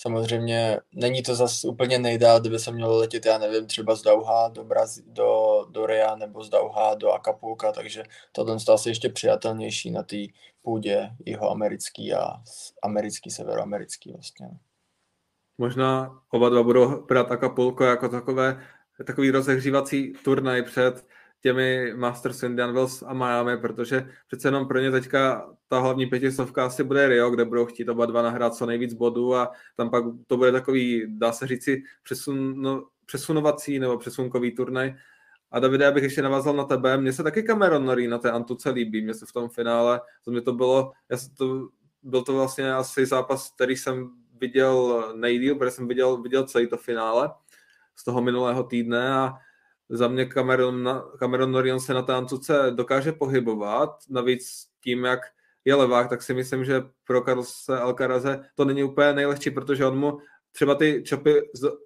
Samozřejmě 0.00 0.80
není 0.94 1.22
to 1.22 1.34
zase 1.34 1.68
úplně 1.68 1.98
nejdál, 1.98 2.40
kdyby 2.40 2.58
se 2.58 2.72
mělo 2.72 2.96
letět, 2.96 3.26
já 3.26 3.38
nevím, 3.38 3.66
třeba 3.66 3.94
z 3.94 4.02
Dauha 4.02 4.48
do, 4.48 4.64
Brazí, 4.64 5.02
do, 5.06 5.64
do 5.70 5.86
Ria 5.86 6.16
nebo 6.16 6.44
z 6.44 6.48
Dauha 6.48 6.94
do 6.94 7.12
Acapulca, 7.12 7.72
takže 7.72 8.02
tohle 8.32 8.60
stalo 8.60 8.78
se 8.78 8.90
ještě 8.90 9.08
přijatelnější 9.08 9.90
na 9.90 10.02
té 10.02 10.16
půdě 10.62 11.10
jeho 11.26 11.50
americký 11.50 12.14
a 12.14 12.42
americký, 12.82 13.30
severoamerický 13.30 14.12
vlastně. 14.12 14.48
Možná 15.58 16.20
oba 16.30 16.48
dva 16.48 16.62
budou 16.62 17.06
brát 17.06 17.32
Acapulco 17.32 17.84
jako 17.84 18.08
takové, 18.08 18.62
takový 19.06 19.30
rozehřívací 19.30 20.12
turnaj 20.24 20.62
před 20.62 21.06
těmi 21.40 21.92
Masters 21.96 22.42
Indian 22.42 22.74
Wells 22.74 23.02
a 23.02 23.14
Miami, 23.14 23.56
protože 23.56 24.08
přece 24.26 24.48
jenom 24.48 24.68
pro 24.68 24.78
ně 24.78 24.90
teďka 24.90 25.50
ta 25.68 25.78
hlavní 25.78 26.06
pětistovka 26.06 26.66
asi 26.66 26.84
bude 26.84 27.08
Rio, 27.08 27.30
kde 27.30 27.44
budou 27.44 27.66
chtít 27.66 27.88
oba 27.88 28.06
dva 28.06 28.22
nahrát 28.22 28.54
co 28.54 28.66
nejvíc 28.66 28.94
bodů 28.94 29.34
a 29.34 29.50
tam 29.76 29.90
pak 29.90 30.04
to 30.26 30.36
bude 30.36 30.52
takový, 30.52 31.06
dá 31.08 31.32
se 31.32 31.46
říci, 31.46 31.82
přesun, 32.02 32.62
no, 32.62 32.84
přesunovací 33.06 33.78
nebo 33.78 33.98
přesunkový 33.98 34.54
turnaj. 34.54 34.94
A 35.50 35.60
Davide, 35.60 35.86
abych 35.86 36.02
ještě 36.02 36.22
navázal 36.22 36.56
na 36.56 36.64
tebe, 36.64 36.96
mně 36.96 37.12
se 37.12 37.22
taky 37.22 37.42
Cameron 37.42 37.84
Norrie 37.84 38.08
na 38.08 38.18
té 38.18 38.30
Antuce 38.30 38.70
líbí, 38.70 39.04
mně 39.04 39.14
se 39.14 39.26
v 39.26 39.32
tom 39.32 39.48
finále, 39.48 40.00
to 40.24 40.30
mě 40.30 40.40
to 40.40 40.52
bylo, 40.52 40.92
já 41.10 41.16
to, 41.38 41.68
byl 42.02 42.22
to 42.22 42.32
vlastně 42.32 42.72
asi 42.72 43.06
zápas, 43.06 43.52
který 43.54 43.76
jsem 43.76 44.10
viděl 44.40 45.04
nejdíl, 45.16 45.54
protože 45.54 45.70
jsem 45.70 45.88
viděl, 45.88 46.22
viděl 46.22 46.44
celý 46.44 46.66
to 46.66 46.76
finále 46.76 47.30
z 47.96 48.04
toho 48.04 48.22
minulého 48.22 48.62
týdne 48.64 49.12
a 49.12 49.34
za 49.88 50.08
mě 50.08 50.26
Cameron, 50.26 51.02
Cameron 51.18 51.52
Norion 51.52 51.80
se 51.80 51.94
na 51.94 52.02
té 52.02 52.14
Antuce 52.14 52.72
dokáže 52.74 53.12
pohybovat, 53.12 53.90
navíc 54.10 54.66
tím, 54.82 55.04
jak 55.04 55.20
je 55.64 55.74
levák, 55.74 56.08
tak 56.08 56.22
si 56.22 56.34
myslím, 56.34 56.64
že 56.64 56.82
pro 57.04 57.20
Carlose 57.20 57.78
Alcaraze 57.78 58.44
to 58.54 58.64
není 58.64 58.84
úplně 58.84 59.12
nejlehčí, 59.12 59.50
protože 59.50 59.86
on 59.86 59.98
mu 59.98 60.18
třeba 60.52 60.74
ty 60.74 61.02
čopy 61.06 61.34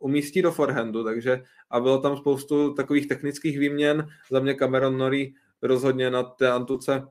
umístí 0.01 0.43
do 0.43 0.53
forehandu, 0.53 1.05
takže 1.05 1.43
a 1.71 1.81
bylo 1.81 1.99
tam 1.99 2.17
spoustu 2.17 2.75
takových 2.75 3.09
technických 3.09 3.59
výměn. 3.59 4.09
Za 4.31 4.41
mě 4.41 4.55
Cameron 4.55 4.99
Nori 4.99 5.35
rozhodně 5.63 6.11
na 6.11 6.23
té 6.23 6.51
Antuce 6.51 7.03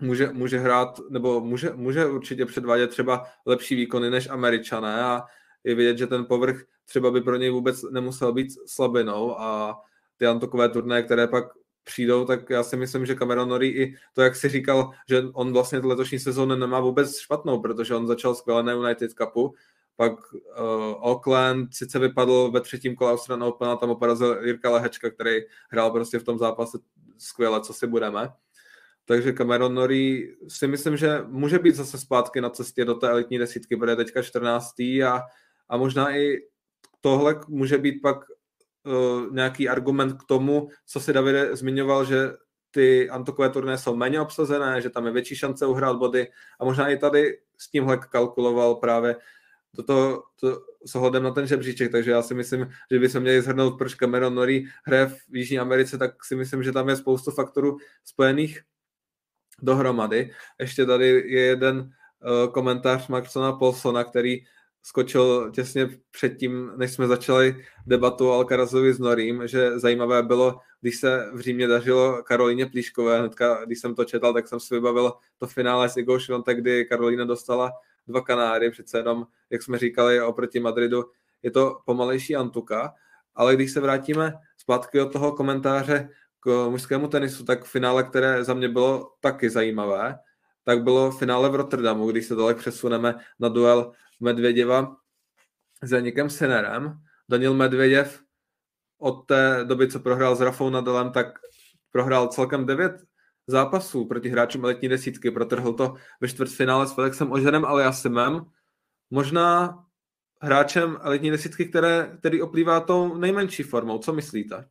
může, 0.00 0.30
může 0.32 0.58
hrát, 0.58 1.00
nebo 1.10 1.40
může, 1.40 1.70
může 1.74 2.06
určitě 2.06 2.46
předvádět 2.46 2.90
třeba 2.90 3.26
lepší 3.46 3.74
výkony 3.74 4.10
než 4.10 4.28
američané 4.28 5.02
a 5.02 5.22
je 5.64 5.74
vidět, 5.74 5.98
že 5.98 6.06
ten 6.06 6.24
povrch 6.24 6.64
třeba 6.84 7.10
by 7.10 7.20
pro 7.20 7.36
něj 7.36 7.50
vůbec 7.50 7.82
nemusel 7.90 8.32
být 8.32 8.48
slabinou 8.66 9.40
a 9.40 9.76
ty 10.18 10.26
antokové 10.26 10.68
turné, 10.68 11.02
které 11.02 11.26
pak 11.26 11.44
přijdou, 11.84 12.24
tak 12.24 12.50
já 12.50 12.62
si 12.62 12.76
myslím, 12.76 13.06
že 13.06 13.14
Cameron 13.14 13.48
Norrie 13.48 13.72
i 13.72 13.94
to, 14.12 14.22
jak 14.22 14.36
si 14.36 14.48
říkal, 14.48 14.90
že 15.08 15.22
on 15.32 15.52
vlastně 15.52 15.78
letošní 15.78 16.18
sezónu 16.18 16.56
nemá 16.56 16.80
vůbec 16.80 17.18
špatnou, 17.18 17.60
protože 17.60 17.94
on 17.94 18.06
začal 18.06 18.34
skvěle 18.34 18.62
na 18.62 18.72
United 18.72 19.10
Cupu, 19.12 19.54
pak 19.96 20.12
uh, 20.32 20.40
Auckland 21.02 21.74
sice 21.74 21.98
vypadl 21.98 22.50
ve 22.50 22.60
třetím 22.60 22.94
kole 22.94 23.12
Australian 23.12 23.48
Open 23.48 23.68
a 23.68 23.76
tam 23.76 23.96
porazil 23.96 24.44
Jirka 24.44 24.70
Lehečka, 24.70 25.10
který 25.10 25.40
hrál 25.70 25.90
prostě 25.90 26.18
v 26.18 26.24
tom 26.24 26.38
zápase 26.38 26.78
skvěle, 27.18 27.60
co 27.60 27.72
si 27.72 27.86
budeme. 27.86 28.28
Takže 29.04 29.32
Cameron 29.32 29.74
Norrie 29.74 30.34
si 30.48 30.66
myslím, 30.66 30.96
že 30.96 31.22
může 31.26 31.58
být 31.58 31.74
zase 31.74 31.98
zpátky 31.98 32.40
na 32.40 32.50
cestě 32.50 32.84
do 32.84 32.94
té 32.94 33.08
elitní 33.08 33.38
desítky, 33.38 33.76
bude 33.76 33.96
teďka 33.96 34.22
14. 34.22 34.80
a, 34.80 35.22
a 35.68 35.76
možná 35.76 36.16
i 36.16 36.36
tohle 37.00 37.40
může 37.48 37.78
být 37.78 38.02
pak 38.02 38.18
uh, 38.88 39.34
nějaký 39.34 39.68
argument 39.68 40.12
k 40.12 40.24
tomu, 40.24 40.68
co 40.86 41.00
si 41.00 41.12
Davide 41.12 41.56
zmiňoval, 41.56 42.04
že 42.04 42.32
ty 42.70 43.10
antokové 43.10 43.50
turné 43.50 43.78
jsou 43.78 43.96
méně 43.96 44.20
obsazené, 44.20 44.80
že 44.80 44.90
tam 44.90 45.06
je 45.06 45.12
větší 45.12 45.36
šance 45.36 45.66
uhrát 45.66 45.96
body 45.96 46.28
a 46.60 46.64
možná 46.64 46.88
i 46.88 46.96
tady 46.96 47.38
s 47.58 47.70
tímhle 47.70 47.98
kalkuloval 47.98 48.74
právě 48.74 49.16
do 49.74 49.82
toho, 49.82 50.22
to, 50.40 50.60
s 50.86 50.94
ohledem 50.94 51.22
na 51.22 51.30
ten 51.30 51.46
žebříček, 51.46 51.92
takže 51.92 52.10
já 52.10 52.22
si 52.22 52.34
myslím, 52.34 52.68
že 52.90 52.98
by 52.98 53.08
se 53.08 53.20
měli 53.20 53.42
zhrnout, 53.42 53.78
proč 53.78 53.94
Cameron 53.94 54.34
Norrie 54.34 54.62
hraje 54.84 55.06
v 55.06 55.36
Jižní 55.36 55.58
Americe, 55.58 55.98
tak 55.98 56.24
si 56.24 56.36
myslím, 56.36 56.62
že 56.62 56.72
tam 56.72 56.88
je 56.88 56.96
spoustu 56.96 57.30
faktorů 57.30 57.76
spojených 58.04 58.60
dohromady. 59.62 60.30
Ještě 60.60 60.86
tady 60.86 61.06
je 61.08 61.40
jeden 61.40 61.78
uh, 61.78 62.52
komentář 62.52 63.08
Maxona 63.08 63.52
Polsona, 63.52 64.04
který 64.04 64.44
skočil 64.88 65.50
těsně 65.50 65.88
předtím, 66.10 66.72
než 66.76 66.92
jsme 66.92 67.06
začali 67.06 67.64
debatu 67.86 68.28
o 68.28 68.32
Alcarazovi 68.32 68.94
s 68.94 68.98
Norím, 68.98 69.42
že 69.46 69.78
zajímavé 69.78 70.22
bylo, 70.22 70.60
když 70.80 70.96
se 70.96 71.30
v 71.32 71.40
Římě 71.40 71.66
dařilo 71.66 72.22
Karolíně 72.22 72.66
Plíškové, 72.66 73.18
hnedka, 73.18 73.64
když 73.64 73.80
jsem 73.80 73.94
to 73.94 74.04
četl, 74.04 74.32
tak 74.32 74.48
jsem 74.48 74.60
si 74.60 74.74
vybavil 74.74 75.12
to 75.38 75.46
finále 75.46 75.88
s 75.88 75.96
Igou 75.96 76.18
Švonte, 76.18 76.54
kdy 76.54 76.84
Karolína 76.84 77.24
dostala 77.24 77.72
dva 78.06 78.20
kanáry, 78.20 78.70
přece 78.70 78.98
jenom, 78.98 79.26
jak 79.50 79.62
jsme 79.62 79.78
říkali, 79.78 80.22
oproti 80.22 80.60
Madridu 80.60 81.04
je 81.42 81.50
to 81.50 81.78
pomalejší 81.84 82.36
Antuka, 82.36 82.94
ale 83.34 83.54
když 83.54 83.72
se 83.72 83.80
vrátíme 83.80 84.34
zpátky 84.56 85.00
od 85.00 85.12
toho 85.12 85.32
komentáře 85.32 86.08
k 86.40 86.68
mužskému 86.68 87.08
tenisu, 87.08 87.44
tak 87.44 87.64
finále, 87.64 88.02
které 88.02 88.44
za 88.44 88.54
mě 88.54 88.68
bylo 88.68 89.12
taky 89.20 89.50
zajímavé, 89.50 90.18
tak 90.64 90.82
bylo 90.82 91.10
finále 91.10 91.48
v 91.48 91.54
Rotterdamu, 91.54 92.10
když 92.10 92.26
se 92.26 92.34
dalek 92.34 92.56
přesuneme 92.56 93.14
na 93.38 93.48
duel 93.48 93.92
Medvěděva 94.20 94.96
s 95.82 95.92
Janikem 95.92 96.30
Sinerem. 96.30 97.00
Daniel 97.28 97.54
Medvěděv 97.54 98.22
od 98.98 99.26
té 99.26 99.64
doby, 99.64 99.90
co 99.90 100.00
prohrál 100.00 100.36
s 100.36 100.40
Rafou 100.40 100.70
Nadalem, 100.70 101.12
tak 101.12 101.26
prohrál 101.90 102.28
celkem 102.28 102.66
devět 102.66 102.92
zápasů 103.46 104.06
proti 104.06 104.28
hráčům 104.28 104.64
elitní 104.64 104.88
desítky. 104.88 105.30
Protrhl 105.30 105.72
to 105.72 105.94
ve 106.20 106.28
čtvrtfinále 106.28 106.86
s 106.86 106.92
Felixem 106.92 107.32
Oženem 107.32 107.64
Aliasimem. 107.64 108.44
Možná 109.10 109.78
hráčem 110.40 110.98
elitní 111.02 111.30
desítky, 111.30 111.66
které, 111.66 112.16
který 112.18 112.42
oplývá 112.42 112.80
tou 112.80 113.16
nejmenší 113.16 113.62
formou. 113.62 113.98
Co 113.98 114.12
myslíte? 114.12 114.68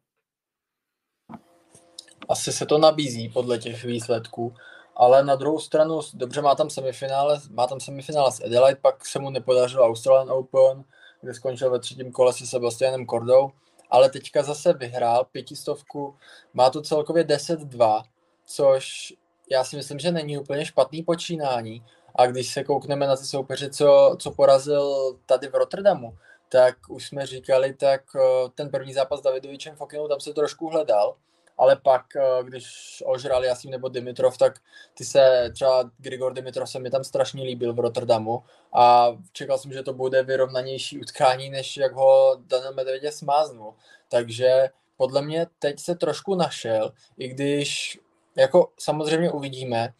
asi 2.29 2.51
se 2.51 2.65
to 2.65 2.77
nabízí 2.77 3.29
podle 3.29 3.57
těch 3.57 3.83
výsledků, 3.83 4.55
ale 4.99 5.23
na 5.23 5.35
druhou 5.35 5.59
stranu, 5.59 5.99
dobře 6.13 6.41
má 6.41 6.55
tam 6.55 6.69
semifinále, 6.69 7.39
má 7.49 7.67
tam 7.67 7.79
semifinále 7.79 8.31
s 8.31 8.41
Adelaide, 8.41 8.79
pak 8.81 9.05
se 9.05 9.19
mu 9.19 9.29
nepodařilo 9.29 9.85
Australian 9.85 10.31
Open, 10.31 10.83
kde 11.21 11.33
skončil 11.33 11.71
ve 11.71 11.79
třetím 11.79 12.11
kole 12.11 12.33
se 12.33 12.45
Sebastianem 12.45 13.05
Kordou, 13.05 13.51
ale 13.89 14.09
teďka 14.09 14.43
zase 14.43 14.73
vyhrál 14.73 15.25
pětistovku, 15.31 16.15
má 16.53 16.69
to 16.69 16.81
celkově 16.81 17.23
10-2, 17.23 18.03
což 18.45 19.13
já 19.51 19.63
si 19.63 19.75
myslím, 19.75 19.99
že 19.99 20.11
není 20.11 20.37
úplně 20.37 20.65
špatný 20.65 21.03
počínání. 21.03 21.83
A 22.15 22.25
když 22.25 22.53
se 22.53 22.63
koukneme 22.63 23.07
na 23.07 23.15
ty 23.15 23.25
soupeře, 23.25 23.69
co, 23.69 24.15
co 24.19 24.31
porazil 24.31 25.13
tady 25.25 25.47
v 25.47 25.55
Rotterdamu, 25.55 26.17
tak 26.49 26.75
už 26.89 27.07
jsme 27.07 27.25
říkali, 27.25 27.73
tak 27.73 28.01
eh, 28.15 28.49
ten 28.55 28.69
první 28.69 28.93
zápas 28.93 29.19
s 29.19 29.23
Davidovičem 29.23 29.75
Fokinu, 29.75 30.07
tam 30.07 30.19
se 30.19 30.33
trošku 30.33 30.69
hledal, 30.69 31.15
ale 31.57 31.75
pak, 31.75 32.15
eh, 32.15 32.43
když 32.43 32.65
ožral 33.05 33.43
Jasím 33.43 33.71
nebo 33.71 33.89
Dimitrov, 33.89 34.37
tak 34.37 34.59
ty 34.93 35.05
se 35.05 35.49
třeba 35.53 35.91
Grigor 35.97 36.33
Dimitrov 36.33 36.69
se 36.69 36.79
mi 36.79 36.89
tam 36.89 37.03
strašně 37.03 37.43
líbil 37.43 37.73
v 37.73 37.79
Rotterdamu 37.79 38.43
a 38.73 39.07
čekal 39.31 39.57
jsem, 39.57 39.73
že 39.73 39.83
to 39.83 39.93
bude 39.93 40.23
vyrovnanější 40.23 40.99
utkání, 40.99 41.49
než 41.49 41.77
jak 41.77 41.93
ho 41.93 42.37
Daniel 42.47 42.73
Medveděv 42.73 43.13
smáznul. 43.13 43.73
Takže 44.09 44.69
podle 44.97 45.21
mě 45.21 45.47
teď 45.59 45.79
se 45.79 45.95
trošku 45.95 46.35
našel, 46.35 46.93
i 47.17 47.27
když 47.27 47.99
jako 48.35 48.71
samozřejmě 48.79 49.31
uvidíme, 49.31 49.93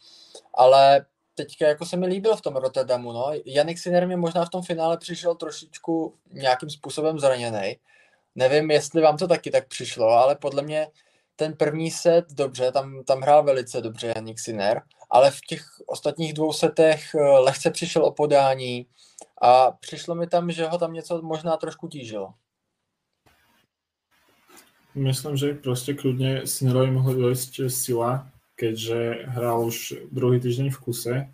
ale 0.53 1.05
teďka 1.35 1.67
jako 1.67 1.85
se 1.85 1.97
mi 1.97 2.07
líbil 2.07 2.35
v 2.35 2.41
tom 2.41 2.55
Rotterdamu, 2.55 3.11
no. 3.11 3.31
Janik 3.45 3.77
Sinner 3.77 4.07
mi 4.07 4.15
možná 4.15 4.45
v 4.45 4.49
tom 4.49 4.61
finále 4.61 4.97
přišel 4.97 5.35
trošičku 5.35 6.13
nějakým 6.31 6.69
způsobem 6.69 7.19
zraněný. 7.19 7.77
Nevím, 8.35 8.71
jestli 8.71 9.01
vám 9.01 9.17
to 9.17 9.27
taky 9.27 9.51
tak 9.51 9.67
přišlo, 9.67 10.07
ale 10.07 10.35
podle 10.35 10.61
mě 10.61 10.87
ten 11.37 11.53
první 11.53 11.91
set, 11.91 12.25
dobře, 12.33 12.71
tam, 12.71 13.03
tam 13.03 13.21
hrál 13.21 13.43
velice 13.43 13.81
dobře 13.81 14.13
Janik 14.15 14.39
Sinner, 14.39 14.81
ale 15.09 15.31
v 15.31 15.39
těch 15.47 15.65
ostatních 15.87 16.33
dvou 16.33 16.53
setech 16.53 17.15
eh, 17.15 17.21
lehce 17.21 17.71
přišel 17.71 18.05
o 18.05 18.11
podání 18.11 18.87
a 19.41 19.71
přišlo 19.71 20.15
mi 20.15 20.27
tam, 20.27 20.51
že 20.51 20.67
ho 20.67 20.77
tam 20.77 20.93
něco 20.93 21.21
možná 21.21 21.57
trošku 21.57 21.87
tížilo. 21.87 22.33
Myslím, 24.95 25.37
že 25.37 25.53
prostě 25.53 25.93
kludně 25.93 26.47
Sinnerovi 26.47 26.91
mohla 26.91 27.13
dojít 27.13 27.59
sila, 27.67 28.27
keďže 28.55 29.13
hral 29.25 29.65
už 29.65 29.93
druhý 30.11 30.39
týždeň 30.39 30.69
v 30.69 30.79
kuse 30.79 31.33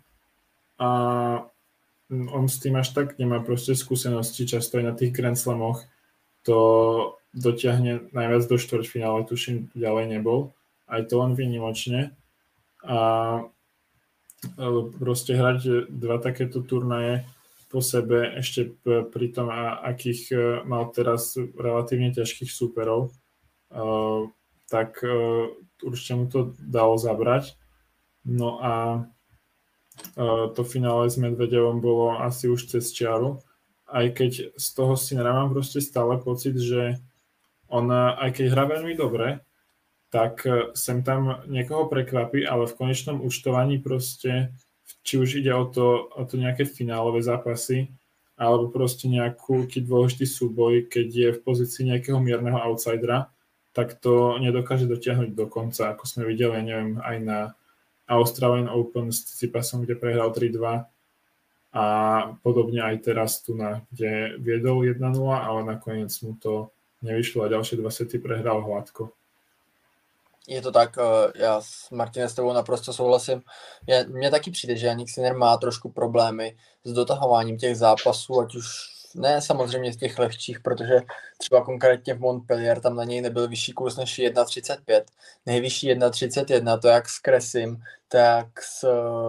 a 0.78 1.54
on 2.30 2.48
s 2.48 2.58
tým 2.58 2.76
až 2.76 2.88
tak 2.88 3.18
nemá 3.18 3.40
prostě 3.40 3.74
skúsenosti, 3.74 4.46
často 4.46 4.78
aj 4.78 4.84
na 4.84 4.92
tých 4.92 5.12
Grand 5.12 5.38
Slamoch 5.38 5.84
to 6.42 7.16
dotiahne 7.34 8.14
najviac 8.14 8.46
do 8.46 8.56
štvrťfinále, 8.56 9.26
tuším, 9.26 9.74
ďalej 9.74 10.18
nebol. 10.18 10.54
Aj 10.86 11.02
to 11.02 11.18
len 11.18 11.34
výnimočne. 11.34 12.14
A 12.86 12.98
e, 14.54 14.68
proste 14.94 15.34
hrať 15.34 15.90
dva 15.90 16.22
takéto 16.22 16.62
turnaje 16.62 17.26
po 17.68 17.82
sebe, 17.82 18.38
ešte 18.38 18.70
pri 18.86 19.26
tom, 19.34 19.50
akých 19.82 20.22
e, 20.30 20.36
mal 20.62 20.94
teraz 20.94 21.34
relatívne 21.58 22.14
ťažkých 22.14 22.50
súperov, 22.54 23.10
e, 23.10 23.12
tak 24.70 25.04
určite 25.84 26.14
mu 26.16 26.24
to 26.30 26.56
dalo 26.56 26.96
zabrať. 26.96 27.58
No 28.24 28.58
a 28.64 29.04
to 30.56 30.62
finále 30.64 31.06
s 31.06 31.20
Medvedevom 31.20 31.78
bolo 31.84 32.16
asi 32.16 32.48
už 32.48 32.66
cez 32.66 32.90
čiaru, 32.90 33.44
aj 33.92 34.16
keď 34.16 34.32
z 34.56 34.66
toho 34.72 34.96
si 34.96 35.14
mám 35.14 35.52
proste 35.52 35.84
stále 35.84 36.16
pocit, 36.18 36.56
že 36.56 36.98
on 37.68 37.88
aj 37.92 38.30
keď 38.36 38.46
hrá 38.52 38.64
veľmi 38.68 38.94
dobre, 38.96 39.44
tak 40.14 40.46
e, 40.46 40.70
sem 40.78 41.02
tam 41.02 41.42
niekoho 41.50 41.90
prekvapí, 41.90 42.46
ale 42.46 42.70
v 42.70 42.76
konečnom 42.78 43.18
účtovaní 43.18 43.82
proste, 43.82 44.54
či 45.02 45.18
už 45.18 45.42
ide 45.42 45.50
o 45.50 45.66
to, 45.66 46.06
o 46.06 46.22
to 46.22 46.38
nejaké 46.38 46.62
finálové 46.62 47.18
zápasy, 47.18 47.90
alebo 48.38 48.70
proste 48.70 49.10
nejaký 49.10 49.82
dôležitý 49.82 50.26
súboj, 50.26 50.86
keď 50.86 51.08
je 51.10 51.28
v 51.34 51.42
pozícii 51.42 51.90
nejakého 51.90 52.18
mierneho 52.22 52.58
outsidera, 52.62 53.30
tak 53.74 53.98
to 53.98 54.38
nedokáže 54.38 54.86
dotiahnuť 54.86 55.34
do 55.34 55.50
konca, 55.50 55.90
ako 55.90 56.06
sme 56.06 56.30
videli, 56.30 56.62
neviem, 56.62 57.02
aj 57.02 57.16
na 57.22 57.38
Australian 58.06 58.70
Open 58.70 59.10
s 59.10 59.26
Tsitsipasom, 59.26 59.82
kde 59.82 59.98
prehral 59.98 60.30
3-2 60.30 60.86
a 61.74 61.84
podobne 62.46 62.86
aj 62.86 63.02
teraz 63.02 63.42
tu 63.42 63.58
na, 63.58 63.82
kde 63.90 64.38
viedol 64.38 64.86
1-0, 64.86 65.02
ale 65.26 65.60
nakoniec 65.66 66.14
mu 66.22 66.38
to 66.38 66.70
nevyšlo 67.04 67.44
a 67.44 67.52
ďalšie 67.52 67.78
dva 67.78 67.90
sety 67.90 68.18
prehrál 68.18 68.64
hladko. 68.64 69.12
Je 70.48 70.62
to 70.62 70.72
tak, 70.72 70.98
eh, 70.98 71.32
já 71.34 71.60
s 71.60 71.90
Martinem 71.90 72.28
s 72.28 72.34
tebou 72.34 72.52
naprosto 72.52 72.92
souhlasím. 72.92 73.42
Mně 74.08 74.30
taky 74.30 74.50
přijde, 74.50 74.76
že 74.76 74.86
Janik 74.86 75.08
Sinner 75.10 75.36
má 75.36 75.56
trošku 75.56 75.92
problémy 75.92 76.56
s 76.84 76.92
dotahováním 76.92 77.58
těch 77.58 77.76
zápasů, 77.76 78.40
ať 78.40 78.54
už 78.54 78.66
ne 79.14 79.42
samozřejmě 79.42 79.92
z 79.92 79.96
těch 79.96 80.18
lehčích, 80.18 80.60
protože 80.60 81.00
třeba 81.38 81.64
konkrétně 81.64 82.14
v 82.14 82.20
Montpellier 82.20 82.80
tam 82.80 82.96
na 82.96 83.04
něj 83.04 83.20
nebyl 83.20 83.48
vyšší 83.48 83.72
kurz 83.72 83.96
než 83.96 84.18
1,35. 84.18 85.04
Nejvyšší 85.46 85.88
1,31, 85.88 86.80
to 86.80 86.88
jak 86.88 87.08
s 87.08 87.18
Kresim, 87.18 87.82
tak 88.08 88.46
s, 88.62 88.84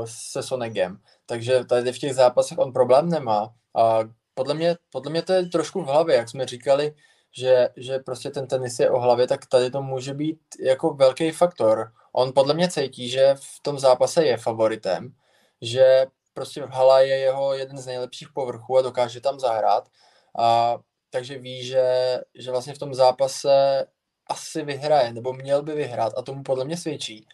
se 0.05 0.43
Sonegem. 0.43 0.97
Takže 1.25 1.65
tady 1.65 1.93
v 1.93 1.99
těch 1.99 2.15
zápasech 2.15 2.57
on 2.57 2.73
problém 2.73 3.09
nemá. 3.09 3.53
A 3.75 3.99
podle 4.33 4.53
mě, 4.53 4.75
podle 4.91 5.11
mě 5.11 5.21
to 5.21 5.33
je 5.33 5.45
trošku 5.45 5.81
v 5.81 5.85
hlavě, 5.85 6.15
jak 6.15 6.29
jsme 6.29 6.45
říkali, 6.45 6.93
že, 7.37 7.69
že 7.75 7.99
prostě 7.99 8.29
ten 8.29 8.47
tenis 8.47 8.79
je 8.79 8.89
o 8.89 8.99
hlavě, 8.99 9.27
tak 9.27 9.45
tady 9.45 9.71
to 9.71 9.81
může 9.81 10.13
být 10.13 10.39
jako 10.59 10.93
velký 10.93 11.31
faktor. 11.31 11.91
On 12.11 12.33
podle 12.33 12.53
mě 12.53 12.69
cítí, 12.69 13.09
že 13.09 13.35
v 13.35 13.59
tom 13.61 13.79
zápase 13.79 14.25
je 14.25 14.37
favoritem, 14.37 15.13
že 15.61 16.05
prostě 16.33 16.63
hala 16.65 16.99
je 16.99 17.17
jeho 17.17 17.53
jeden 17.53 17.77
z 17.77 17.85
nejlepších 17.85 18.27
povrchů 18.33 18.77
a 18.77 18.81
dokáže 18.81 19.21
tam 19.21 19.39
zahrát. 19.39 19.89
A 20.39 20.77
takže 21.09 21.37
ví, 21.37 21.63
že, 21.63 22.19
že 22.35 22.51
vlastně 22.51 22.73
v 22.73 22.77
tom 22.79 22.93
zápase 22.93 23.85
asi 24.27 24.63
vyhraje, 24.63 25.13
nebo 25.13 25.33
měl 25.33 25.63
by 25.63 25.73
vyhrát 25.73 26.13
a 26.17 26.21
tomu 26.21 26.43
podle 26.43 26.65
mě 26.65 26.77
svědčí. 26.77 27.27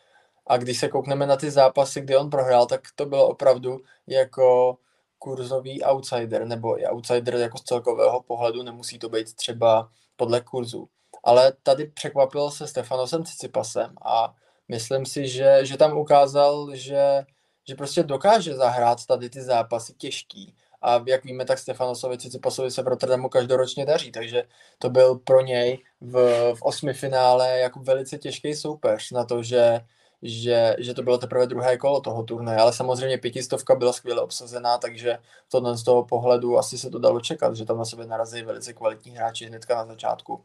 A 0.48 0.58
když 0.58 0.80
se 0.80 0.88
koukneme 0.90 1.28
na 1.28 1.36
ty 1.36 1.52
zápasy, 1.52 2.02
kdy 2.02 2.18
on 2.18 2.30
prohrál, 2.30 2.66
tak 2.66 2.82
to 2.96 3.06
bylo 3.06 3.28
opravdu 3.28 3.78
jako 4.08 4.78
kurzový 5.22 5.84
outsider, 5.84 6.46
nebo 6.46 6.80
i 6.80 6.86
outsider 6.86 7.36
jako 7.36 7.58
z 7.58 7.64
celkového 7.64 8.22
pohledu, 8.22 8.64
nemusí 8.64 9.00
to 9.00 9.10
být 9.10 9.36
třeba 9.36 9.90
podle 10.16 10.42
kurzu. 10.42 10.88
Ale 11.24 11.54
tady 11.64 11.86
překvapil 11.86 12.52
se 12.52 12.68
Stefanosem 12.68 13.26
Cicipasem 13.26 13.94
a 14.06 14.34
myslím 14.68 15.06
si, 15.06 15.28
že, 15.28 15.60
že 15.64 15.78
tam 15.78 15.98
ukázal, 15.98 16.76
že, 16.76 17.26
že 17.68 17.76
prostě 17.76 18.04
dokáže 18.04 18.56
zahrát 18.56 19.06
tady 19.06 19.30
ty 19.30 19.42
zápasy 19.42 19.94
těžký. 19.94 20.56
A 20.82 21.04
jak 21.08 21.24
víme, 21.24 21.46
tak 21.46 21.60
Stefanosovi 21.60 22.18
Cicipasovi 22.18 22.72
se 22.72 22.82
v 22.82 22.88
Rotterdamu 22.88 23.30
každoročně 23.30 23.86
daří, 23.86 24.12
takže 24.12 24.44
to 24.80 24.90
byl 24.90 25.16
pro 25.16 25.42
něj 25.42 25.84
v, 26.02 26.14
v 26.56 26.62
osmi 26.62 26.94
finále 26.94 27.60
jako 27.60 27.80
velice 27.80 28.18
těžký 28.18 28.56
soupeř 28.56 29.12
na 29.12 29.26
to, 29.26 29.44
že 29.44 29.80
že, 30.22 30.76
že 30.80 30.94
to 30.94 31.04
bylo 31.04 31.18
teprve 31.18 31.48
druhé 31.48 31.78
kolo 31.78 32.02
toho 32.02 32.24
turnaje, 32.24 32.60
ale 32.60 32.74
samozřejmě 32.74 33.18
pětistovka 33.18 33.76
byla 33.76 33.94
skvěle 33.94 34.22
obsazená, 34.22 34.78
takže 34.78 35.18
to 35.50 35.76
z 35.76 35.84
toho 35.84 36.04
pohledu 36.06 36.58
asi 36.58 36.78
se 36.78 36.90
to 36.90 37.00
dalo 37.00 37.20
čekat, 37.20 37.56
že 37.56 37.66
tam 37.66 37.78
na 37.78 37.86
sebe 37.86 38.06
narazí 38.06 38.42
velice 38.42 38.74
kvalitní 38.74 39.12
hráči 39.12 39.46
hnedka 39.46 39.76
na 39.76 39.86
začátku. 39.86 40.44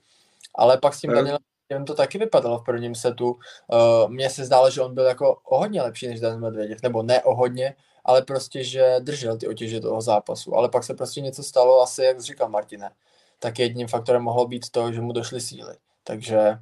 Ale 0.55 0.79
pak 0.79 0.95
s 0.95 1.01
tím 1.01 1.11
Danielem 1.11 1.85
to 1.87 1.95
taky 1.95 2.19
vypadalo 2.19 2.59
v 2.59 2.65
prvním 2.65 2.95
setu. 2.95 3.31
Uh, 3.31 4.11
Mně 4.11 4.31
se 4.31 4.45
zdálo, 4.45 4.71
že 4.71 4.81
on 4.81 4.95
byl 4.95 5.05
jako 5.05 5.39
o 5.45 5.59
hodně 5.59 5.83
lepší 5.83 6.09
než 6.09 6.21
Daniel 6.21 6.41
Medveděv, 6.41 6.83
nebo 6.83 7.03
ne 7.03 7.23
o 7.23 7.35
hodně, 7.35 7.75
ale 8.05 8.23
prostě, 8.23 8.65
že 8.65 8.97
držel 9.01 9.37
ty 9.37 9.49
otěže 9.49 9.81
toho 9.81 10.01
zápasu. 10.01 10.57
Ale 10.57 10.69
pak 10.69 10.85
se 10.85 10.95
prostě 10.95 11.21
něco 11.21 11.43
stalo, 11.43 11.83
asi 11.83 12.05
jak 12.05 12.21
říkal 12.21 12.49
Martine, 12.49 12.91
tak 13.39 13.59
jedním 13.59 13.89
faktorem 13.89 14.23
mohlo 14.23 14.47
být 14.47 14.71
to, 14.71 14.93
že 14.93 15.01
mu 15.01 15.13
došly 15.13 15.41
síly. 15.41 15.75
Takže 16.05 16.59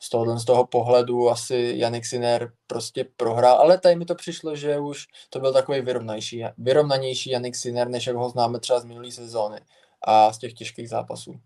z 0.00 0.08
toho, 0.08 0.38
z 0.38 0.44
toho 0.44 0.66
pohledu 0.66 1.30
asi 1.30 1.74
Janik 1.76 2.06
Sinner 2.06 2.52
prostě 2.66 3.06
prohrál, 3.16 3.56
ale 3.56 3.78
tady 3.78 3.96
mi 3.96 4.04
to 4.04 4.14
přišlo, 4.14 4.56
že 4.56 4.78
už 4.78 5.06
to 5.30 5.40
byl 5.40 5.52
takový 5.52 5.80
vyrovnanější, 5.80 6.44
vyrovnanější 6.58 7.30
Janik 7.30 7.56
Sinner, 7.56 7.88
než 7.88 8.06
jak 8.06 8.16
ho 8.16 8.28
známe 8.28 8.60
třeba 8.60 8.80
z 8.80 8.84
minulé 8.84 9.10
sezóny 9.10 9.60
a 10.02 10.32
z 10.32 10.38
těch 10.38 10.52
těžkých 10.52 10.88
zápasů. 10.88 11.40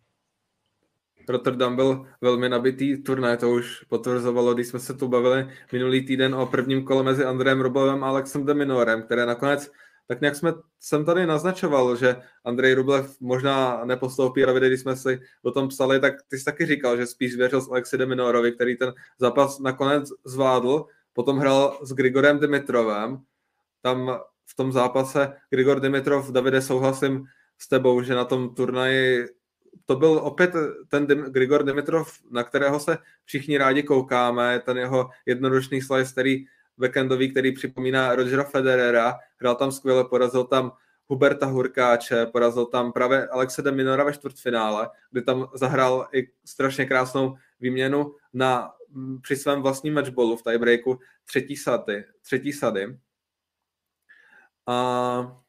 Rotterdam 1.28 1.76
byl 1.76 2.06
velmi 2.20 2.48
nabitý 2.48 3.02
turnaj, 3.02 3.36
to 3.36 3.50
už 3.50 3.84
potvrzovalo, 3.84 4.54
když 4.54 4.66
jsme 4.66 4.80
se 4.80 4.94
tu 4.94 5.08
bavili 5.08 5.50
minulý 5.72 6.06
týden 6.06 6.34
o 6.34 6.46
prvním 6.46 6.84
kole 6.84 7.02
mezi 7.02 7.24
Andrejem 7.24 7.60
Rublovem 7.60 8.04
a 8.04 8.08
Alexem 8.08 8.46
Deminorem, 8.46 9.02
které 9.02 9.26
nakonec 9.26 9.70
tak 10.06 10.20
nějak 10.20 10.36
jsme, 10.36 10.52
jsem 10.80 11.04
tady 11.04 11.26
naznačoval, 11.26 11.96
že 11.96 12.16
Andrej 12.44 12.74
Rublev 12.74 13.20
možná 13.20 13.84
nepostoupí, 13.84 14.44
ale 14.44 14.60
když 14.60 14.80
jsme 14.80 14.96
si 14.96 15.20
o 15.42 15.50
tom 15.50 15.68
psali, 15.68 16.00
tak 16.00 16.14
ty 16.28 16.38
jsi 16.38 16.44
taky 16.44 16.66
říkal, 16.66 16.96
že 16.96 17.06
spíš 17.06 17.36
věřil 17.36 17.60
s 17.60 17.70
Alexi 17.70 17.98
Deminorovi, 17.98 18.52
který 18.52 18.76
ten 18.76 18.92
zápas 19.18 19.58
nakonec 19.58 20.08
zvládl, 20.24 20.84
potom 21.12 21.38
hrál 21.38 21.78
s 21.82 21.92
Grigorem 21.92 22.38
Dimitrovem, 22.38 23.18
tam 23.82 24.20
v 24.46 24.56
tom 24.56 24.72
zápase 24.72 25.32
Grigor 25.50 25.80
Dimitrov, 25.80 26.30
Davide, 26.30 26.62
souhlasím 26.62 27.24
s 27.58 27.68
tebou, 27.68 28.02
že 28.02 28.14
na 28.14 28.24
tom 28.24 28.54
turnaji 28.54 29.26
to 29.86 29.96
byl 29.96 30.10
opět 30.10 30.52
ten 30.88 31.06
Dim, 31.06 31.22
Grigor 31.22 31.64
Dimitrov, 31.64 32.18
na 32.30 32.44
kterého 32.44 32.80
se 32.80 32.98
všichni 33.24 33.58
rádi 33.58 33.82
koukáme, 33.82 34.60
ten 34.60 34.78
jeho 34.78 35.10
jednodušný 35.26 35.80
slice, 35.80 36.12
který 36.12 36.44
backendový, 36.78 37.30
který 37.30 37.52
připomíná 37.52 38.14
Rogera 38.14 38.44
Federera, 38.44 39.18
hrál 39.36 39.54
tam 39.54 39.72
skvěle, 39.72 40.04
porazil 40.04 40.44
tam 40.44 40.72
Huberta 41.06 41.46
Hurkáče, 41.46 42.26
porazil 42.26 42.66
tam 42.66 42.92
právě 42.92 43.26
Alexe 43.26 43.62
de 43.62 43.72
Minora 43.72 44.04
ve 44.04 44.12
čtvrtfinále, 44.12 44.90
kdy 45.10 45.22
tam 45.22 45.48
zahrál 45.54 46.08
i 46.14 46.28
strašně 46.44 46.86
krásnou 46.86 47.36
výměnu 47.60 48.14
na, 48.32 48.72
při 49.22 49.36
svém 49.36 49.62
vlastním 49.62 49.94
matchballu 49.94 50.36
v 50.36 50.42
tiebreaku 50.42 50.98
třetí 51.24 51.56
sady, 51.56 52.04
třetí 52.22 52.52
sady. 52.52 52.98
a 54.66 55.42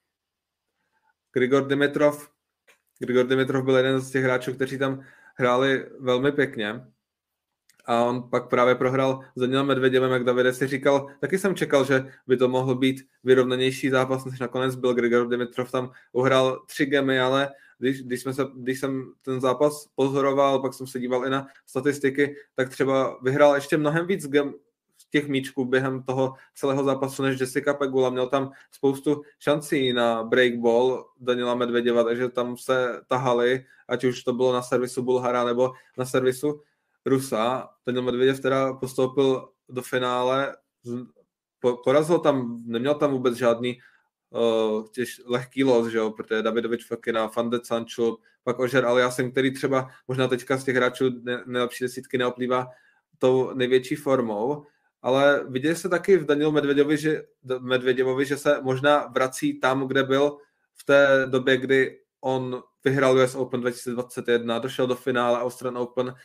Grigor 1.33 1.67
Dimitrov. 1.67 2.29
Grigor 2.99 3.27
Dimitrov 3.27 3.65
byl 3.65 3.77
jeden 3.77 3.99
z 3.99 4.11
těch 4.11 4.23
hráčů, 4.23 4.53
kteří 4.53 4.77
tam 4.77 5.05
hráli 5.35 5.89
velmi 5.99 6.31
pěkně. 6.31 6.92
A 7.85 8.03
on 8.03 8.29
pak 8.29 8.49
právě 8.49 8.75
prohrál 8.75 9.19
s 9.35 9.41
Danielem 9.41 9.67
Medvěděvem, 9.67 10.11
jak 10.11 10.23
Davide 10.23 10.53
si 10.53 10.67
říkal, 10.67 11.07
taky 11.19 11.37
jsem 11.37 11.55
čekal, 11.55 11.85
že 11.85 12.05
by 12.27 12.37
to 12.37 12.47
mohl 12.47 12.75
být 12.75 13.05
vyrovnanější 13.23 13.89
zápas, 13.89 14.25
než 14.25 14.39
nakonec 14.39 14.75
byl 14.75 14.93
Grigor 14.93 15.27
Dimitrov 15.27 15.71
tam 15.71 15.91
uhrál 16.11 16.61
tři 16.67 16.85
gemy, 16.85 17.19
ale 17.19 17.49
když, 17.79 18.01
když, 18.01 18.21
jsme 18.21 18.33
se, 18.33 18.45
když 18.55 18.79
jsem 18.79 19.11
ten 19.21 19.41
zápas 19.41 19.87
pozoroval, 19.95 20.59
pak 20.59 20.73
jsem 20.73 20.87
se 20.87 20.99
díval 20.99 21.27
i 21.27 21.29
na 21.29 21.47
statistiky, 21.65 22.35
tak 22.55 22.69
třeba 22.69 23.19
vyhrál 23.21 23.55
ještě 23.55 23.77
mnohem 23.77 24.07
víc 24.07 24.27
gem, 24.27 24.53
těch 25.13 25.27
míčků 25.27 25.65
během 25.65 26.03
toho 26.03 26.33
celého 26.55 26.83
zápasu 26.83 27.23
než 27.23 27.39
Jessica 27.39 27.73
Pegula. 27.73 28.09
Měl 28.09 28.27
tam 28.27 28.51
spoustu 28.71 29.21
šancí 29.39 29.93
na 29.93 30.23
breakball 30.23 31.05
Daniela 31.19 31.55
Medvěděva, 31.55 32.03
takže 32.03 32.29
tam 32.29 32.57
se 32.57 33.01
tahali, 33.07 33.65
ať 33.87 34.03
už 34.03 34.23
to 34.23 34.33
bylo 34.33 34.53
na 34.53 34.61
servisu 34.61 35.01
Bulhara 35.01 35.43
nebo 35.43 35.73
na 35.97 36.05
servisu 36.05 36.61
Rusa. 37.05 37.69
Daniel 37.87 38.03
Medvěděv 38.03 38.39
teda 38.39 38.73
postoupil 38.73 39.49
do 39.69 39.81
finále, 39.81 40.55
porazil 41.83 42.19
tam, 42.19 42.63
neměl 42.65 42.95
tam 42.95 43.11
vůbec 43.11 43.35
žádný 43.35 43.79
uh, 44.29 44.87
těž, 44.87 45.21
lehký 45.25 45.63
los, 45.63 45.87
že 45.87 45.97
jo, 45.97 46.11
protože 46.11 46.41
Davidovič 46.41 46.85
Fokina, 46.85 47.27
Fandet 47.27 47.65
Sancho, 47.65 48.17
pak 48.43 48.59
Ožer 48.59 48.85
Aliasen, 48.85 49.31
který 49.31 49.53
třeba 49.53 49.89
možná 50.07 50.27
teďka 50.27 50.57
z 50.57 50.63
těch 50.63 50.75
hráčů 50.75 51.05
nejlepší 51.45 51.83
desítky 51.83 52.17
neoplývá 52.17 52.67
tou 53.17 53.53
největší 53.53 53.95
formou, 53.95 54.65
ale 55.01 55.45
viděli 55.47 55.75
se 55.75 55.89
taky 55.89 56.17
v 56.17 56.25
Danielu 56.25 56.51
Medveděvovi, 56.51 56.97
že, 56.97 57.23
Medveděvovi, 57.59 58.25
že 58.25 58.37
se 58.37 58.61
možná 58.61 59.07
vrací 59.07 59.59
tam, 59.59 59.87
kde 59.87 60.03
byl 60.03 60.37
v 60.75 60.83
té 60.85 61.25
době, 61.29 61.57
kdy 61.57 61.99
on 62.21 62.63
vyhrál 62.83 63.17
US 63.17 63.35
Open 63.35 63.61
2021, 63.61 64.59
došel 64.59 64.87
do 64.87 64.95
finále 64.95 65.39
Australian 65.39 65.77
Open 65.77 66.15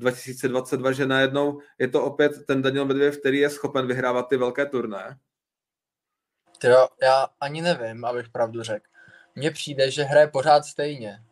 2022, 0.00 0.92
že 0.92 1.06
najednou 1.06 1.60
je 1.78 1.88
to 1.88 2.04
opět 2.04 2.32
ten 2.46 2.62
Daniel 2.62 2.84
Medveděv, 2.84 3.18
který 3.18 3.38
je 3.38 3.50
schopen 3.50 3.86
vyhrávat 3.86 4.28
ty 4.28 4.36
velké 4.36 4.66
turné. 4.66 5.18
Jo, 6.64 6.88
já 7.02 7.28
ani 7.40 7.62
nevím, 7.62 8.04
abych 8.04 8.28
pravdu 8.28 8.62
řekl. 8.62 8.86
Mně 9.34 9.50
přijde, 9.50 9.90
že 9.90 10.02
hraje 10.02 10.26
pořád 10.26 10.64
stejně. 10.64 11.22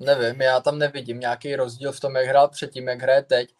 Nevím, 0.00 0.40
já 0.40 0.60
tam 0.60 0.78
nevidím 0.78 1.20
nějaký 1.20 1.56
rozdíl 1.56 1.92
v 1.92 2.00
tom, 2.00 2.16
jak 2.16 2.26
hrál 2.26 2.48
předtím, 2.48 2.88
jak 2.88 3.02
hraje 3.02 3.22
teď. 3.22 3.54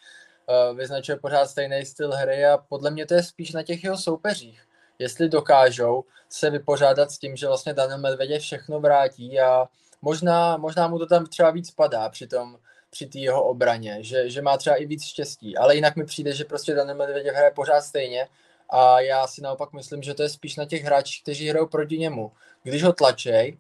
Uh, 0.47 0.77
vyznačuje 0.77 1.17
pořád 1.17 1.47
stejný 1.47 1.85
styl 1.85 2.13
hry 2.13 2.47
a 2.47 2.59
podle 2.59 2.91
mě 2.91 3.07
to 3.07 3.15
je 3.15 3.23
spíš 3.23 3.53
na 3.53 3.63
těch 3.63 3.85
jeho 3.85 3.99
soupeřích. 3.99 4.63
Jestli 4.99 5.29
dokážou 5.29 6.05
se 6.29 6.51
vypořádat 6.51 7.11
s 7.11 7.19
tím, 7.19 7.37
že 7.37 7.47
vlastně 7.47 7.75
Daniel 7.75 7.99
Medveděv 7.99 8.43
všechno 8.43 8.81
vrátí 8.81 9.41
a 9.41 9.69
možná, 10.03 10.57
možná 10.57 10.89
mu 10.89 10.99
to 10.99 11.07
tam 11.07 11.27
třeba 11.27 11.51
víc 11.51 11.71
padá 11.71 12.09
při 12.09 12.27
tom, 12.27 12.59
při 12.91 13.07
té 13.07 13.19
jeho 13.19 13.45
obraně, 13.45 13.99
že, 14.01 14.31
že 14.31 14.43
má 14.43 14.57
třeba 14.57 14.77
i 14.77 14.87
víc 14.87 15.05
štěstí, 15.05 15.57
ale 15.57 15.75
jinak 15.75 15.97
mi 15.97 16.05
přijde, 16.05 16.33
že 16.33 16.45
prostě 16.45 16.75
Daniel 16.75 16.97
Medveděv 16.97 17.35
hraje 17.35 17.51
pořád 17.51 17.81
stejně 17.81 18.29
a 18.71 19.01
já 19.01 19.27
si 19.27 19.43
naopak 19.43 19.73
myslím, 19.73 20.03
že 20.03 20.15
to 20.15 20.23
je 20.23 20.29
spíš 20.29 20.57
na 20.57 20.65
těch 20.65 20.85
hráčích, 20.85 21.23
kteří 21.23 21.49
hrajou 21.49 21.67
proti 21.67 21.99
němu. 21.99 22.33
Když 22.63 22.83
ho 22.83 22.93
tlačej, 22.93 23.59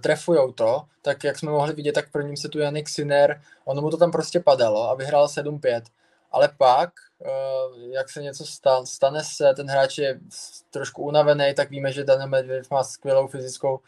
trefujou 0.00 0.52
to, 0.52 0.82
tak 1.02 1.24
jak 1.24 1.38
jsme 1.38 1.50
mohli 1.50 1.74
vidět, 1.74 1.92
tak 1.92 2.08
v 2.08 2.12
prvním 2.12 2.36
setu 2.36 2.58
Janik 2.58 2.88
Sinner, 2.88 3.42
ono 3.64 3.82
mu 3.82 3.90
to 3.90 3.96
tam 3.96 4.10
prostě 4.10 4.40
padalo 4.40 4.90
a 4.90 4.94
vyhrál 4.94 5.28
7-5. 5.28 5.82
Ale 6.30 6.48
pak, 6.58 6.90
eh, 7.24 7.28
jak 7.90 8.10
se 8.10 8.22
něco 8.22 8.44
stane 8.84 9.24
se, 9.24 9.54
ten 9.56 9.70
hráč 9.70 9.98
je 9.98 10.20
trošku 10.70 11.02
unavený, 11.02 11.54
tak 11.54 11.70
víme, 11.70 11.92
že 11.92 12.04
Daniel 12.04 12.28
Medvedev 12.28 12.70
má 12.70 12.84
skvělou 12.84 13.26
fyzickou, 13.26 13.80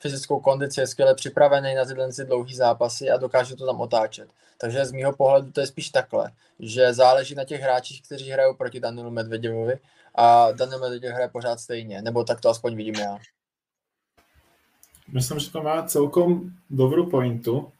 fyzickou 0.00 0.40
kondici, 0.40 0.80
je 0.80 0.86
skvěle 0.86 1.14
připravený 1.14 1.74
na 1.74 1.84
tyhle 1.84 2.08
dlouhé 2.24 2.54
zápasy 2.54 3.10
a 3.10 3.16
dokáže 3.16 3.56
to 3.56 3.66
tam 3.66 3.80
otáčet. 3.80 4.28
Takže 4.58 4.84
z 4.84 4.92
mýho 4.92 5.12
pohledu 5.12 5.52
to 5.52 5.60
je 5.60 5.66
spíš 5.66 5.90
takhle, 5.90 6.30
že 6.58 6.94
záleží 6.94 7.34
na 7.34 7.44
těch 7.44 7.60
hráčích, 7.60 8.02
kteří 8.02 8.30
hrajou 8.30 8.54
proti 8.54 8.80
Danielu 8.80 9.10
Medveděvovi 9.10 9.78
a 10.14 10.52
Daniel 10.52 10.80
Medveděv 10.80 11.14
hraje 11.14 11.28
pořád 11.28 11.60
stejně, 11.60 12.02
nebo 12.02 12.24
tak 12.24 12.40
to 12.40 12.50
aspoň 12.50 12.76
vidím 12.76 12.94
já. 12.94 13.18
Myslím, 15.12 15.38
že 15.38 15.50
to 15.50 15.62
má 15.62 15.82
celkom 15.82 16.50
dobrou 16.70 17.06
pointu, 17.06 17.72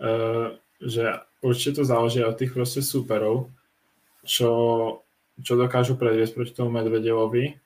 eh, 0.00 0.56
že 0.86 1.12
určite 1.40 1.76
to 1.76 1.84
záleží 1.84 2.24
od 2.24 2.36
tých 2.36 2.52
proste 2.52 2.82
superov, 2.82 3.48
čo, 4.24 4.50
čo 5.40 5.56
dokážu 5.56 5.96
predviesť 5.96 6.34
proti 6.36 6.52
tomu 6.52 6.70
Medvedevovi 6.70 7.56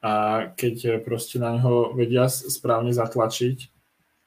a 0.00 0.48
keď 0.56 1.04
proste 1.04 1.36
na 1.36 1.60
neho 1.60 1.92
vedia 1.92 2.24
správne 2.28 2.96
zatlačiť, 2.96 3.68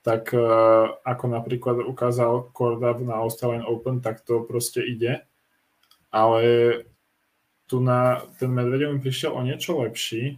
tak 0.05 0.35
uh, 0.35 0.99
ako 1.01 1.25
napríklad 1.31 1.81
ukázal 1.87 2.53
Korda 2.53 2.93
na 3.01 3.23
Australian 3.23 3.65
Open, 3.65 4.03
tak 4.03 4.21
to 4.21 4.43
proste 4.43 4.83
ide. 4.83 5.23
Ale 6.13 6.43
tu 7.65 7.81
na 7.81 8.21
ten 8.37 8.53
Medvedev 8.53 8.93
mi 8.93 9.01
prišiel 9.01 9.33
o 9.33 9.41
niečo 9.41 9.81
lepší, 9.81 10.37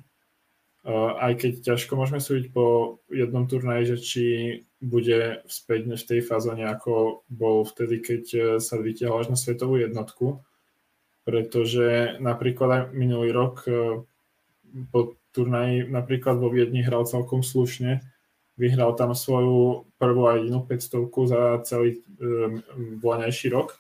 uh, 0.88 1.18
aj 1.20 1.34
keď 1.42 1.54
ťažko 1.74 1.98
môžeme 1.98 2.22
súdiť 2.22 2.54
po 2.54 2.98
jednom 3.12 3.50
turnaji, 3.50 3.84
že 3.92 3.98
či 4.00 4.26
bude 4.80 5.42
späť 5.50 5.98
v 5.98 6.08
tej 6.14 6.22
fazóne, 6.22 6.64
ako 6.70 7.26
bol 7.28 7.66
vtedy, 7.66 8.06
keď 8.06 8.24
sa 8.62 8.78
vytiahol 8.78 9.26
až 9.26 9.34
na 9.34 9.38
svetovú 9.40 9.82
jednotku, 9.82 10.46
pretože 11.26 12.22
napríklad 12.22 12.70
aj 12.70 12.82
minulý 12.94 13.34
rok 13.34 13.66
po 14.94 15.18
turnaji 15.36 15.92
napríklad 15.92 16.40
vo 16.40 16.48
Viedni 16.48 16.80
hral 16.80 17.04
celkom 17.04 17.44
slušne, 17.44 18.00
vyhral 18.56 18.96
tam 18.96 19.12
svoju 19.12 19.92
prvú 20.00 20.32
a 20.32 20.40
jedinú 20.40 20.64
500 20.64 21.12
za 21.28 21.42
celý 21.68 22.00
um, 22.00 22.64
voľnejší 23.04 23.52
rok, 23.52 23.76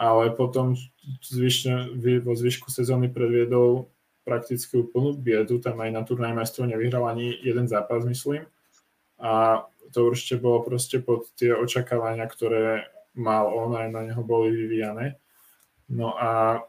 ale 0.00 0.32
potom 0.32 0.72
zvyšne, 1.20 2.00
vo 2.24 2.32
zvyšku 2.32 2.72
sezóny 2.72 3.12
predviedol 3.12 3.92
prakticky 4.24 4.80
úplnú 4.80 5.16
biedu, 5.16 5.60
tam 5.60 5.80
aj 5.84 5.90
na 5.92 6.02
turnaji 6.04 6.32
majstrov 6.32 6.68
nevyhral 6.68 7.04
ani 7.08 7.36
jeden 7.44 7.68
zápas, 7.68 8.04
myslím. 8.08 8.48
A 9.20 9.64
to 9.92 10.08
určite 10.08 10.40
bolo 10.40 10.64
proste 10.64 11.02
pod 11.02 11.28
tie 11.36 11.52
očakávania, 11.52 12.24
ktoré 12.24 12.88
mal 13.12 13.50
on, 13.50 13.76
aj 13.76 13.88
na 13.90 14.00
neho 14.06 14.22
boli 14.22 14.54
vyvíjane. 14.54 15.18
No 15.90 16.14
a 16.14 16.62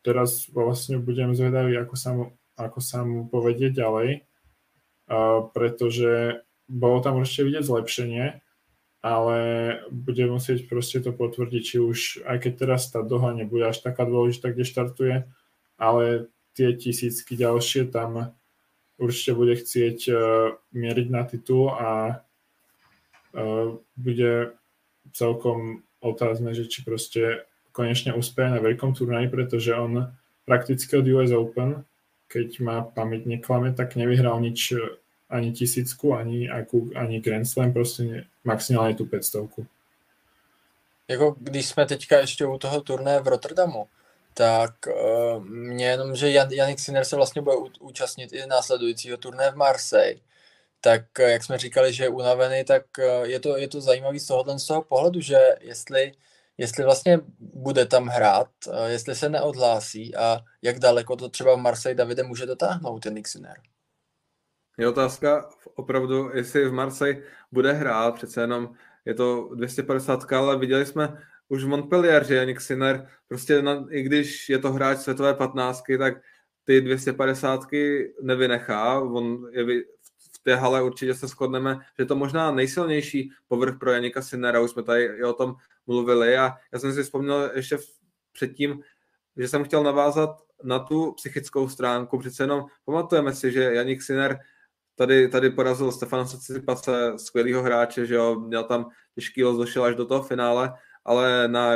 teraz 0.00 0.48
vlastne 0.48 0.96
budem 1.02 1.36
zvedavý, 1.36 1.76
ako 1.76 1.94
sa 1.98 2.10
mu, 2.16 2.32
ako 2.56 2.78
sa 2.80 3.04
mu 3.04 3.28
povedie 3.28 3.70
ďalej, 3.70 4.24
uh, 4.24 5.48
pretože 5.52 6.42
bolo 6.66 6.98
tam 7.04 7.22
určite 7.22 7.46
vidieť 7.46 7.64
zlepšenie, 7.64 8.24
ale 9.06 9.38
bude 9.94 10.24
musieť 10.26 10.66
proste 10.66 10.98
to 10.98 11.14
potvrdiť, 11.14 11.62
či 11.62 11.76
už, 11.78 11.98
aj 12.26 12.42
keď 12.42 12.52
teraz 12.58 12.90
tá 12.90 13.06
doha 13.06 13.30
nebude 13.30 13.62
až 13.62 13.78
taká 13.84 14.02
dôležitá, 14.02 14.50
kde 14.50 14.64
štartuje, 14.66 15.16
ale 15.78 16.26
tie 16.58 16.74
tisícky 16.74 17.38
ďalšie 17.38 17.92
tam 17.92 18.34
určite 18.98 19.32
bude 19.36 19.54
chcieť 19.54 19.98
uh, 20.08 20.16
mieriť 20.74 21.06
na 21.12 21.22
titul 21.22 21.70
a 21.70 22.24
bude 23.96 24.56
celkom 25.12 25.84
otázne, 26.00 26.56
že 26.56 26.68
či 26.68 26.80
proste 26.80 27.44
konečne 27.72 28.16
úspeje 28.16 28.56
na 28.56 28.60
veľkom 28.64 28.96
turnaji, 28.96 29.28
pretože 29.28 29.76
on 29.76 30.16
prakticky 30.48 30.96
od 30.96 31.06
US 31.12 31.30
Open, 31.36 31.84
keď 32.28 32.60
má 32.60 32.82
pamäť 32.82 33.26
neklame, 33.26 33.72
tak 33.72 33.96
nevyhral 33.96 34.40
nič 34.40 34.74
ani 35.30 35.52
tisícku, 35.52 36.14
ani, 36.14 36.50
ani 36.94 37.20
Grand 37.20 37.48
Slam, 37.48 37.72
prostě 37.72 38.02
ne, 38.02 38.24
maximálně 38.44 38.94
tu 38.94 39.06
500. 39.06 39.42
Jako 41.08 41.36
když 41.38 41.66
jsme 41.66 41.86
teďka 41.86 42.18
ještě 42.18 42.46
u 42.46 42.58
toho 42.58 42.80
turné 42.80 43.20
v 43.20 43.28
Rotterdamu, 43.28 43.86
tak 44.34 44.74
uh, 44.86 45.44
mě 45.44 45.86
jenom, 45.86 46.16
že 46.16 46.30
Jan, 46.30 46.50
Janik 46.50 46.78
Sinner 46.78 47.04
se 47.04 47.16
vlastně 47.16 47.42
bude 47.42 47.56
účastnit 47.80 48.32
i 48.32 48.46
následujícího 48.46 49.16
turné 49.16 49.50
v 49.50 49.56
Marseille 49.56 50.20
tak 50.86 51.20
eh, 51.20 51.30
jak 51.30 51.44
jsme 51.44 51.58
říkali, 51.58 51.92
že 51.92 52.04
je 52.04 52.08
unavený, 52.08 52.64
tak 52.64 52.98
eh, 52.98 53.26
je 53.26 53.40
to, 53.40 53.56
je 53.56 53.68
to 53.68 53.80
zajímavý 53.80 54.20
z 54.20 54.26
tohohle 54.26 54.58
z 54.58 54.66
toho 54.66 54.82
pohledu, 54.82 55.20
že 55.20 55.38
jestli, 55.60 56.12
jestli 56.58 56.84
vlastně 56.84 57.20
bude 57.40 57.86
tam 57.86 58.06
hrát, 58.06 58.48
jestli 58.86 59.14
se 59.14 59.28
neodhlásí 59.28 60.16
a 60.16 60.38
jak 60.62 60.78
daleko 60.78 61.16
to 61.16 61.28
třeba 61.28 61.54
v 61.54 61.58
Marseille 61.58 61.94
Davide 61.94 62.22
může 62.22 62.46
dotáhnout 62.46 63.02
ten 63.02 63.22
Xiner. 63.22 63.56
Je 64.78 64.88
otázka 64.88 65.48
opravdu, 65.74 66.30
jestli 66.34 66.68
v 66.68 66.72
Marseille 66.72 67.22
bude 67.52 67.72
hrát, 67.72 68.14
přece 68.14 68.40
jenom 68.40 68.74
je 69.04 69.14
to 69.14 69.50
250, 69.54 70.32
ale 70.32 70.58
viděli 70.58 70.86
jsme 70.86 71.18
už 71.48 71.64
v 71.64 71.68
Montpellier, 71.68 72.26
že 72.26 72.34
Janik 72.34 72.60
Sinner, 72.60 73.08
prostě 73.28 73.62
na, 73.62 73.86
i 73.90 74.02
když 74.02 74.48
je 74.48 74.58
to 74.58 74.72
hráč 74.72 74.98
světové 74.98 75.34
15, 75.34 75.82
tak 75.98 76.14
ty 76.64 76.80
250 76.80 77.60
nevynechá, 78.22 79.00
on 79.00 79.50
je 79.52 79.64
té 80.46 80.54
hale 80.54 80.82
určitě 80.82 81.14
se 81.14 81.26
shodneme, 81.26 81.78
že 81.98 82.04
to 82.04 82.16
možná 82.16 82.50
nejsilnější 82.50 83.30
povrch 83.48 83.78
pro 83.78 83.92
Janika 83.92 84.22
Sinnera, 84.22 84.60
už 84.60 84.70
jsme 84.70 84.82
tady 84.82 85.04
i 85.04 85.22
o 85.24 85.32
tom 85.32 85.54
mluvili. 85.86 86.36
A 86.36 86.56
já 86.72 86.78
jsem 86.78 86.92
si 86.92 87.02
vzpomněl 87.02 87.50
ještě 87.54 87.78
předtím, 88.32 88.82
že 89.36 89.48
jsem 89.48 89.64
chtěl 89.64 89.82
navázat 89.82 90.30
na 90.62 90.78
tu 90.78 91.12
psychickou 91.12 91.68
stránku, 91.68 92.18
přece 92.18 92.42
jenom 92.42 92.66
pamatujeme 92.84 93.34
si, 93.34 93.52
že 93.52 93.62
Janik 93.62 94.02
Sinner 94.02 94.38
tady, 94.94 95.28
tady 95.28 95.50
porazil 95.50 95.92
Stefana 95.92 96.26
Sicipase, 96.26 97.12
skvělého 97.16 97.62
hráče, 97.62 98.06
že 98.06 98.14
jo, 98.14 98.40
měl 98.40 98.64
tam 98.64 98.90
těžký 99.14 99.44
los, 99.44 99.56
došel 99.56 99.84
až 99.84 99.94
do 99.94 100.04
toho 100.04 100.22
finále, 100.22 100.72
ale 101.04 101.48
na 101.48 101.70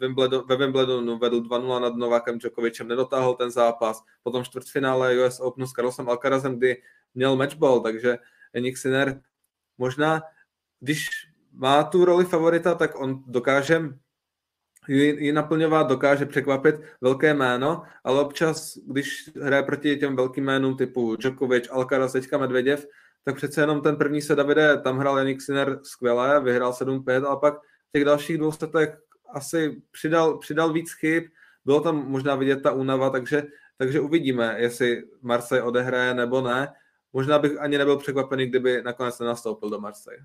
Wimbledon, 0.00 0.44
ve 0.48 0.56
Wimbledonu 0.56 1.18
vedl 1.18 1.40
2-0 1.40 1.80
nad 1.80 1.94
Novákem 1.94 2.38
Djokovicem, 2.38 2.88
nedotáhl 2.88 3.34
ten 3.34 3.50
zápas, 3.50 4.02
potom 4.22 4.44
čtvrtfinále 4.44 5.26
US 5.26 5.40
Openu 5.40 5.66
s 5.66 5.72
Carlosem 5.72 6.08
Alcarazem, 6.08 6.56
kdy 6.56 6.82
měl 7.14 7.36
matchball, 7.36 7.80
takže 7.80 8.18
Enik 8.52 8.78
Sinner 8.78 9.22
možná, 9.78 10.22
když 10.80 11.08
má 11.52 11.84
tu 11.84 12.04
roli 12.04 12.24
favorita, 12.24 12.74
tak 12.74 13.00
on 13.00 13.22
dokáže 13.26 13.82
ji 14.88 15.32
naplňovat, 15.32 15.88
dokáže 15.88 16.26
překvapit 16.26 16.74
velké 17.00 17.34
jméno, 17.34 17.82
ale 18.04 18.20
občas, 18.20 18.78
když 18.86 19.30
hraje 19.42 19.62
proti 19.62 19.96
těm 19.96 20.16
velkým 20.16 20.44
jménům 20.44 20.76
typu 20.76 21.16
Djokovic, 21.16 21.68
Alcaraz, 21.70 22.12
teďka 22.12 22.38
Medveděv, 22.38 22.86
tak 23.24 23.36
přece 23.36 23.60
jenom 23.60 23.80
ten 23.80 23.96
první 23.96 24.22
se 24.22 24.36
Davide, 24.36 24.80
tam 24.80 24.98
hrál 24.98 25.18
Janik 25.18 25.42
Sinner 25.42 25.78
skvěle, 25.82 26.40
vyhrál 26.40 26.72
7-5, 26.72 27.26
ale 27.26 27.36
pak 27.40 27.54
v 27.88 27.92
těch 27.92 28.04
dalších 28.04 28.38
dvou 28.38 28.52
setech 28.52 28.98
asi 29.34 29.82
přidal, 29.90 30.38
přidal 30.38 30.72
víc 30.72 30.92
chyb, 30.92 31.24
bylo 31.64 31.80
tam 31.80 32.08
možná 32.08 32.34
vidět 32.34 32.62
ta 32.62 32.72
únava, 32.72 33.10
takže, 33.10 33.42
takže 33.78 34.00
uvidíme, 34.00 34.54
jestli 34.58 35.02
Marseille 35.22 35.62
odehraje 35.62 36.14
nebo 36.14 36.40
ne. 36.40 36.72
Možná 37.12 37.38
bych 37.38 37.60
ani 37.60 37.78
nebyl 37.78 37.96
překvapený, 37.96 38.46
kdyby 38.46 38.82
nakonec 38.82 39.18
nenastoupil 39.18 39.70
do 39.70 39.80
Marseille. 39.80 40.24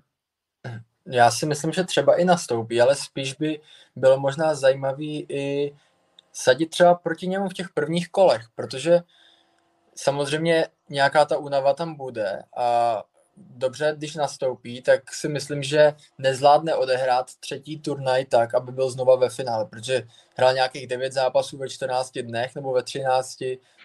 Já 1.10 1.30
si 1.30 1.46
myslím, 1.46 1.72
že 1.72 1.84
třeba 1.84 2.16
i 2.16 2.24
nastoupí, 2.24 2.80
ale 2.80 2.94
spíš 2.94 3.34
by 3.34 3.60
bylo 3.96 4.18
možná 4.18 4.54
zajímavý 4.54 5.26
i 5.28 5.76
sadit 6.32 6.70
třeba 6.70 6.94
proti 6.94 7.28
němu 7.28 7.48
v 7.48 7.54
těch 7.54 7.68
prvních 7.68 8.08
kolech, 8.08 8.42
protože 8.54 9.00
samozřejmě 9.94 10.68
nějaká 10.88 11.24
ta 11.24 11.38
únava 11.38 11.74
tam 11.74 11.94
bude 11.94 12.42
a 12.56 13.02
dobře, 13.36 13.94
když 13.96 14.14
nastoupí, 14.14 14.82
tak 14.82 15.14
si 15.14 15.28
myslím, 15.28 15.62
že 15.62 15.94
nezvládne 16.18 16.74
odehrát 16.74 17.34
třetí 17.40 17.80
turnaj 17.80 18.24
tak, 18.24 18.54
aby 18.54 18.72
byl 18.72 18.90
znova 18.90 19.16
ve 19.16 19.28
finále, 19.28 19.66
protože 19.66 20.02
hrál 20.36 20.54
nějakých 20.54 20.86
9 20.86 21.12
zápasů 21.12 21.58
ve 21.58 21.68
14 21.68 22.12
dnech 22.18 22.54
nebo 22.54 22.72
ve 22.72 22.82
13, 22.82 23.36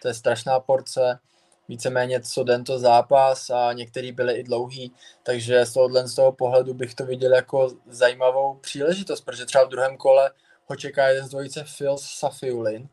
to 0.01 0.07
je 0.07 0.13
strašná 0.13 0.59
porce 0.59 1.19
víceméně 1.67 2.21
co 2.21 2.43
den 2.43 2.63
to 2.63 2.79
zápas 2.79 3.49
a 3.49 3.73
některý 3.73 4.11
byly 4.11 4.33
i 4.33 4.43
dlouhý, 4.43 4.93
takže 5.23 5.65
z 5.65 5.73
tohohle 5.73 6.07
z 6.07 6.15
toho 6.15 6.31
pohledu 6.31 6.73
bych 6.73 6.95
to 6.95 7.05
viděl 7.05 7.33
jako 7.33 7.69
zajímavou 7.85 8.53
příležitost, 8.53 9.21
protože 9.21 9.45
třeba 9.45 9.63
v 9.63 9.69
druhém 9.69 9.97
kole 9.97 10.31
ho 10.65 10.75
čeká 10.75 11.07
jeden 11.07 11.25
z 11.25 11.29
dvojice 11.29 11.65
Phil 11.77 11.97
Safiulin 11.97 12.89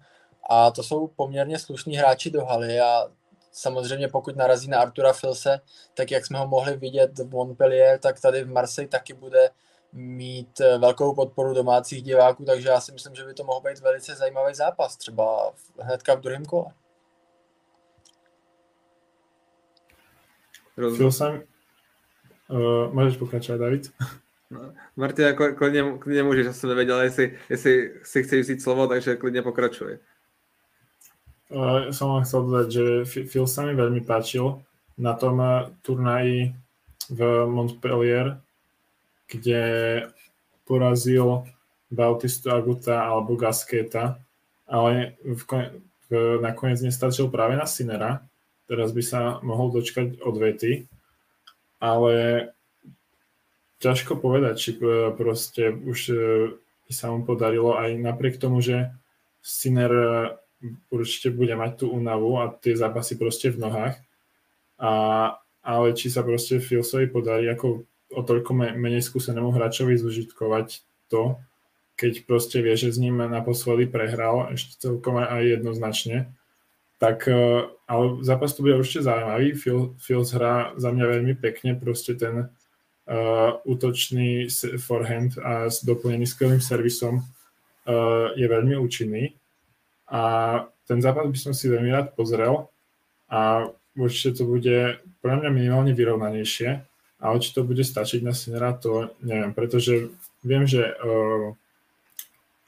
a 0.50 0.70
to 0.70 0.82
jsou 0.82 1.06
poměrně 1.06 1.58
slušní 1.58 1.96
hráči 1.96 2.30
do 2.30 2.44
haly 2.44 2.80
a 2.80 3.08
samozřejmě 3.52 4.08
pokud 4.08 4.36
narazí 4.36 4.68
na 4.68 4.80
Artura 4.80 5.12
Filse, 5.12 5.60
tak 5.94 6.10
jak 6.10 6.26
jsme 6.26 6.38
ho 6.38 6.46
mohli 6.46 6.76
vidět 6.76 7.18
v 7.18 7.30
Montpellier, 7.30 7.98
tak 7.98 8.20
tady 8.20 8.44
v 8.44 8.52
Marseille 8.52 8.88
taky 8.88 9.14
bude 9.14 9.50
mít 9.92 10.58
velkou 10.78 11.14
podporu 11.14 11.54
domácích 11.54 12.02
diváků, 12.02 12.44
takže 12.44 12.68
já 12.68 12.80
si 12.80 12.92
myslím, 12.92 13.14
že 13.14 13.24
by 13.24 13.34
to 13.34 13.44
mohl 13.44 13.60
být 13.60 13.78
velice 13.78 14.14
zajímavý 14.14 14.54
zápas, 14.54 14.96
třeba 14.96 15.52
hnedka 15.80 16.14
v 16.14 16.20
druhém 16.20 16.44
kole. 16.44 16.66
Rozumím. 20.79 21.12
jsem... 21.12 21.43
Uh, 22.49 22.95
můžeš 22.95 23.16
pokračovat, 23.16 23.59
David? 23.59 23.93
No, 24.51 24.72
Martin, 24.97 25.24
jako, 25.24 25.55
klidně, 25.55 25.85
klidně 25.99 26.22
můžeš, 26.22 26.47
já 26.47 26.53
jsem 26.53 26.68
nevěděl, 26.68 27.01
jestli, 27.01 27.39
jestli 27.49 27.93
si 28.03 28.22
chceš 28.22 28.41
vzít 28.41 28.62
slovo, 28.62 28.87
takže 28.87 29.16
klidně 29.16 29.43
pokračuj. 29.43 29.99
Uh, 31.49 31.89
som 31.97 32.12
vám 32.12 32.29
chcel 32.29 32.45
dodať, 32.45 32.68
že 32.68 32.85
Phil 33.24 33.49
sa 33.49 33.64
mi 33.64 33.72
veľmi 33.72 34.05
páčil 34.05 34.61
na 35.01 35.16
tom 35.16 35.41
eh, 35.41 35.72
turnaji 35.81 36.53
v 37.09 37.20
Montpellier, 37.49 38.37
kde 39.33 39.62
porazil 40.68 41.49
Bautistu 41.89 42.53
Aguta 42.53 43.01
alebo 43.01 43.37
Gasketa, 43.37 44.20
ale 44.68 45.16
v, 45.24 45.41
v, 46.12 46.37
nakoniec 46.45 46.85
nestačil 46.85 47.33
práve 47.33 47.57
na 47.57 47.64
Sinera, 47.64 48.20
teraz 48.68 48.92
by 48.92 49.02
sa 49.02 49.20
mohol 49.40 49.72
dočkať 49.72 50.20
odvety, 50.20 50.84
ale 51.80 52.46
ťažko 53.80 54.20
povedať, 54.20 54.54
či 54.60 54.70
e, 54.76 55.10
proste 55.16 55.72
už 55.72 55.98
e, 56.12 56.16
by 56.86 56.92
sa 56.92 57.10
mu 57.10 57.24
podarilo 57.24 57.74
aj 57.80 57.96
napriek 57.96 58.36
tomu, 58.36 58.60
že 58.60 58.92
Sinner 59.40 59.90
e, 59.90 60.10
určite 60.92 61.32
bude 61.32 61.54
mať 61.56 61.82
tú 61.82 61.86
únavu 61.94 62.36
a 62.42 62.52
tie 62.52 62.76
zápasy 62.76 63.16
proste 63.16 63.54
v 63.54 63.62
nohách, 63.62 63.96
a, 64.78 64.92
ale 65.62 65.86
či 65.94 66.10
sa 66.10 66.26
proste 66.26 66.58
Filsovi 66.58 67.08
podarí 67.08 67.46
ako 67.48 67.88
o 68.08 68.20
toľko 68.24 68.56
menej 68.76 69.04
skúsenému 69.04 69.52
hráčovi 69.52 70.00
zužitkovať 70.00 70.82
to, 71.12 71.36
keď 71.98 72.24
proste 72.24 72.62
vie, 72.62 72.74
že 72.78 72.94
s 72.94 72.98
ním 73.02 73.18
naposledy 73.18 73.90
prehral 73.90 74.54
ešte 74.54 74.78
celkom 74.78 75.18
aj 75.18 75.60
jednoznačne, 75.60 76.30
tak 76.99 77.30
e, 77.30 77.62
ale 77.88 78.05
zápas 78.20 78.53
to 78.53 78.62
bude 78.62 78.76
určite 78.76 79.07
zaujímavý. 79.07 79.55
Phil, 79.55 79.94
Fields 79.99 80.34
hrá 80.34 80.74
za 80.76 80.90
mňa 80.90 81.07
veľmi 81.07 81.34
pekne, 81.40 81.72
proste 81.78 82.12
ten 82.14 82.53
uh, 83.09 83.51
útočný 83.64 84.53
forehand 84.76 85.40
a 85.40 85.72
s 85.72 85.80
doplnený 85.80 86.28
skvelým 86.28 86.61
servisom 86.61 87.24
uh, 87.24 88.28
je 88.36 88.44
veľmi 88.44 88.76
účinný. 88.76 89.32
A 90.12 90.22
ten 90.84 91.01
zápas 91.01 91.24
by 91.24 91.38
som 91.40 91.57
si 91.57 91.72
veľmi 91.72 91.88
rád 91.88 92.12
pozrel 92.12 92.68
a 93.32 93.72
určite 93.96 94.40
to 94.40 94.44
bude 94.44 95.01
pre 95.24 95.32
mňa 95.32 95.49
minimálne 95.49 95.92
vyrovnanejšie, 95.96 96.68
ale 97.24 97.36
či 97.40 97.51
to 97.57 97.64
bude 97.64 97.84
stačiť 97.84 98.20
na 98.20 98.36
Sinera, 98.36 98.76
to 98.76 99.16
neviem, 99.24 99.57
pretože 99.57 100.12
viem, 100.44 100.68
že 100.68 100.92
uh, 100.92 101.57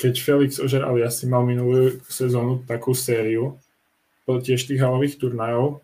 keď 0.01 0.15
Felix 0.17 0.57
Ožer 0.57 0.81
Aliasi 0.81 1.29
mal 1.29 1.45
minulú 1.45 2.01
sezónu 2.09 2.65
takú 2.65 2.97
sériu, 2.97 3.61
tiež 4.39 4.71
tých 4.71 4.79
halových 4.79 5.19
turnajov, 5.19 5.83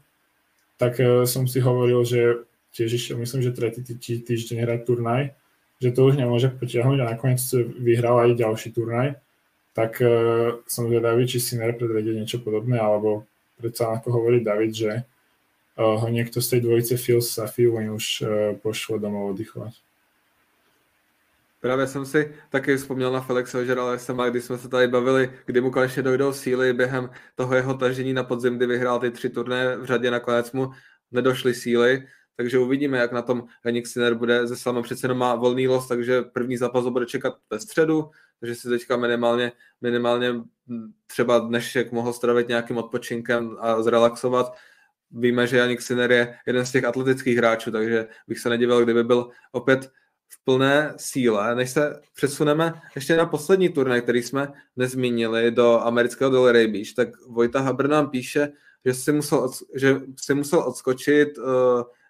tak 0.78 1.02
uh, 1.02 1.26
som 1.26 1.50
si 1.50 1.58
hovoril, 1.58 2.06
že 2.06 2.46
tiež 2.76 2.94
išiel, 2.94 3.16
myslím, 3.18 3.42
že 3.42 3.56
tretí 3.56 3.82
tý, 3.82 4.22
týždeň 4.22 4.62
hrať 4.62 4.80
turnaj, 4.86 5.22
že 5.82 5.90
to 5.90 6.06
už 6.06 6.14
nemôže 6.14 6.54
potiahnuť 6.54 6.98
a 7.02 7.10
nakoniec 7.16 7.42
vyhral 7.82 8.22
aj 8.22 8.38
ďalší 8.38 8.68
turnaj, 8.70 9.18
tak 9.74 9.98
uh, 9.98 10.62
som 10.70 10.86
zvedavý, 10.86 11.26
či 11.26 11.42
si 11.42 11.58
predvedie 11.74 12.14
niečo 12.14 12.38
podobné, 12.38 12.78
alebo 12.78 13.26
predsa 13.58 13.96
ako 13.96 14.22
hovorí 14.22 14.44
David, 14.44 14.72
že 14.76 14.92
uh, 15.02 15.96
ho 15.98 16.06
niekto 16.12 16.38
z 16.38 16.56
tej 16.56 16.60
dvojice 16.62 16.94
Phil 17.00 17.24
Phil 17.24 17.90
už 17.90 18.06
uh, 18.22 18.28
pošlo 18.60 19.02
domov 19.02 19.34
oddychovať. 19.34 19.85
Právě 21.66 21.86
jsem 21.86 22.06
si 22.06 22.34
taky 22.50 22.76
vzpomněl 22.76 23.12
na 23.12 23.20
Felixe 23.20 23.58
Ožerala 23.58 23.98
sama, 23.98 24.28
když 24.28 24.44
jsme 24.44 24.58
se 24.58 24.68
tady 24.68 24.88
bavili, 24.88 25.32
kdy 25.46 25.60
mu 25.60 25.70
konečně 25.70 26.02
dojdou 26.02 26.32
síly 26.32 26.72
během 26.72 27.10
toho 27.34 27.54
jeho 27.54 27.74
tažení 27.74 28.12
na 28.12 28.24
podzim, 28.24 28.56
kdy 28.56 28.66
vyhrál 28.66 29.00
ty 29.00 29.10
tři 29.10 29.30
turné 29.30 29.76
v 29.76 29.84
řadě, 29.84 30.10
nakonec 30.10 30.52
mu 30.52 30.70
nedošly 31.10 31.54
síly, 31.54 32.06
takže 32.36 32.58
uvidíme, 32.58 32.98
jak 32.98 33.12
na 33.12 33.22
tom 33.22 33.44
Henik 33.62 33.86
Sinner 33.86 34.14
bude. 34.14 34.46
Ze 34.46 34.56
sama 34.56 34.82
přece 34.82 35.04
jenom 35.04 35.18
má 35.18 35.34
volný 35.34 35.68
los, 35.68 35.88
takže 35.88 36.22
první 36.22 36.56
zápas 36.56 36.84
ho 36.84 36.90
bude 36.90 37.06
čekat 37.06 37.34
ve 37.50 37.60
středu, 37.60 38.10
takže 38.40 38.54
si 38.54 38.68
teďka 38.68 38.96
minimálně, 38.96 39.52
minimálně 39.80 40.34
třeba 41.06 41.38
dnešek 41.38 41.92
mohl 41.92 42.12
stravit 42.12 42.48
nějakým 42.48 42.76
odpočinkem 42.76 43.56
a 43.60 43.82
zrelaxovat. 43.82 44.54
Víme, 45.10 45.46
že 45.46 45.56
Janik 45.56 45.82
Sinner 45.82 46.12
je 46.12 46.34
jeden 46.46 46.66
z 46.66 46.72
těch 46.72 46.84
atletických 46.84 47.38
hráčů, 47.38 47.70
takže 47.70 48.06
bych 48.28 48.38
se 48.38 48.48
nedivil, 48.48 48.84
kdyby 48.84 49.04
byl 49.04 49.28
opět 49.52 49.90
v 50.28 50.44
plné 50.44 50.94
síle, 50.96 51.54
než 51.54 51.70
se 51.70 52.00
přesuneme 52.14 52.72
ještě 52.94 53.16
na 53.16 53.26
poslední 53.26 53.68
turnaj, 53.68 54.02
který 54.02 54.22
jsme 54.22 54.52
nezmínili 54.76 55.50
do 55.50 55.80
amerického 55.80 56.30
Delray 56.30 56.66
Beach, 56.66 56.92
tak 56.96 57.08
Vojta 57.28 57.60
Habr 57.60 57.88
nám 57.88 58.10
píše, 58.10 58.52
že 58.84 58.94
si 58.94 59.12
musel, 59.12 59.50
že 59.74 60.00
si 60.16 60.34
musel 60.34 60.58
odskočit 60.58 61.38
uh, 61.38 61.44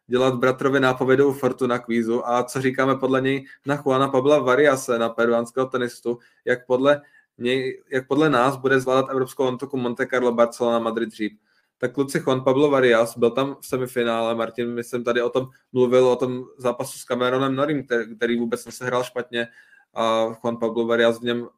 dělat 0.06 0.34
bratrovi 0.34 0.80
nápovědu 0.80 1.32
Fortuna 1.32 1.78
kvízu. 1.78 2.28
A 2.28 2.42
co 2.42 2.60
říkáme 2.60 2.94
podle 2.96 3.20
něj 3.20 3.44
na 3.66 3.82
Juana 3.86 4.08
Pabla 4.08 4.38
Variase, 4.38 4.98
na 4.98 5.08
peruánského 5.08 5.66
tenistu, 5.66 6.18
jak 6.44 6.66
podle, 6.66 7.02
něj, 7.38 7.82
jak 7.90 8.06
podle 8.06 8.30
nás 8.30 8.56
bude 8.56 8.80
zvládat 8.80 9.10
evropskou 9.10 9.46
ontoku 9.46 9.76
Monte 9.76 10.06
Carlo, 10.06 10.32
Barcelona, 10.32 10.78
Madrid 10.78 11.08
dřív 11.08 11.32
tak 11.78 11.92
kluci 11.92 12.20
Juan 12.20 12.44
Pablo 12.44 12.70
Varias 12.70 13.18
byl 13.18 13.30
tam 13.30 13.56
v 13.60 13.66
semifinále, 13.66 14.34
Martin, 14.34 14.74
my 14.74 14.84
jsem 14.84 15.04
tady 15.04 15.22
o 15.22 15.30
tom 15.30 15.48
mluvil, 15.72 16.08
o 16.08 16.16
tom 16.16 16.44
zápasu 16.58 16.98
s 16.98 17.04
Cameronem 17.04 17.54
Norim, 17.56 17.86
který 18.16 18.38
vůbec 18.38 18.66
nesehrál 18.66 19.04
špatně 19.04 19.48
a 19.94 20.24
Juan 20.24 20.56
Pablo 20.56 20.86
Varias 20.86 21.20
v 21.20 21.22
něm 21.22 21.48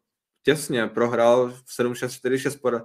těsně 0.43 0.87
prohrál 0.87 1.49
v 1.49 1.81
7-6, 1.81 2.31
4-6, 2.31 2.85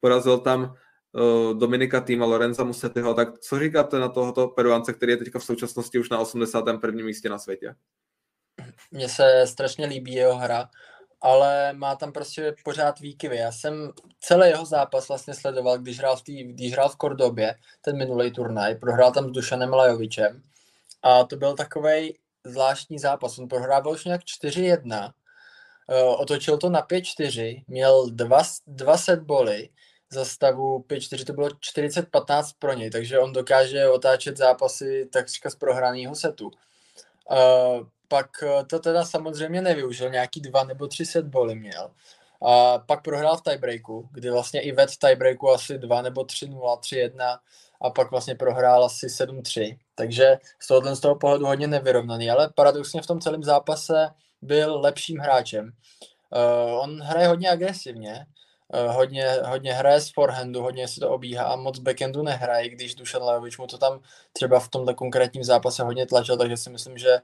porazil 0.00 0.38
tam 0.38 0.62
uh, 0.62 1.58
Dominika 1.58 2.00
Týma, 2.00 2.26
Lorenza 2.26 2.64
Musetyho, 2.64 3.14
tak 3.14 3.38
co 3.38 3.58
říkáte 3.58 3.98
na 3.98 4.08
tohoto 4.08 4.48
peruance, 4.48 4.92
který 4.92 5.12
je 5.12 5.16
teďka 5.16 5.38
v 5.38 5.44
současnosti 5.44 5.98
už 5.98 6.10
na 6.10 6.18
81. 6.18 7.04
místě 7.04 7.28
na 7.28 7.38
světě? 7.38 7.74
Mně 8.90 9.08
se 9.08 9.44
strašně 9.46 9.86
líbí 9.86 10.12
jeho 10.12 10.36
hra 10.36 10.68
ale 11.20 11.72
má 11.72 11.96
tam 11.96 12.12
prostě 12.12 12.54
pořád 12.64 13.00
výkyvy. 13.00 13.36
Já 13.36 13.52
jsem 13.52 13.92
celý 14.20 14.48
jeho 14.48 14.66
zápas 14.66 15.08
vlastně 15.08 15.34
sledoval, 15.34 15.78
když 15.78 15.98
hrál 15.98 16.16
v, 16.16 16.22
tý, 16.22 16.44
když 16.44 16.72
hrál 16.72 16.88
v 16.88 16.96
Kordobě, 16.96 17.54
ten 17.80 17.96
minulý 17.96 18.30
turnaj, 18.30 18.74
prohrál 18.74 19.12
tam 19.12 19.28
s 19.28 19.32
Dušanem 19.32 19.72
Lajovičem 19.72 20.42
a 21.02 21.24
to 21.24 21.36
byl 21.36 21.54
takový 21.56 22.18
zvláštní 22.44 22.98
zápas. 22.98 23.38
On 23.38 23.48
prohrával 23.48 23.92
už 23.92 24.04
nějak 24.04 24.20
4-1, 24.24 25.12
eh, 25.90 26.02
otočil 26.02 26.58
to 26.58 26.70
na 26.70 26.82
5-4, 26.82 27.64
měl 27.68 28.10
dva, 28.10 28.42
dva 28.66 28.96
set 28.96 29.20
boly, 29.20 29.68
za 30.12 30.24
stavu 30.24 30.84
5-4 30.88 31.24
to 31.24 31.32
bylo 31.32 31.48
40-15 31.48 32.52
pro 32.58 32.72
něj, 32.72 32.90
takže 32.90 33.18
on 33.18 33.32
dokáže 33.32 33.88
otáčet 33.88 34.36
zápasy 34.36 35.08
takřka 35.12 35.50
z 35.50 35.54
prohraného 35.54 36.14
setu. 36.14 36.50
Uh, 37.30 37.86
pak 38.10 38.42
eh, 38.42 38.64
to 38.64 38.78
teda 38.78 39.04
samozřejmě 39.04 39.62
nevyužil, 39.62 40.10
nějaký 40.10 40.40
dva 40.40 40.64
nebo 40.64 40.86
tři 40.86 41.06
set 41.06 41.26
boly 41.26 41.54
měl. 41.54 41.90
A 42.42 42.78
pak 42.78 43.02
prohrál 43.02 43.36
v 43.36 43.42
tiebreaku, 43.42 44.08
kdy 44.12 44.30
vlastně 44.30 44.60
i 44.60 44.72
ved 44.72 44.90
v 44.90 44.98
tiebreaku 44.98 45.50
asi 45.50 45.78
2 45.78 46.02
nebo 46.02 46.20
3-0, 46.20 46.78
3-1 46.78 47.38
a 47.80 47.90
pak 47.90 48.10
vlastně 48.10 48.34
prohrál 48.34 48.84
asi 48.84 49.06
7-3. 49.06 49.78
Takže 49.94 50.38
z 50.58 50.66
tohohle 50.66 50.96
z 50.96 51.00
toho 51.00 51.16
pohledu 51.16 51.46
hodně 51.46 51.66
nevyrovnaný, 51.66 52.30
ale 52.30 52.50
paradoxně 52.54 53.02
v 53.02 53.06
tom 53.06 53.20
celém 53.20 53.44
zápase 53.44 54.08
byl 54.42 54.80
lepším 54.80 55.18
hráčem. 55.18 55.72
Uh, 56.30 56.80
on 56.80 57.02
hraje 57.02 57.28
hodně 57.28 57.50
agresivně, 57.50 58.26
uh, 58.86 58.94
hodně, 58.94 59.36
hodně 59.44 59.72
hraje 59.72 60.00
z 60.00 60.12
forehandu, 60.12 60.62
hodně 60.62 60.88
si 60.88 61.00
to 61.00 61.10
obíhá 61.10 61.44
a 61.44 61.56
moc 61.56 61.78
backhandu 61.78 62.22
nehraje, 62.22 62.68
když 62.68 62.94
Dušan 62.94 63.22
Lejovič 63.22 63.58
mu 63.58 63.66
to 63.66 63.78
tam 63.78 64.00
třeba 64.32 64.60
v 64.60 64.68
tomto 64.68 64.94
konkrétním 64.94 65.44
zápase 65.44 65.82
hodně 65.82 66.06
tlačil, 66.06 66.36
takže 66.36 66.56
si 66.56 66.70
myslím, 66.70 66.98
že 66.98 67.18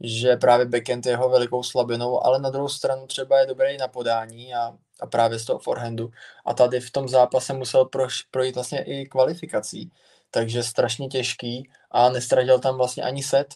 že 0.00 0.36
právě 0.36 0.66
backend 0.66 1.06
je 1.06 1.12
jeho 1.12 1.28
velikou 1.28 1.62
slabinou, 1.62 2.26
ale 2.26 2.38
na 2.38 2.50
druhou 2.50 2.68
stranu 2.68 3.06
třeba 3.06 3.38
je 3.38 3.46
dobrý 3.46 3.76
na 3.76 3.88
podání 3.88 4.54
a, 4.54 4.72
a 5.00 5.06
právě 5.06 5.38
z 5.38 5.44
toho 5.44 5.58
forehandu. 5.58 6.10
A 6.46 6.54
tady 6.54 6.80
v 6.80 6.90
tom 6.90 7.08
zápase 7.08 7.52
musel 7.52 7.84
proš, 7.84 8.22
projít 8.22 8.54
vlastně 8.54 8.84
i 8.84 9.06
kvalifikací, 9.06 9.92
takže 10.30 10.62
strašně 10.62 11.08
těžký 11.08 11.70
a 11.90 12.08
nestratil 12.08 12.58
tam 12.58 12.76
vlastně 12.76 13.02
ani 13.02 13.22
set 13.22 13.54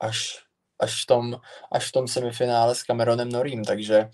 až, 0.00 0.44
až, 0.78 1.02
v, 1.02 1.06
tom, 1.06 1.40
až 1.72 1.88
v 1.88 1.92
tom 1.92 2.08
semifinále 2.08 2.74
s 2.74 2.82
Cameronem 2.82 3.32
Norím, 3.32 3.64
takže 3.64 4.10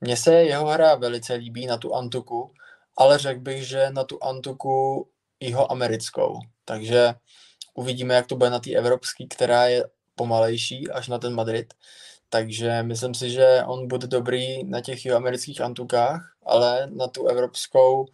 mně 0.00 0.16
se 0.16 0.34
jeho 0.34 0.66
hra 0.66 0.94
velice 0.94 1.34
líbí 1.34 1.66
na 1.66 1.76
tu 1.76 1.94
Antuku, 1.94 2.52
ale 2.98 3.18
řekl 3.18 3.40
bych, 3.40 3.68
že 3.68 3.90
na 3.90 4.04
tu 4.04 4.24
Antuku 4.24 5.08
jeho 5.40 5.72
americkou, 5.72 6.38
takže 6.64 7.14
uvidíme, 7.74 8.14
jak 8.14 8.26
to 8.26 8.36
bude 8.36 8.50
na 8.50 8.58
té 8.58 8.70
evropské, 8.70 9.24
která 9.30 9.66
je 9.66 9.84
pomalejší 10.20 10.92
až 10.92 11.08
na 11.08 11.16
ten 11.16 11.32
Madrid. 11.32 11.72
Takže 12.28 12.82
myslím 12.82 13.14
si, 13.16 13.30
že 13.32 13.64
on 13.66 13.88
bude 13.88 14.06
dobrý 14.06 14.64
na 14.68 14.80
těch 14.80 15.06
amerických 15.08 15.60
antukách, 15.60 16.36
ale 16.44 16.92
na 16.92 17.08
tu 17.08 17.26
evropskou 17.26 18.06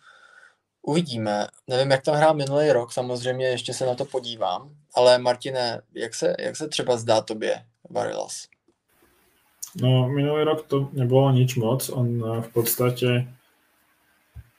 uvidíme. 0.83 1.47
Nevím, 1.67 1.91
jak 1.91 2.03
tam 2.03 2.15
hrál 2.15 2.35
minulý 2.35 2.71
rok, 2.71 2.93
samozřejmě 2.93 3.47
ještě 3.47 3.75
se 3.75 3.87
na 3.87 3.95
to 3.95 4.05
podívám, 4.05 4.71
ale 4.95 5.19
Martine, 5.19 5.83
jak 5.95 6.15
se, 6.15 6.37
jak 6.39 6.57
se 6.57 6.69
třeba 6.69 6.97
zdá 6.97 7.21
tobě 7.21 7.67
Varilas? 7.91 8.47
No, 9.83 10.09
minulý 10.09 10.45
rok 10.45 10.67
to 10.67 10.89
nebylo 10.93 11.33
nič 11.33 11.57
moc. 11.57 11.91
On 11.91 12.07
eh, 12.07 12.43
v 12.43 12.49
podstatě 12.49 13.27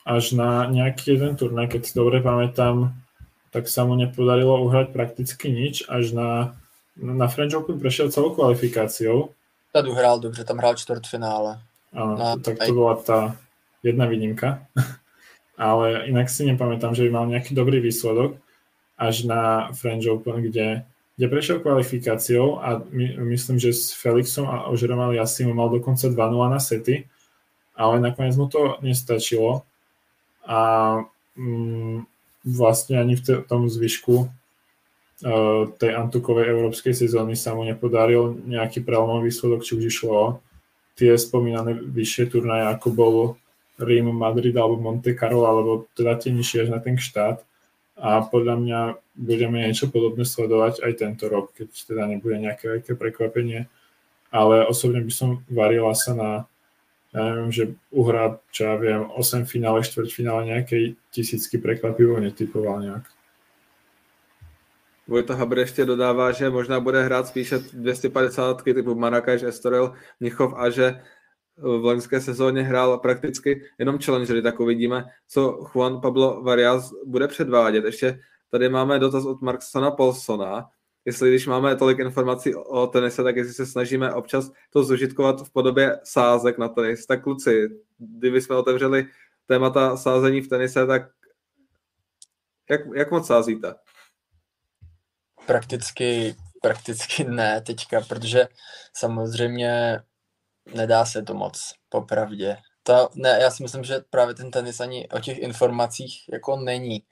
až 0.05 0.31
na 0.31 0.65
nějaký 0.65 1.11
jeden 1.11 1.35
turnaj, 1.35 1.67
keď 1.67 1.81
si 1.85 1.93
dobre 1.99 2.23
pamätám, 2.23 2.95
tak 3.51 3.67
sa 3.67 3.83
mu 3.83 3.95
nepodarilo 3.99 4.63
uhrať 4.63 4.93
prakticky 4.93 5.51
nič, 5.51 5.83
až 5.89 6.15
na 6.15 6.29
na 7.01 7.27
French 7.27 7.53
Open 7.53 7.79
prešiel 7.79 8.11
celou 8.11 8.35
kvalifikáciou. 8.35 9.29
Tady 9.73 9.91
hrál 9.91 10.19
dobře, 10.19 10.43
tam 10.43 10.57
hrál 10.57 10.75
čtvrtfinále. 10.75 11.59
Áno, 11.93 12.13
na, 12.17 12.37
tak 12.37 12.59
to 12.59 12.73
bola 12.73 12.99
tá 12.99 13.19
jedna 13.83 14.05
výnimka. 14.05 14.67
Ale 15.57 16.05
inak 16.05 16.29
si 16.29 16.45
nepamätám, 16.45 16.93
že 16.93 17.07
by 17.07 17.09
mal 17.09 17.25
nejaký 17.25 17.57
dobrý 17.57 17.81
výsledok 17.81 18.37
až 18.97 19.25
na 19.25 19.73
French 19.73 20.05
Open, 20.05 20.41
kde, 20.45 20.85
kde 21.17 21.25
prešiel 21.25 21.65
kvalifikáciou 21.65 22.61
a 22.61 22.81
my, 22.89 23.33
myslím, 23.33 23.57
že 23.57 23.73
s 23.73 23.93
Felixom 23.93 24.45
a 24.45 24.69
Ožerom 24.69 25.01
Aliasim 25.01 25.49
mal 25.49 25.69
dokonca 25.69 26.09
2-0 26.09 26.13
na 26.49 26.61
sety, 26.61 27.09
ale 27.73 27.97
nakoniec 28.01 28.37
mu 28.37 28.45
to 28.49 28.77
nestačilo 28.85 29.65
a 30.45 30.59
mm, 31.37 32.05
vlastne 32.45 33.01
ani 33.01 33.17
v 33.17 33.41
tom 33.49 33.69
zvyšku 33.69 34.29
tej 35.81 35.91
Antukovej 35.97 36.53
európskej 36.53 36.93
sezóny 36.93 37.33
sa 37.33 37.57
mu 37.57 37.65
nepodaril 37.65 38.37
nejaký 38.45 38.85
prelomový 38.85 39.33
výsledok, 39.33 39.65
či 39.65 39.73
už 39.73 39.83
išlo 39.89 40.45
tie 40.93 41.13
spomínané 41.17 41.73
vyššie 41.77 42.29
turnaje, 42.33 42.69
ako 42.69 42.87
bol 42.93 43.15
Rím, 43.77 44.13
Madrid 44.13 44.53
alebo 44.57 44.77
Monte 44.81 45.13
Carlo, 45.13 45.45
alebo 45.45 45.85
teda 45.93 46.17
tie 46.17 46.33
nižšie 46.33 46.65
až 46.65 46.69
na 46.73 46.81
ten 46.81 46.97
štát. 46.97 47.41
A 47.97 48.21
podľa 48.21 48.55
mňa 48.61 48.79
budeme 49.17 49.65
niečo 49.65 49.89
podobné 49.89 50.21
sledovať 50.21 50.85
aj 50.85 50.93
tento 51.01 51.25
rok, 51.29 51.49
keď 51.57 51.69
teda 51.73 52.05
nebude 52.05 52.37
nejaké 52.37 52.77
veľké 52.77 52.93
prekvapenie. 52.93 53.65
Ale 54.29 54.69
osobne 54.69 55.01
by 55.01 55.13
som 55.13 55.41
varila 55.49 55.97
sa 55.97 56.13
na 56.13 56.31
ja 57.15 57.23
neviem, 57.33 57.49
že 57.49 57.73
uhrá, 57.89 58.37
čo 58.53 58.67
ja 58.69 58.75
viem, 58.77 59.01
8 59.15 59.47
finále, 59.49 59.81
4 59.81 60.05
finále 60.11 60.53
nejakej 60.53 60.99
tisícky 61.09 61.57
prekvapivo 61.57 62.19
netypoval 62.19 62.83
nejak. 62.83 63.16
Vojta 65.07 65.35
Habr 65.35 65.59
ještě 65.59 65.85
dodává, 65.85 66.31
že 66.31 66.49
možná 66.49 66.79
bude 66.79 67.03
hrát 67.03 67.27
spíše 67.27 67.59
250 67.73 68.63
typu 68.63 68.95
Marrakeš, 68.95 69.43
Estoril, 69.43 69.93
Mnichov 70.19 70.53
a 70.57 70.69
že 70.69 71.01
v 71.57 71.85
loňské 71.85 72.21
sezóně 72.21 72.61
hrál 72.61 72.97
prakticky 72.97 73.61
jenom 73.79 73.99
challengery, 73.99 74.41
tak 74.41 74.59
uvidíme, 74.59 75.05
co 75.27 75.59
Juan 75.73 76.01
Pablo 76.01 76.43
Varias 76.43 76.91
bude 77.05 77.27
předvádět. 77.27 77.85
Ještě 77.85 78.19
tady 78.51 78.69
máme 78.69 78.99
dotaz 78.99 79.25
od 79.25 79.41
Marksona 79.41 79.91
Polsona, 79.91 80.65
jestli 81.05 81.29
když 81.29 81.47
máme 81.47 81.75
tolik 81.75 81.99
informací 81.99 82.55
o 82.55 82.87
tenise, 82.87 83.23
tak 83.23 83.35
jestli 83.35 83.53
se 83.53 83.65
snažíme 83.65 84.13
občas 84.13 84.51
to 84.69 84.83
zužitkovat 84.83 85.47
v 85.47 85.53
podobě 85.53 85.99
sázek 86.03 86.57
na 86.57 86.67
tenis. 86.67 87.05
Tak 87.05 87.23
kluci, 87.23 87.69
kdyby 87.97 88.41
jsme 88.41 88.55
otevřeli 88.55 89.07
témata 89.45 89.97
sázení 89.97 90.41
v 90.41 90.47
tenise, 90.47 90.87
tak 90.87 91.01
jak, 92.69 92.81
jak 92.95 93.11
moc 93.11 93.27
sázíte? 93.27 93.73
Prakticky, 95.47 96.35
prakticky 96.61 97.23
ne 97.23 97.61
teďka, 97.61 98.01
protože 98.01 98.47
samozřejmě 98.93 99.99
nedá 100.75 101.05
se 101.05 101.23
to 101.23 101.33
moc, 101.33 101.73
popravdě. 101.89 102.57
To, 102.83 103.09
ne, 103.15 103.37
já 103.41 103.51
si 103.51 103.63
myslím, 103.63 103.83
že 103.83 103.99
právě 104.09 104.35
ten 104.35 104.51
tenis 104.51 104.79
ani 104.79 105.09
o 105.09 105.19
těch 105.19 105.37
informacích 105.37 106.29
jako 106.33 106.57
není. 106.57 107.03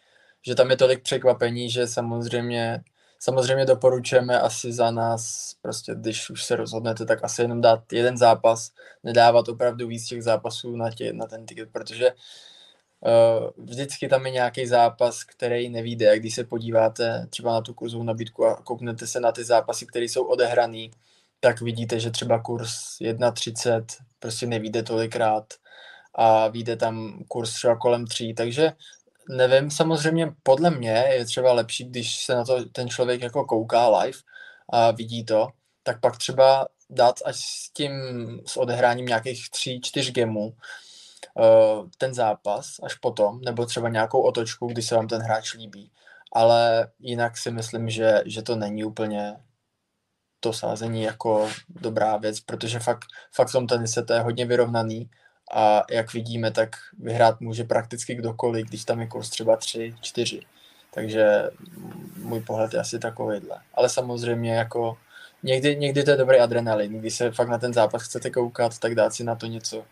Že 0.48 0.56
tam 0.56 0.72
je 0.72 0.78
tolik 0.78 1.04
překvapení, 1.04 1.70
že 1.70 1.88
samozřejmě, 1.88 2.84
samozřejmě 3.20 3.66
doporučujeme 3.66 4.40
asi 4.40 4.74
za 4.74 4.92
nás, 4.92 5.52
prostě 5.62 5.96
když 5.96 6.30
už 6.30 6.44
se 6.44 6.56
rozhodnete, 6.56 7.06
tak 7.06 7.24
asi 7.24 7.42
jenom 7.42 7.62
dát 7.62 7.94
jeden 7.94 8.18
zápas, 8.18 8.72
nedávat 9.04 9.50
opravdu 9.50 9.88
víc 9.88 10.08
těch 10.08 10.24
zápasů 10.24 10.76
na, 10.76 10.92
tě, 10.92 11.14
na 11.14 11.26
ten 11.26 11.46
ticket, 11.46 11.70
protože 11.72 12.12
Uh, 12.12 12.55
vždycky 13.58 14.08
tam 14.08 14.26
je 14.26 14.32
nějaký 14.32 14.68
zápas, 14.68 15.24
který 15.24 15.70
nevíde. 15.70 16.20
Když 16.20 16.36
se 16.36 16.44
podíváte 16.44 17.28
třeba 17.30 17.54
na 17.54 17.62
tu 17.62 17.74
kurzovou 17.74 18.04
nabídku 18.04 18.46
a 18.46 18.56
kouknete 18.56 19.08
se 19.08 19.20
na 19.20 19.32
ty 19.32 19.44
zápasy, 19.44 19.86
které 19.86 20.06
jsou 20.06 20.24
odehraný, 20.24 20.92
tak 21.40 21.62
vidíte, 21.62 22.00
že 22.00 22.12
třeba 22.12 22.42
kurz 22.42 22.72
1.30 23.02 23.86
prostě 24.20 24.48
nevíde 24.48 24.84
tolikrát 24.84 25.54
a 26.14 26.48
vyjde 26.48 26.76
tam 26.76 27.24
kurz 27.28 27.54
třeba 27.54 27.76
kolem 27.76 28.08
3, 28.08 28.34
takže 28.38 28.72
nevím, 29.30 29.72
samozřejmě 29.72 30.32
podle 30.44 30.70
mě 30.70 31.06
je 31.10 31.26
třeba 31.26 31.54
lepší, 31.54 31.84
když 31.84 32.26
se 32.26 32.36
na 32.36 32.46
to 32.46 32.66
ten 32.66 32.90
člověk 32.90 33.22
jako 33.22 33.46
kouká 33.46 34.00
live 34.00 34.18
a 34.70 34.92
vidí 34.92 35.26
to, 35.26 35.48
tak 35.84 36.00
pak 36.00 36.18
třeba 36.18 36.68
dát 36.90 37.20
až 37.26 37.36
s 37.36 37.70
tím, 37.70 37.92
s 38.46 38.58
odehráním 38.58 39.06
nějakých 39.06 39.46
3-4 39.46 40.12
gemů, 40.12 40.54
uh, 41.34 41.90
ten 41.98 42.14
zápas 42.14 42.76
až 42.84 42.96
potom, 42.96 43.42
nebo 43.42 43.66
třeba 43.66 43.90
nějakou 43.90 44.22
otočku, 44.22 44.68
když 44.68 44.88
se 44.88 44.96
vám 44.96 45.08
ten 45.08 45.22
hráč 45.22 45.54
líbí. 45.54 45.92
Ale 46.32 46.88
jinak 47.00 47.38
si 47.38 47.52
myslím, 47.52 47.90
že, 47.90 48.24
že 48.26 48.42
to 48.42 48.56
není 48.56 48.84
úplně 48.84 49.36
to 50.40 50.54
sázení 50.54 51.04
jako 51.04 51.50
dobrá 51.70 52.18
věc, 52.18 52.40
protože 52.40 52.80
fakt, 52.80 53.06
fakt 53.36 53.50
v 53.50 53.52
tom 53.52 53.68
tenise 53.68 54.04
to 54.04 54.14
je 54.14 54.20
hodně 54.20 54.46
vyrovnaný 54.46 55.10
a 55.54 55.84
jak 55.92 56.14
vidíme, 56.14 56.52
tak 56.52 56.70
vyhrát 57.00 57.42
může 57.42 57.64
prakticky 57.64 58.16
kdokoliv, 58.16 58.68
když 58.68 58.86
tam 58.86 59.00
je 59.00 59.08
kurz 59.08 59.30
třeba 59.30 59.58
3, 59.58 59.96
4. 60.02 60.42
Takže 60.94 61.50
můj 62.18 62.42
pohled 62.42 62.74
je 62.74 62.80
asi 62.80 63.00
takovýhle. 63.00 63.60
Ale 63.74 63.90
samozřejmě 63.90 64.54
jako 64.54 64.98
někdy, 65.44 65.76
někdy 65.76 66.04
to 66.04 66.12
je 66.12 66.18
dobrý 66.18 66.40
adrenalin, 66.40 67.00
když 67.00 67.16
se 67.16 67.32
fakt 67.32 67.50
na 67.50 67.58
ten 67.58 67.74
zápas 67.74 68.04
chcete 68.04 68.30
koukat, 68.30 68.80
tak 68.80 68.96
dát 68.96 69.14
si 69.14 69.24
na 69.24 69.36
to 69.36 69.46
něco, 69.46 69.86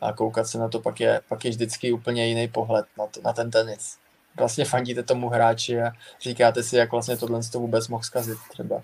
a 0.00 0.12
koukat 0.12 0.46
se 0.46 0.58
na 0.58 0.68
to 0.68 0.80
pak 0.80 1.00
je, 1.00 1.20
pak 1.28 1.44
je 1.44 1.50
vždycky 1.50 1.92
úplně 1.92 2.26
jiný 2.26 2.48
pohled 2.48 2.86
na, 2.98 3.06
to, 3.06 3.20
na 3.24 3.32
ten 3.32 3.50
tenis. 3.50 3.98
Vlastně 4.36 4.64
fandíte 4.64 5.02
tomu 5.02 5.28
hráči 5.28 5.80
a 5.80 5.92
říkáte 6.20 6.62
si, 6.62 6.76
jak 6.76 6.92
vlastně 6.92 7.16
tohle 7.16 7.40
to 7.52 7.60
vůbec 7.60 7.88
mohl 7.88 8.02
zkazit 8.02 8.38
třeba. 8.50 8.82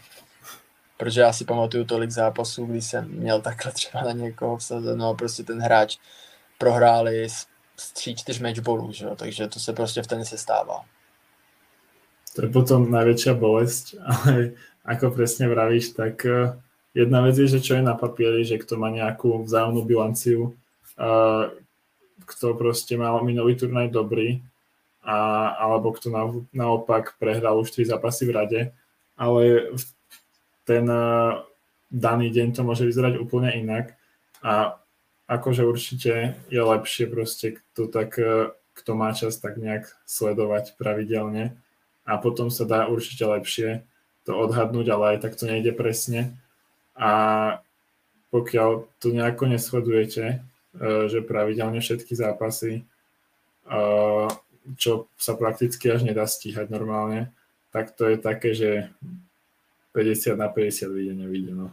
protože 0.96 1.20
já 1.20 1.32
si 1.32 1.44
pamatuju 1.44 1.84
tolik 1.84 2.10
zápasů, 2.10 2.66
kdy 2.66 2.82
jsem 2.82 3.08
měl 3.08 3.40
takhle 3.40 3.72
třeba 3.72 4.04
na 4.04 4.12
někoho 4.12 4.56
vsazeno 4.56 5.08
a 5.08 5.14
prostě 5.14 5.42
ten 5.42 5.60
hráč 5.60 5.96
prohráli 6.58 7.28
z, 7.30 7.46
z 7.76 7.92
tří, 7.92 8.16
čtyř 8.16 8.40
matchballů, 8.40 8.92
že 8.92 9.06
takže 9.16 9.48
to 9.48 9.60
se 9.60 9.72
prostě 9.72 10.02
v 10.02 10.06
tenise 10.06 10.38
stává. 10.38 10.84
To 12.34 12.42
je 12.42 12.50
potom 12.50 12.90
najväčšia 12.90 13.38
bolesť, 13.38 13.94
ale 14.10 14.58
ako 14.82 15.14
presne 15.14 15.46
vravíš, 15.46 15.94
tak 15.94 16.26
eh, 16.26 16.50
jedna 16.90 17.22
vec 17.22 17.38
je, 17.38 17.46
že 17.46 17.62
čo 17.62 17.78
je 17.78 17.82
na 17.86 17.94
papieri, 17.94 18.42
že 18.42 18.58
kto 18.58 18.74
má 18.74 18.90
nejakú 18.90 19.46
vzájomnú 19.46 19.86
bilanciu, 19.86 20.58
kto 22.24 22.46
proste 22.54 22.94
mal 22.94 23.20
minulý 23.26 23.58
turnaj 23.58 23.90
dobrý, 23.90 24.40
a, 25.04 25.52
alebo 25.60 25.92
kto 25.92 26.08
na, 26.08 26.22
naopak 26.50 27.20
prehral 27.20 27.60
už 27.60 27.76
tri 27.76 27.84
zápasy 27.84 28.24
v 28.24 28.34
rade, 28.34 28.60
ale 29.20 29.70
ten 30.64 30.88
uh, 30.88 31.44
daný 31.92 32.32
deň 32.32 32.56
to 32.56 32.64
môže 32.64 32.88
vyzerať 32.88 33.20
úplne 33.20 33.52
inak 33.52 33.92
a 34.40 34.80
akože 35.28 35.62
určite 35.68 36.40
je 36.48 36.60
lepšie 36.60 37.04
proste 37.12 37.60
kto 37.60 37.92
tak, 37.92 38.16
uh, 38.16 38.56
kto 38.72 38.90
má 38.96 39.12
čas 39.12 39.36
tak 39.36 39.60
nejak 39.60 39.92
sledovať 40.08 40.80
pravidelne 40.80 41.52
a 42.08 42.16
potom 42.16 42.48
sa 42.48 42.64
dá 42.64 42.88
určite 42.88 43.28
lepšie 43.28 43.84
to 44.24 44.32
odhadnúť, 44.32 44.88
ale 44.88 45.04
aj 45.16 45.18
tak 45.28 45.36
to 45.36 45.44
nejde 45.44 45.76
presne 45.76 46.32
a 46.96 47.12
pokiaľ 48.32 48.88
to 48.98 49.14
nejako 49.14 49.52
nesledujete, 49.52 50.40
že 51.06 51.22
pravidelne 51.22 51.78
všetky 51.78 52.18
zápasy 52.18 52.82
uh, 53.70 54.26
čo 54.76 55.12
sa 55.20 55.36
prakticky 55.36 55.92
až 55.92 56.08
nedá 56.08 56.24
stíhať 56.24 56.72
normálne, 56.72 57.32
tak 57.68 57.92
to 57.92 58.08
je 58.08 58.16
také, 58.16 58.54
že 58.56 58.88
50 59.92 60.36
na 60.36 60.48
50 60.48 60.88
vyjde, 60.88 61.14
nevyjde. 61.14 61.52
No. 61.54 61.70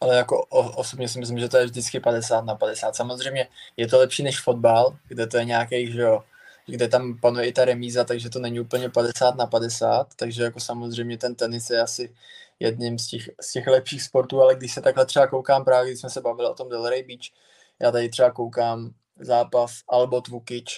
Ale 0.00 0.16
jako 0.16 0.44
osobně 0.76 1.08
si 1.08 1.18
myslím, 1.18 1.38
že 1.38 1.48
to 1.48 1.56
je 1.56 1.64
vždycky 1.66 2.00
50 2.00 2.44
na 2.44 2.54
50. 2.54 2.96
Samozřejmě 2.96 3.48
je 3.76 3.88
to 3.88 3.98
lepší 3.98 4.22
než 4.22 4.40
fotbal, 4.40 4.96
kde 5.08 5.26
to 5.26 5.36
je 5.36 5.44
nějaký, 5.44 5.92
že 5.92 6.00
jo, 6.00 6.22
kde 6.66 6.88
tam 6.88 7.18
panuje 7.18 7.46
i 7.46 7.52
ta 7.52 7.64
remíza, 7.64 8.04
takže 8.04 8.30
to 8.30 8.38
není 8.38 8.60
úplně 8.60 8.88
50 8.88 9.36
na 9.36 9.46
50, 9.46 10.14
takže 10.16 10.42
jako 10.42 10.60
samozřejmě 10.60 11.18
ten 11.18 11.34
tenis 11.34 11.70
je 11.70 11.80
asi 11.80 12.14
jedním 12.60 12.98
z 12.98 13.06
těch, 13.06 13.30
z 13.40 13.52
těch 13.52 13.66
lepších 13.66 14.02
sportů, 14.02 14.42
ale 14.42 14.54
když 14.54 14.74
se 14.74 14.80
takhle 14.80 15.06
třeba 15.06 15.26
koukám, 15.26 15.64
právě 15.64 15.90
když 15.90 16.00
jsme 16.00 16.10
se 16.10 16.20
bavili 16.20 16.48
o 16.48 16.54
tom 16.54 16.68
Delray 16.68 17.02
Beach, 17.02 17.28
já 17.82 17.90
tady 17.90 18.08
třeba 18.08 18.30
koukám 18.30 18.90
zápas 19.20 19.72
Albot 19.88 20.28
Vukic, 20.28 20.68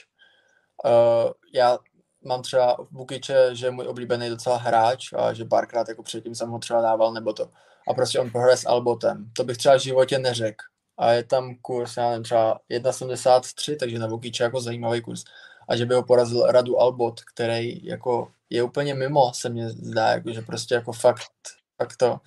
Uh, 0.84 1.32
já 1.54 1.78
mám 2.24 2.42
třeba 2.42 2.74
v 2.74 2.88
Bukiče, 2.90 3.50
že 3.52 3.66
je 3.66 3.70
můj 3.70 3.86
oblíbený 3.86 4.28
docela 4.28 4.56
hráč 4.56 5.12
a 5.12 5.32
že 5.32 5.44
párkrát 5.44 5.88
jako 5.88 6.02
předtím 6.02 6.34
jsem 6.34 6.50
ho 6.50 6.58
třeba 6.58 6.80
dával 6.80 7.12
nebo 7.12 7.32
to. 7.32 7.50
A 7.88 7.94
prostě 7.94 8.20
on 8.20 8.30
prohraje 8.30 8.56
s 8.56 8.66
Albotem. 8.66 9.30
To 9.36 9.44
bych 9.44 9.56
třeba 9.56 9.78
v 9.78 9.82
životě 9.82 10.18
neřekl. 10.18 10.64
A 10.98 11.12
je 11.12 11.24
tam 11.24 11.54
kurz, 11.54 11.96
já 11.96 12.08
nevím, 12.08 12.24
třeba 12.24 12.60
1,73, 12.70 13.76
takže 13.76 13.98
na 13.98 14.08
Bukiče 14.08 14.44
jako 14.44 14.60
zajímavý 14.60 15.00
kurz. 15.00 15.24
A 15.68 15.76
že 15.76 15.86
by 15.86 15.94
ho 15.94 16.02
porazil 16.02 16.46
Radu 16.46 16.80
Albot, 16.80 17.20
který 17.20 17.86
jako 17.86 18.32
je 18.50 18.62
úplně 18.62 18.94
mimo, 18.94 19.32
se 19.34 19.48
mně 19.48 19.70
zdá, 19.70 20.08
jako, 20.08 20.32
že 20.32 20.42
prostě 20.42 20.74
jako 20.74 20.92
fakt, 20.92 21.32
fakt 21.76 21.96
to, 21.96 22.20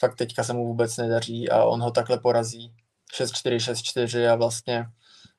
fakt 0.00 0.14
teďka 0.14 0.44
se 0.44 0.52
mu 0.52 0.66
vůbec 0.66 0.96
nedaří 0.96 1.50
a 1.50 1.64
on 1.64 1.82
ho 1.82 1.90
takhle 1.90 2.18
porazí 2.18 2.74
6-4, 3.12 3.56
6-4 3.56 4.32
a 4.32 4.34
vlastně 4.34 4.86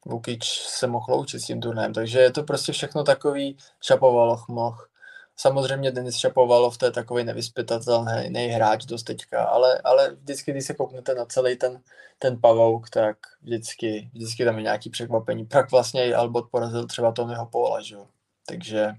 Vukič 0.05 0.59
se 0.59 0.87
mohl 0.87 1.05
loučit 1.09 1.39
s 1.39 1.45
tím 1.45 1.61
turnajem, 1.61 1.93
takže 1.93 2.19
je 2.19 2.31
to 2.31 2.43
prostě 2.43 2.71
všechno 2.71 3.03
takový 3.03 3.57
Šapovaloch 3.81 4.47
moh. 4.47 4.91
Samozřejmě 5.37 5.91
Denis 5.91 6.15
Šapovalov, 6.17 6.77
to 6.77 6.85
je 6.85 6.91
takový 6.91 7.23
nevyspytatelný 7.23 8.47
hráč 8.47 8.85
dost 8.85 9.03
teďka, 9.03 9.43
ale, 9.43 9.81
ale 9.83 10.15
vždycky, 10.15 10.51
když 10.51 10.65
se 10.65 10.73
kouknete 10.73 11.15
na 11.15 11.25
celý 11.25 11.55
ten, 11.55 11.81
ten 12.19 12.41
pavouk, 12.41 12.89
tak 12.89 13.17
vždycky, 13.41 14.09
vždycky 14.13 14.45
tam 14.45 14.57
je 14.57 14.63
nějaký 14.63 14.89
překvapení. 14.89 15.45
Pak 15.45 15.71
vlastně 15.71 16.07
i 16.07 16.13
Albot 16.13 16.49
porazil 16.51 16.87
třeba 16.87 17.11
Tonyho 17.11 17.45
Paula, 17.45 17.81
že? 17.81 17.97
takže 18.45 18.93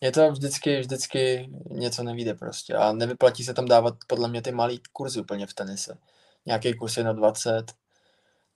je 0.00 0.12
to 0.12 0.32
vždycky, 0.32 0.80
vždycky 0.80 1.50
něco 1.70 2.02
nevíde 2.02 2.34
prostě 2.34 2.74
a 2.74 2.92
nevyplatí 2.92 3.44
se 3.44 3.54
tam 3.54 3.68
dávat 3.68 3.94
podle 4.06 4.28
mě 4.28 4.42
ty 4.42 4.52
malý 4.52 4.80
kurzy 4.92 5.20
úplně 5.20 5.46
v 5.46 5.54
tenise. 5.54 5.98
Nějaký 6.46 6.74
kurz 6.74 6.96
je 6.96 7.04
na 7.04 7.12
20, 7.12 7.72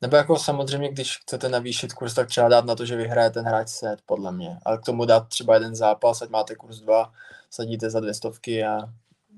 nebo 0.03 0.17
jako 0.17 0.39
samozřejmě, 0.39 0.89
když 0.89 1.19
chcete 1.19 1.49
navýšit 1.49 1.93
kurz, 1.93 2.15
tak 2.15 2.29
třeba 2.29 2.49
dát 2.49 2.65
na 2.65 2.75
to, 2.75 2.87
že 2.87 2.97
vyhraje 2.97 3.31
ten 3.31 3.45
hráč 3.45 3.69
set, 3.69 4.01
podle 4.07 4.33
mě. 4.33 4.59
Ale 4.65 4.79
k 4.79 4.85
tomu 4.85 5.05
dát 5.05 5.29
třeba 5.29 5.55
jeden 5.55 5.75
zápas, 5.75 6.23
ať 6.23 6.31
máte 6.31 6.55
kurz 6.55 6.81
2, 6.81 7.13
sadíte 7.51 7.91
za 7.91 8.01
dvě 8.01 8.15
stovky 8.15 8.65
a 8.65 8.79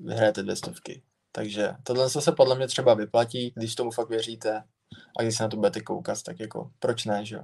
vyhrajete 0.01 0.43
dvě 0.43 0.57
stovky. 0.57 1.03
Takže 1.33 1.75
tohle 1.83 2.11
se 2.11 2.33
podle 2.33 2.57
mě 2.57 2.67
třeba 2.67 2.95
vyplatí, 2.95 3.53
když 3.57 3.75
tomu 3.75 3.91
fakt 3.91 4.09
věříte 4.09 4.65
a 5.19 5.23
když 5.23 5.37
se 5.37 5.43
na 5.43 5.49
to 5.49 5.57
budete 5.57 5.81
koukat, 5.81 6.23
tak 6.23 6.41
jako 6.41 6.71
proč 6.79 7.05
ne, 7.05 7.25
že 7.25 7.37
jo? 7.37 7.43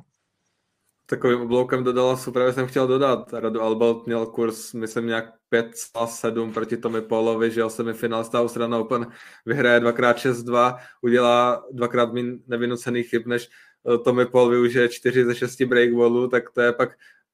Takovým 1.11 1.41
obloukem 1.41 1.85
dodala, 1.85 2.21
právě 2.33 2.53
jsem 2.53 2.67
chtěl 2.67 2.87
dodat. 2.87 3.33
Radu 3.33 3.63
Albert 3.63 4.07
měl 4.07 4.27
kurz, 4.27 4.73
myslím, 4.73 5.07
nějak 5.07 5.35
5,7 5.53 6.53
proti 6.53 6.77
Tomi 6.77 7.01
Paulovi, 7.01 7.51
že 7.51 7.63
semifinalista 7.69 8.41
Australian 8.41 8.75
Open 8.75 9.07
vyhraje 9.47 9.81
dvakrát 9.81 10.17
6-2, 10.17 10.79
udělá 11.03 11.65
dvakrát 11.73 12.13
min 12.13 12.39
nevynucených 12.47 13.09
chyb, 13.09 13.23
než 13.27 13.49
eh, 13.95 13.99
Tommy 13.99 14.27
Paul 14.27 14.51
využije 14.51 14.89
4 14.89 15.25
ze 15.25 15.35
6 15.35 15.63
breakballů, 15.63 16.29
tak 16.29 16.51
to 16.51 16.61
je 16.61 16.73
pak 16.73 16.91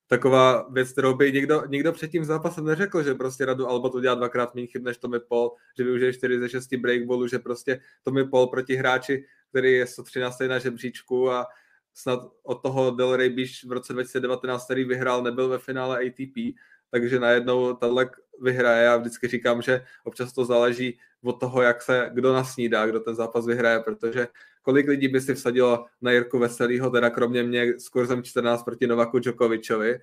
taková 0.06 0.68
věc, 0.72 0.92
kterou 0.92 1.14
by 1.14 1.32
nikdo, 1.32 1.62
nikdo 1.68 1.92
předtím 1.92 2.24
zápasem 2.24 2.64
neřekl, 2.64 3.02
že 3.02 3.14
prostě 3.14 3.44
Radu 3.44 3.68
Albert 3.68 3.94
udělá 3.94 4.14
dvakrát 4.14 4.54
méně 4.54 4.66
chyb 4.66 4.82
než 4.84 4.98
Tommy 4.98 5.20
Paul, 5.20 5.50
že 5.78 5.84
využije 5.84 6.12
4 6.12 6.38
ze 6.38 6.48
6 6.48 6.74
breakballů, 6.74 7.26
že 7.26 7.38
prostě 7.38 7.80
Tommy 8.02 8.28
Paul 8.28 8.46
proti 8.46 8.74
hráči, 8.74 9.24
který 9.50 9.72
je 9.72 9.86
113 9.86 10.38
na 10.48 10.58
žebříčku 10.58 11.30
a 11.30 11.46
snad 11.94 12.20
od 12.42 12.62
toho 12.62 12.90
Delray 12.90 13.28
Beach 13.28 13.64
v 13.66 13.72
roce 13.72 13.92
2019, 13.92 14.64
který 14.64 14.84
vyhrál, 14.84 15.22
nebyl 15.22 15.48
ve 15.48 15.58
finále 15.58 15.98
ATP, 15.98 16.56
takže 16.90 17.20
najednou 17.20 17.74
tenhle 17.74 18.10
vyhraje. 18.40 18.84
Já 18.84 18.96
vždycky 18.96 19.28
říkám, 19.28 19.62
že 19.62 19.84
občas 20.04 20.32
to 20.32 20.44
záleží 20.44 20.98
od 21.24 21.40
toho, 21.40 21.62
jak 21.62 21.82
se 21.82 22.10
kdo 22.12 22.32
nasnídá, 22.32 22.86
kdo 22.86 23.00
ten 23.00 23.14
zápas 23.14 23.46
vyhraje, 23.46 23.80
protože 23.80 24.28
kolik 24.62 24.88
lidí 24.88 25.08
by 25.08 25.20
si 25.20 25.34
vsadilo 25.34 25.86
na 26.00 26.10
Jirku 26.10 26.38
Veselýho, 26.38 26.90
teda 26.90 27.10
kromě 27.10 27.42
mě 27.42 27.80
s 27.80 27.88
kurzem 27.88 28.22
14 28.22 28.62
proti 28.62 28.86
Novaku 28.86 29.18
Djokovičovi, 29.18 30.00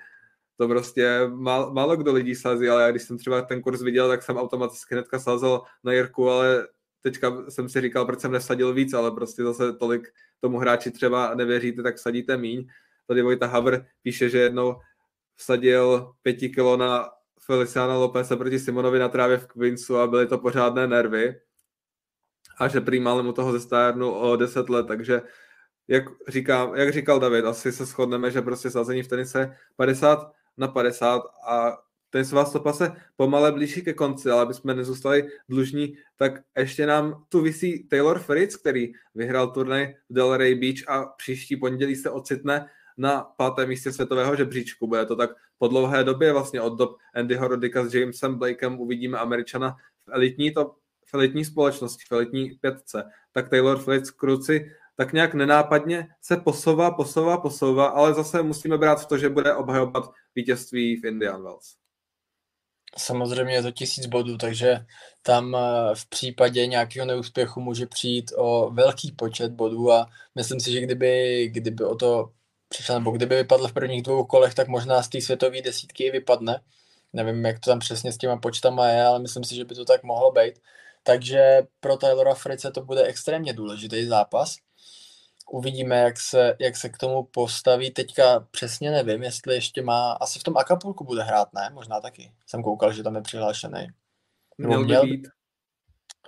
to 0.57 0.67
prostě 0.67 1.19
málo, 1.27 1.73
málo 1.73 1.95
kdo 1.95 2.13
lidí 2.13 2.35
sází, 2.35 2.69
ale 2.69 2.81
já 2.81 2.91
když 2.91 3.03
jsem 3.03 3.17
třeba 3.17 3.41
ten 3.41 3.61
kurz 3.61 3.81
viděl, 3.81 4.07
tak 4.07 4.23
jsem 4.23 4.37
automaticky 4.37 4.95
hnedka 4.95 5.19
sázel 5.19 5.61
na 5.83 5.93
Jirku, 5.93 6.29
ale 6.29 6.67
teďka 7.01 7.49
jsem 7.49 7.69
si 7.69 7.81
říkal, 7.81 8.05
proč 8.05 8.19
jsem 8.19 8.31
nesadil 8.31 8.73
víc, 8.73 8.93
ale 8.93 9.11
prostě 9.11 9.43
zase 9.43 9.73
tolik 9.73 10.07
tomu 10.39 10.57
hráči 10.57 10.91
třeba 10.91 11.35
nevěříte, 11.35 11.83
tak 11.83 11.99
sadíte 11.99 12.37
míň. 12.37 12.67
Tady 13.07 13.21
Vojta 13.21 13.47
Havr 13.47 13.85
píše, 14.01 14.29
že 14.29 14.39
jednou 14.39 14.75
vsadil 15.35 16.11
pěti 16.21 16.49
kilo 16.49 16.77
na 16.77 17.09
Feliciana 17.45 17.97
Lopese 17.97 18.37
proti 18.37 18.59
Simonovi 18.59 18.99
na 18.99 19.09
trávě 19.09 19.37
v 19.37 19.47
Queensu 19.47 19.97
a 19.97 20.07
byly 20.07 20.27
to 20.27 20.37
pořádné 20.37 20.87
nervy. 20.87 21.35
A 22.57 22.67
že 22.67 22.81
prý 22.81 22.99
mu 22.99 23.33
toho 23.33 23.51
zestárnul 23.51 24.13
o 24.13 24.35
10 24.35 24.69
let, 24.69 24.87
takže 24.87 25.21
jak, 25.87 26.03
říkám, 26.27 26.75
jak 26.75 26.93
říkal 26.93 27.19
David, 27.19 27.45
asi 27.45 27.71
se 27.71 27.85
shodneme, 27.85 28.31
že 28.31 28.41
prostě 28.41 28.71
sázení 28.71 29.03
v 29.03 29.07
tenise 29.07 29.57
50 29.75 30.31
na 30.57 30.67
50 30.67 31.21
a 31.47 31.77
ten 32.11 32.25
svá 32.25 32.45
stopa 32.45 32.73
se 32.73 32.91
pomale 33.15 33.51
blíží 33.51 33.81
ke 33.81 33.93
konci, 33.93 34.29
ale 34.29 34.41
aby 34.41 34.53
jsme 34.53 34.73
nezůstali 34.73 35.27
dlužní, 35.49 35.97
tak 36.17 36.41
ještě 36.57 36.85
nám 36.85 37.23
tu 37.29 37.41
visí 37.41 37.87
Taylor 37.87 38.19
Fritz, 38.19 38.55
který 38.55 38.91
vyhrál 39.15 39.51
turnaj 39.51 39.95
v 40.09 40.13
Delray 40.13 40.55
Beach 40.55 40.89
a 40.89 41.05
příští 41.05 41.57
pondělí 41.57 41.95
se 41.95 42.09
ocitne 42.09 42.67
na 42.97 43.21
pátém 43.37 43.69
místě 43.69 43.91
světového 43.91 44.35
žebříčku. 44.35 44.87
Bude 44.87 45.05
to 45.05 45.15
tak 45.15 45.29
po 45.57 45.67
dlouhé 45.67 46.03
době, 46.03 46.33
vlastně 46.33 46.61
od 46.61 46.77
dob 46.77 46.97
Andyho 47.15 47.47
Rodika 47.47 47.85
s 47.85 47.93
Jamesem 47.93 48.35
Blakem 48.35 48.79
uvidíme 48.79 49.17
Američana 49.17 49.75
v 50.05 50.11
elitní, 50.11 50.51
to, 50.51 50.75
v 51.05 51.13
elitní 51.13 51.45
společnosti, 51.45 52.03
v 52.09 52.11
elitní 52.11 52.49
pětce. 52.61 53.03
Tak 53.31 53.49
Taylor 53.49 53.79
Fritz 53.79 54.11
kruci 54.11 54.71
tak 54.95 55.13
nějak 55.13 55.33
nenápadně 55.33 56.07
se 56.21 56.37
posouvá, 56.37 56.91
posouvá, 56.91 57.37
posouvá, 57.37 57.85
ale 57.87 58.13
zase 58.13 58.43
musíme 58.43 58.77
brát 58.77 59.01
v 59.01 59.05
to, 59.05 59.17
že 59.17 59.29
bude 59.29 59.55
obhajovat 59.55 60.11
vítězství 60.35 60.95
v 60.95 61.05
Indian 61.05 61.43
Wells. 61.43 61.80
Samozřejmě 62.97 63.53
je 63.53 63.61
to 63.61 63.71
tisíc 63.71 64.05
bodů, 64.05 64.37
takže 64.37 64.85
tam 65.21 65.55
eh, 65.55 65.95
v 65.95 66.05
případě 66.09 66.67
nějakého 66.67 67.05
neúspěchu 67.05 67.61
může 67.61 67.85
přijít 67.87 68.31
o 68.37 68.71
velký 68.71 69.11
počet 69.11 69.51
bodů 69.51 69.91
a 69.91 70.09
myslím 70.35 70.59
si, 70.59 70.71
že 70.71 70.81
kdyby, 70.81 71.47
kdyby 71.51 71.83
o 71.83 71.95
to 71.95 72.31
přišel, 72.69 72.99
nebo 72.99 73.11
kdyby 73.11 73.35
vypadl 73.35 73.67
v 73.67 73.73
prvních 73.73 74.03
dvou 74.03 74.25
kolech, 74.25 74.53
tak 74.55 74.67
možná 74.67 75.03
z 75.03 75.09
té 75.09 75.21
světové 75.21 75.61
desítky 75.61 76.03
i 76.03 76.11
vypadne. 76.11 76.61
Nevím, 77.13 77.45
jak 77.45 77.59
to 77.59 77.69
tam 77.71 77.79
přesně 77.79 78.11
s 78.11 78.17
těma 78.17 78.37
počtama 78.37 78.87
je, 78.87 79.03
ale 79.03 79.19
myslím 79.19 79.43
si, 79.43 79.55
že 79.55 79.65
by 79.65 79.75
to 79.75 79.85
tak 79.85 80.03
mohlo 80.03 80.31
být. 80.31 80.59
Takže 81.03 81.61
pro 81.79 81.97
Taylora 81.97 82.33
Frice 82.33 82.71
to 82.71 82.81
bude 82.85 83.03
extrémně 83.03 83.53
důležitý 83.53 84.05
zápas 84.05 84.55
uvidíme, 85.51 85.95
jak 85.95 86.19
se, 86.19 86.55
jak 86.59 86.75
se 86.77 86.89
k 86.89 86.97
tomu 86.97 87.23
postaví. 87.23 87.91
Teďka 87.91 88.47
přesně 88.51 88.91
nevím, 88.91 89.23
jestli 89.23 89.55
ještě 89.55 89.81
má, 89.81 90.11
asi 90.11 90.39
v 90.39 90.43
tom 90.43 90.57
Acapulku 90.57 91.03
bude 91.03 91.23
hrát, 91.23 91.53
ne? 91.53 91.69
Možná 91.73 92.01
taky. 92.01 92.33
Jsem 92.47 92.63
koukal, 92.63 92.93
že 92.93 93.03
tam 93.03 93.15
je 93.15 93.21
přihlášený. 93.21 93.87
Měl, 94.57 94.83
měl 94.83 95.01
by 95.01 95.07
být. 95.07 95.27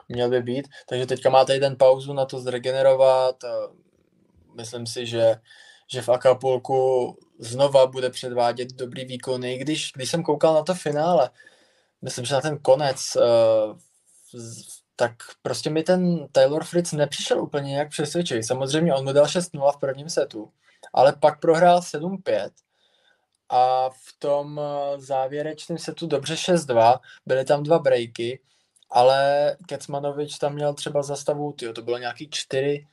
měl 0.09 0.30
by 0.30 0.41
být. 0.41 0.67
Takže 0.89 1.05
teďka 1.05 1.30
má 1.30 1.45
tady 1.45 1.59
ten 1.59 1.76
pauzu 1.76 2.13
na 2.13 2.26
to 2.26 2.39
zregenerovat. 2.39 3.36
Myslím 4.55 4.88
si, 4.88 5.05
že, 5.05 5.36
že 5.91 6.01
v 6.01 6.09
Acapulku 6.09 7.17
znova 7.39 7.88
bude 7.88 8.09
předvádět 8.09 8.74
dobrý 8.74 9.05
výkony, 9.05 9.57
když, 9.57 9.91
když 9.95 10.09
jsem 10.09 10.24
koukal 10.24 10.53
na 10.53 10.63
to 10.63 10.74
finále, 10.74 11.30
myslím, 12.01 12.26
že 12.26 12.34
na 12.34 12.41
ten 12.41 12.57
konec, 12.57 13.15
uh, 13.15 13.78
tak 14.96 15.14
prostě 15.41 15.70
mi 15.70 15.84
ten 15.84 16.28
Taylor 16.32 16.64
Fritz 16.64 16.91
nepřišel 16.91 17.41
úplně 17.41 17.70
nějak 17.70 17.89
přesvědčivý. 17.89 18.44
Samozřejmě 18.44 18.94
on 18.94 19.06
mu 19.06 19.14
dal 19.14 19.26
6-0 19.26 19.72
v 19.72 19.80
prvním 19.80 20.10
setu, 20.10 20.52
ale 20.94 21.14
pak 21.14 21.39
prohrál 21.39 21.80
7-5 21.80 22.50
a 23.50 23.89
v 23.89 24.20
tom 24.20 24.60
eh, 24.60 25.00
závěrečném 25.00 25.78
setu 25.78 26.08
dobře 26.08 26.34
6-2, 26.34 27.00
byly 27.26 27.46
tam 27.46 27.64
dva 27.64 27.80
breaky, 27.80 28.39
ale 28.89 29.56
Kecmanovič 29.68 30.38
tam 30.38 30.54
měl 30.54 30.74
třeba 30.74 31.04
zastavu, 31.04 31.52
tyjo, 31.52 31.74
to 31.74 31.82
bylo 31.82 31.98
nějaký 31.98 32.30
4, 32.30 32.88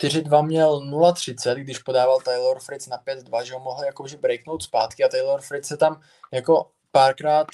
4-2 0.00 0.46
měl 0.46 0.80
0-30, 0.80 1.54
když 1.54 1.78
podával 1.78 2.20
Taylor 2.20 2.60
Fritz 2.60 2.86
na 2.86 2.98
5-2, 2.98 3.42
že 3.42 3.54
ho 3.54 3.60
mohl 3.60 3.84
jakože 3.84 4.16
breaknout 4.16 4.62
zpátky 4.62 5.04
a 5.04 5.08
Taylor 5.08 5.40
Fritz 5.40 5.68
se 5.68 5.76
tam 5.76 6.00
jako 6.32 6.70
párkrát 6.92 7.46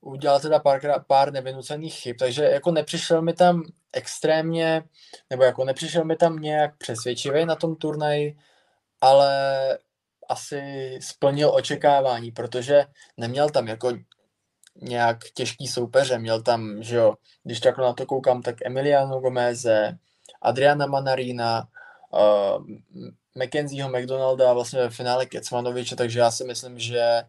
udělal 0.00 0.40
teda 0.40 0.58
párkrát, 0.58 1.06
pár 1.06 1.32
nevynucených 1.32 1.94
chyb, 1.94 2.16
takže 2.18 2.44
jako 2.44 2.70
nepřišel 2.70 3.22
mi 3.22 3.32
tam 3.32 3.62
extrémně, 3.92 4.82
nebo 5.30 5.44
jako 5.44 5.64
nepřišel 5.64 6.04
mi 6.04 6.16
tam 6.16 6.36
nějak 6.36 6.76
přesvědčivý 6.76 7.44
na 7.44 7.54
tom 7.56 7.76
turnaji, 7.76 8.36
ale 9.00 9.78
asi 10.28 10.98
splnil 11.02 11.54
očekávání, 11.54 12.30
protože 12.30 12.84
neměl 13.16 13.50
tam 13.50 13.68
jako 13.68 13.92
nějak 14.76 15.18
těžký 15.34 15.66
soupeře, 15.66 16.18
měl 16.18 16.42
tam, 16.42 16.82
že 16.82 16.96
jo, 16.96 17.14
když 17.44 17.60
takhle 17.60 17.86
na 17.86 17.92
to 17.92 18.06
koukám, 18.06 18.42
tak 18.42 18.56
Emiliano 18.64 19.20
Gomeze, 19.20 19.98
Adriana 20.42 20.86
Manarina, 20.86 21.68
uh, 22.12 22.64
Mackenzieho 23.36 23.88
McDonalda 23.90 24.50
a 24.50 24.52
vlastně 24.52 24.78
ve 24.78 24.90
finále 24.90 25.26
Kecmanoviče, 25.26 25.96
takže 25.96 26.18
já 26.18 26.30
si 26.30 26.44
myslím, 26.44 26.78
že, 26.78 27.22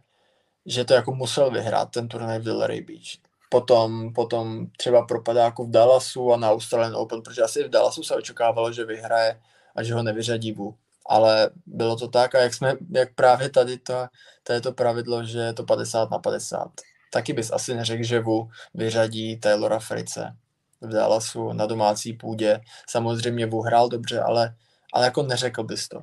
že 0.66 0.86
to 0.86 0.94
jako 0.94 1.16
musel 1.16 1.52
vyhrát 1.52 1.92
ten 1.92 2.08
turnaj 2.08 2.40
v 2.40 2.44
Delray 2.44 2.82
Beach. 2.82 3.18
Potom, 3.50 4.14
potom 4.14 4.68
třeba 4.78 5.06
propadáku 5.06 5.66
v 5.66 5.72
Dallasu 5.72 6.34
a 6.34 6.38
na 6.38 6.52
Australian 6.52 6.96
Open, 6.96 7.22
protože 7.22 7.42
asi 7.42 7.64
v 7.64 7.70
Dallasu 7.70 8.04
se 8.04 8.16
očekávalo, 8.16 8.74
že 8.74 8.86
vyhraje 8.86 9.42
a 9.76 9.84
že 9.84 9.94
ho 9.94 10.04
nevyřadí 10.04 10.52
Wu. 10.52 10.76
Ale 11.06 11.50
bylo 11.66 11.96
to 11.96 12.08
tak 12.08 12.36
a 12.36 12.40
jak, 12.40 12.54
jsme, 12.54 12.74
jak 12.92 13.16
právě 13.16 13.50
tady 13.50 13.78
to, 13.78 14.08
to 14.44 14.54
je 14.54 14.62
to 14.62 14.72
pravidlo, 14.72 15.24
že 15.24 15.40
je 15.40 15.54
to 15.54 15.64
50 15.64 16.12
na 16.12 16.20
50. 16.20 16.72
Taky 17.12 17.34
bys 17.34 17.52
asi 17.52 17.76
neřekl, 17.76 18.04
že 18.04 18.20
Wu 18.20 18.50
vyřadí 18.74 19.40
Taylora 19.40 19.80
Frice 19.80 20.36
v 20.82 20.90
Dallasu 20.90 21.54
na 21.54 21.66
domácí 21.66 22.14
půdě. 22.14 22.62
Samozřejmě 22.90 23.46
Wu 23.46 23.62
hrál 23.62 23.90
dobře, 23.90 24.22
ale, 24.22 24.56
ale 24.94 25.06
jako 25.06 25.24
neřekl 25.24 25.64
bys 25.64 25.88
to. 25.88 26.02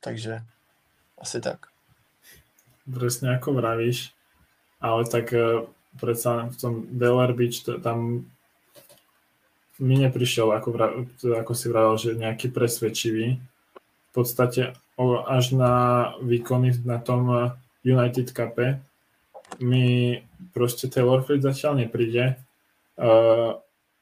Takže 0.00 0.40
asi 1.18 1.40
tak. 1.40 1.77
Presne 2.88 3.36
ako 3.36 3.60
vravíš, 3.60 4.16
ale 4.80 5.04
tak 5.04 5.30
uh, 5.36 5.68
predsa 6.00 6.48
v 6.48 6.56
tom 6.56 6.74
Delaware 6.88 7.36
Beach 7.36 7.60
to, 7.60 7.76
tam 7.80 8.28
mi 9.78 9.94
neprišiel, 10.00 10.50
ako, 10.50 10.68
vra, 10.74 10.86
ako 11.22 11.52
si 11.54 11.66
vravel, 11.70 11.94
že 11.94 12.18
nejaký 12.18 12.50
presvedčivý. 12.50 13.38
V 13.38 14.10
podstate 14.10 14.74
až 15.30 15.54
na 15.54 15.74
výkony 16.18 16.74
na 16.82 16.98
tom 16.98 17.30
eh, 17.30 17.54
United 17.86 18.34
Cupe 18.34 18.82
mi 19.62 20.18
proste 20.50 20.90
Taylor 20.90 21.22
Fritz 21.22 21.46
zatiaľ 21.46 21.86
nepríde. 21.86 22.36
Uh, 22.98 23.54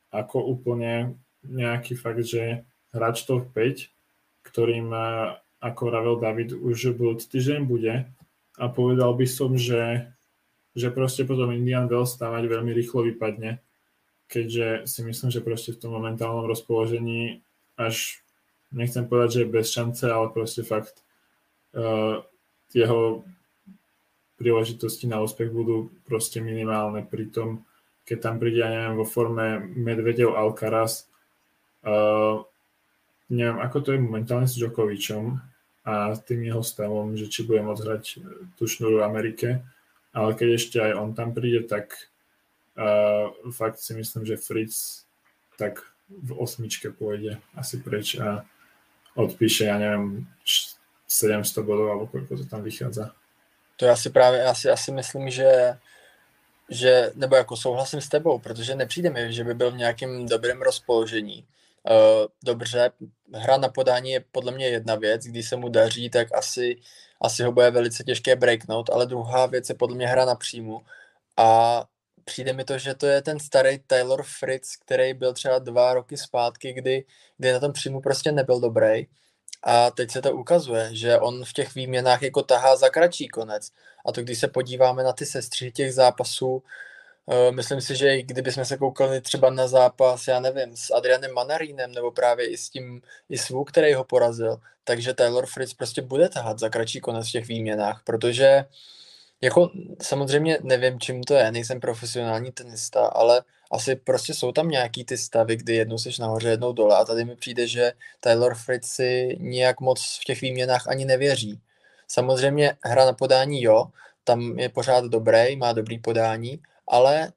ako 0.09 0.57
úplne 0.57 1.21
nejaký 1.45 1.95
fakt, 2.01 2.25
že 2.25 2.65
hráč 2.97 3.29
top 3.29 3.53
5, 3.53 3.93
ktorým, 4.49 4.89
ako 5.61 5.81
vravel 5.85 6.17
David, 6.17 6.57
už 6.57 6.97
budúci 6.97 7.29
týždeň 7.29 7.61
bude. 7.69 8.09
A 8.57 8.73
povedal 8.73 9.13
by 9.13 9.27
som, 9.29 9.53
že, 9.55 10.09
že 10.73 10.89
proste 10.89 11.29
potom 11.29 11.53
Indian 11.53 11.89
Wells 11.89 12.17
stávať 12.17 12.49
veľmi 12.49 12.73
rýchlo 12.73 13.05
vypadne, 13.13 13.61
keďže 14.33 14.89
si 14.89 15.01
myslím, 15.05 15.29
že 15.29 15.45
proste 15.45 15.77
v 15.77 15.81
tom 15.81 15.93
momentálnom 15.97 16.49
rozpoložení 16.49 17.45
až 17.77 18.25
nechcem 18.73 19.05
povedať, 19.05 19.29
že 19.31 19.41
je 19.45 19.55
bez 19.55 19.67
šance, 19.69 20.05
ale 20.09 20.33
proste 20.33 20.65
fakt 20.65 21.05
uh, 21.77 22.25
jeho 22.73 23.23
príležitosti 24.41 25.05
na 25.09 25.21
úspech 25.21 25.53
budú 25.53 25.93
proste 26.09 26.41
minimálne. 26.41 27.05
Pritom 27.05 27.65
keď 28.07 28.19
tam 28.23 28.39
príde, 28.39 28.63
ja 28.63 28.71
neviem, 28.71 28.95
vo 28.95 29.03
forme 29.03 29.59
Medvedev 29.75 30.39
Alcaraz, 30.39 31.11
uh, 31.83 32.39
neviem, 33.27 33.59
ako 33.59 33.77
to 33.83 33.89
je 33.93 33.99
momentálne 33.99 34.47
s 34.47 34.55
Djokovičom 34.55 35.43
a 35.87 36.19
tým 36.19 36.43
jeho 36.43 36.67
stavom, 36.67 37.15
že 37.15 37.31
či 37.31 37.47
bude 37.47 37.63
môcť 37.63 37.83
hrať 37.87 38.05
tú 38.59 38.67
šnúru 38.67 38.99
v 38.99 39.07
Amerike, 39.07 39.49
ale 40.11 40.35
keď 40.35 40.49
ešte 40.59 40.77
aj 40.83 40.93
on 40.99 41.15
tam 41.15 41.31
príde, 41.31 41.63
tak 41.63 41.95
uh, 42.75 43.31
fakt 43.55 43.79
si 43.79 43.95
myslím, 43.95 44.27
že 44.27 44.43
Fritz 44.43 45.07
tak 45.55 45.87
v 46.11 46.35
osmičke 46.35 46.91
pôjde 46.91 47.39
asi 47.55 47.79
preč 47.79 48.19
a 48.19 48.43
odpíše, 49.15 49.71
ja 49.71 49.79
neviem, 49.79 50.27
700 51.07 51.63
bodov, 51.63 51.87
alebo 51.95 52.11
koľko 52.11 52.43
to 52.43 52.45
tam 52.51 52.67
vychádza. 52.67 53.15
To 53.77 53.87
já 53.87 53.97
si 53.97 54.11
právě, 54.11 54.41
já 54.41 54.55
si, 54.55 54.69
já 54.69 54.77
si 54.77 54.93
myslím, 54.93 55.31
že 55.31 55.79
že, 56.69 57.13
nebo 57.15 57.37
jako 57.37 57.57
souhlasím 57.57 58.01
s 58.01 58.09
tebou, 58.09 58.39
protože 58.39 58.75
nepřijde 58.75 59.11
mi, 59.11 59.33
že 59.33 59.45
by 59.45 59.55
byl 59.55 59.71
v 59.71 59.77
nějakém 59.77 60.27
dobrém 60.27 60.63
rozpoložení. 60.63 61.45
Uh, 61.91 62.27
dobře, 62.45 62.91
hra 63.35 63.57
na 63.57 63.69
podání 63.69 64.11
je 64.11 64.25
podle 64.33 64.53
mě 64.53 64.69
jedna 64.69 64.95
věc, 64.95 65.23
když 65.25 65.49
se 65.49 65.57
mu 65.57 65.69
daří, 65.69 66.11
tak 66.11 66.29
asi, 66.35 66.77
asi 67.21 67.43
ho 67.43 67.53
bude 67.53 67.71
velice 67.71 68.05
těžké 68.05 68.37
breaknout, 68.37 68.91
ale 68.91 69.07
druhá 69.07 69.47
věc 69.47 69.69
je 69.69 69.75
podle 69.75 69.97
mě 69.97 70.07
hra 70.07 70.25
na 70.25 70.35
příjmu 70.35 70.81
a 71.37 71.85
přijde 72.25 72.53
mi 72.53 72.65
to, 72.65 72.79
že 72.79 72.95
to 72.95 73.07
je 73.07 73.23
ten 73.23 73.41
starý 73.41 73.79
Taylor 73.87 74.23
Fritz, 74.23 74.77
který 74.77 75.15
byl 75.15 75.33
třeba 75.33 75.59
dva 75.59 75.95
roky 75.95 76.17
zpátky, 76.17 76.73
kdy, 76.73 77.05
kdy 77.39 77.53
na 77.53 77.61
tom 77.61 77.73
příjmu 77.73 78.01
prostě 78.01 78.33
nebyl 78.33 78.61
dobrý 78.61 79.07
a 79.63 79.91
teď 79.91 80.11
se 80.11 80.23
to 80.23 80.33
ukazuje, 80.33 80.89
že 80.93 81.19
on 81.19 81.45
v 81.45 81.53
těch 81.53 81.75
výměnách 81.75 82.23
jako 82.23 82.43
tahá 82.43 82.77
za 82.77 82.89
kratší 82.89 83.29
konec. 83.29 83.71
A 84.07 84.13
to 84.13 84.23
když 84.23 84.39
se 84.39 84.49
podíváme 84.49 85.03
na 85.03 85.13
ty 85.13 85.27
sestři 85.27 85.73
těch 85.73 85.95
zápasů, 85.95 86.63
myslím 87.51 87.81
si, 87.81 87.97
že 87.97 88.17
i 88.17 88.23
kdybychom 88.23 88.65
se 88.65 88.77
koukali 88.77 89.21
třeba 89.21 89.51
na 89.51 89.69
zápas, 89.69 90.29
já 90.29 90.41
nevím, 90.41 90.77
s 90.77 90.95
Adrianem 90.95 91.33
Manarínem, 91.33 91.93
nebo 91.93 92.11
právě 92.11 92.47
i 92.47 92.57
s 92.57 92.71
tím, 92.71 93.03
i 93.29 93.39
s 93.39 93.49
Wu, 93.49 93.65
který 93.65 93.95
ho 93.95 94.05
porazil, 94.05 94.61
takže 94.85 95.15
Taylor 95.15 95.47
Fritz 95.47 95.75
prostě 95.75 96.03
bude 96.03 96.29
tahat 96.29 96.59
za 96.59 96.69
kratší 96.69 97.01
konec 97.01 97.29
v 97.29 97.33
těch 97.33 97.49
výměnách, 97.49 98.03
protože 98.05 98.65
jako 99.41 99.71
samozřejmě 100.03 100.59
nevím, 100.63 101.01
čím 101.01 101.25
to 101.25 101.35
je, 101.35 101.53
nejsem 101.53 101.81
profesionální 101.81 102.53
tenista, 102.53 103.07
ale 103.07 103.43
asi 103.71 103.97
prostě 103.97 104.35
jsou 104.35 104.53
tam 104.53 104.69
nějaký 104.69 105.05
ty 105.05 105.19
stavy, 105.19 105.57
kdy 105.57 105.75
jednou 105.75 105.99
seš 105.99 106.19
nahoře, 106.19 106.49
jednou 106.49 106.73
dole 106.73 106.97
a 106.97 107.05
tady 107.05 107.25
mi 107.25 107.37
přijde, 107.37 107.67
že 107.67 107.93
Taylor 108.21 108.55
Fritz 108.55 108.89
si 108.89 109.37
nějak 109.41 109.81
moc 109.81 110.19
v 110.21 110.25
těch 110.25 110.41
výměnách 110.41 110.89
ani 110.89 111.05
nevěří. 111.05 111.61
Samozřejmě 112.09 112.77
hra 112.85 113.05
na 113.05 113.13
podání 113.13 113.63
jo, 113.63 113.87
tam 114.25 114.59
je 114.59 114.69
pořád 114.69 115.05
dobrý, 115.05 115.57
má 115.57 115.73
dobrý 115.73 115.99
podání, 115.99 116.61
ale, 116.89 117.33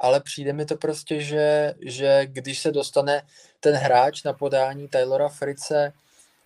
ale 0.00 0.20
přijde 0.20 0.52
mi 0.52 0.64
to 0.64 0.76
prostě, 0.76 1.20
že, 1.20 1.74
že 1.80 2.26
když 2.26 2.58
se 2.58 2.70
dostane 2.70 3.22
ten 3.60 3.74
hráč 3.74 4.22
na 4.22 4.32
podání 4.32 4.88
Taylora 4.88 5.28
Fritze 5.28 5.92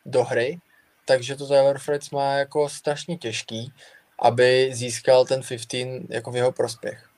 do 0.06 0.24
hry, 0.24 0.58
takže 1.04 1.36
to 1.36 1.48
Taylor 1.48 1.78
Fritz 1.78 2.10
má 2.10 2.34
jako 2.34 2.68
strašně 2.68 3.18
těžký, 3.18 3.72
aby 4.18 4.70
získal 4.72 5.24
ten 5.24 5.40
15 5.40 5.66
jako 6.08 6.30
v 6.30 6.36
jeho 6.36 6.52
prospěch. 6.52 7.08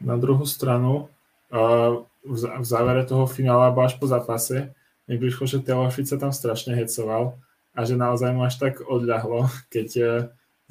Na 0.00 0.16
druhou 0.16 0.46
stranu, 0.46 1.08
v 2.24 2.64
závere 2.64 3.04
toho 3.04 3.26
finále, 3.26 3.84
až 3.84 3.94
po 3.94 4.06
zápase, 4.06 4.74
mi 5.08 5.18
prišlo, 5.18 5.46
že 5.46 5.60
Taylor 5.60 5.92
Fritz 5.92 6.08
sa 6.08 6.16
tam 6.16 6.32
strašne 6.32 6.72
hecoval 6.72 7.36
a 7.76 7.84
že 7.84 8.00
naozaj 8.00 8.32
mu 8.32 8.48
až 8.48 8.56
tak 8.56 8.80
odľahlo, 8.80 9.52
keď 9.74 9.88
e, 9.96 10.04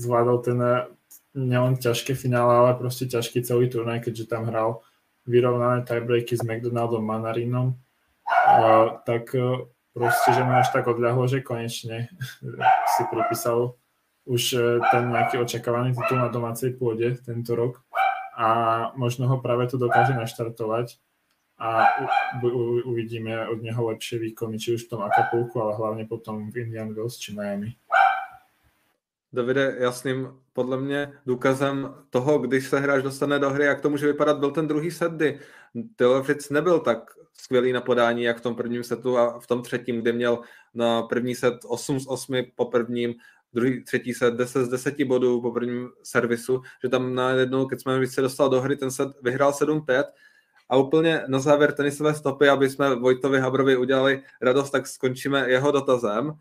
zvládol 0.01 0.38
ten 0.41 0.57
e, 0.57 0.89
nielen 1.34 1.77
ťažké 1.77 2.14
finále, 2.14 2.53
ale 2.53 2.72
proste 2.77 3.10
ťažký 3.10 3.41
celý 3.45 3.69
turnaj, 3.69 4.05
keďže 4.05 4.30
tam 4.30 4.49
hral 4.49 4.85
vyrovnané 5.26 5.85
tiebreaky 5.85 6.38
s 6.38 6.43
McDonaldom 6.45 7.05
Manarinom, 7.05 7.77
a, 8.23 9.01
tak 9.05 9.35
e, 9.35 9.68
proste, 9.93 10.30
že 10.34 10.41
mu 10.45 10.53
až 10.55 10.69
tak 10.72 10.88
odľahlo, 10.88 11.27
že 11.27 11.45
konečne 11.45 12.10
si 12.97 13.03
pripísal 13.10 13.76
už 14.23 14.55
ten 14.91 15.03
nejaký 15.11 15.35
očakávaný 15.43 15.91
titul 15.91 16.15
na 16.15 16.31
domácej 16.31 16.72
pôde 16.80 17.19
tento 17.27 17.60
rok 17.60 17.84
a 18.39 18.47
možno 18.95 19.27
ho 19.27 19.38
práve 19.43 19.68
to 19.68 19.76
dokáže 19.76 20.15
naštartovať 20.15 20.95
a 21.60 21.85
u, 22.43 22.47
u, 22.47 22.81
uvidíme 22.91 23.47
od 23.47 23.61
něho 23.61 23.85
lepšie 23.85 24.19
výkony, 24.19 24.60
či 24.60 24.73
už 24.73 24.85
v 24.85 24.89
tom 24.89 25.01
Acapulku, 25.01 25.61
ale 25.61 25.76
hlavně 25.76 26.05
potom 26.05 26.51
v 26.51 26.57
Indian 26.57 26.93
Wells 26.93 27.18
či 27.18 27.34
Miami. 27.34 27.76
Davide, 29.34 29.76
jasným 29.80 30.27
podle 30.53 30.81
mě 30.81 31.14
důkazem 31.26 31.95
toho, 32.10 32.39
když 32.39 32.68
se 32.68 32.80
hráč 32.80 33.03
dostane 33.03 33.39
do 33.39 33.49
hry, 33.49 33.65
jak 33.65 33.81
to 33.81 33.89
může 33.89 34.07
vypadat, 34.07 34.39
byl 34.39 34.51
ten 34.51 34.68
druhý 34.68 34.91
set, 34.91 35.11
kdy 35.11 35.39
Taylor 35.95 36.26
nebyl 36.51 36.80
tak 36.80 37.11
skvělý 37.34 37.72
na 37.72 37.81
podání, 37.81 38.23
jak 38.23 38.38
v 38.38 38.41
tom 38.41 38.55
prvním 38.55 38.84
setu 38.84 39.18
a 39.18 39.39
v 39.39 39.47
tom 39.47 39.61
třetím, 39.61 40.01
kde 40.01 40.11
měl 40.11 40.39
na 40.73 41.01
první 41.01 41.35
set 41.35 41.53
8 41.65 41.99
z 41.99 42.07
8 42.07 42.35
po 42.55 42.65
prvním, 42.65 43.14
druhý, 43.53 43.84
třetí 43.84 44.14
set 44.14 44.34
10 44.34 44.65
z 44.65 44.69
10 44.69 45.03
bodů 45.03 45.41
po 45.41 45.51
prvním 45.51 45.89
servisu, 46.03 46.61
že 46.84 46.89
tam 46.89 47.15
na 47.15 47.30
jednou, 47.30 47.65
když 47.65 47.81
jsme 47.81 48.07
se 48.07 48.22
dostal 48.22 48.49
do 48.49 48.61
hry, 48.61 48.76
ten 48.76 48.91
set 48.91 49.07
vyhrál 49.22 49.51
7-5 49.51 50.03
a 50.69 50.77
úplně 50.77 51.23
na 51.27 51.39
závěr 51.39 51.72
tenisové 51.72 52.14
stopy, 52.15 52.49
aby 52.49 52.69
jsme 52.69 52.95
Vojtovi 52.95 53.39
Habrovi 53.39 53.77
udělali 53.77 54.23
radost, 54.41 54.69
tak 54.69 54.88
skončíme 54.88 55.49
jeho 55.49 55.72
dotazem, 55.72 56.34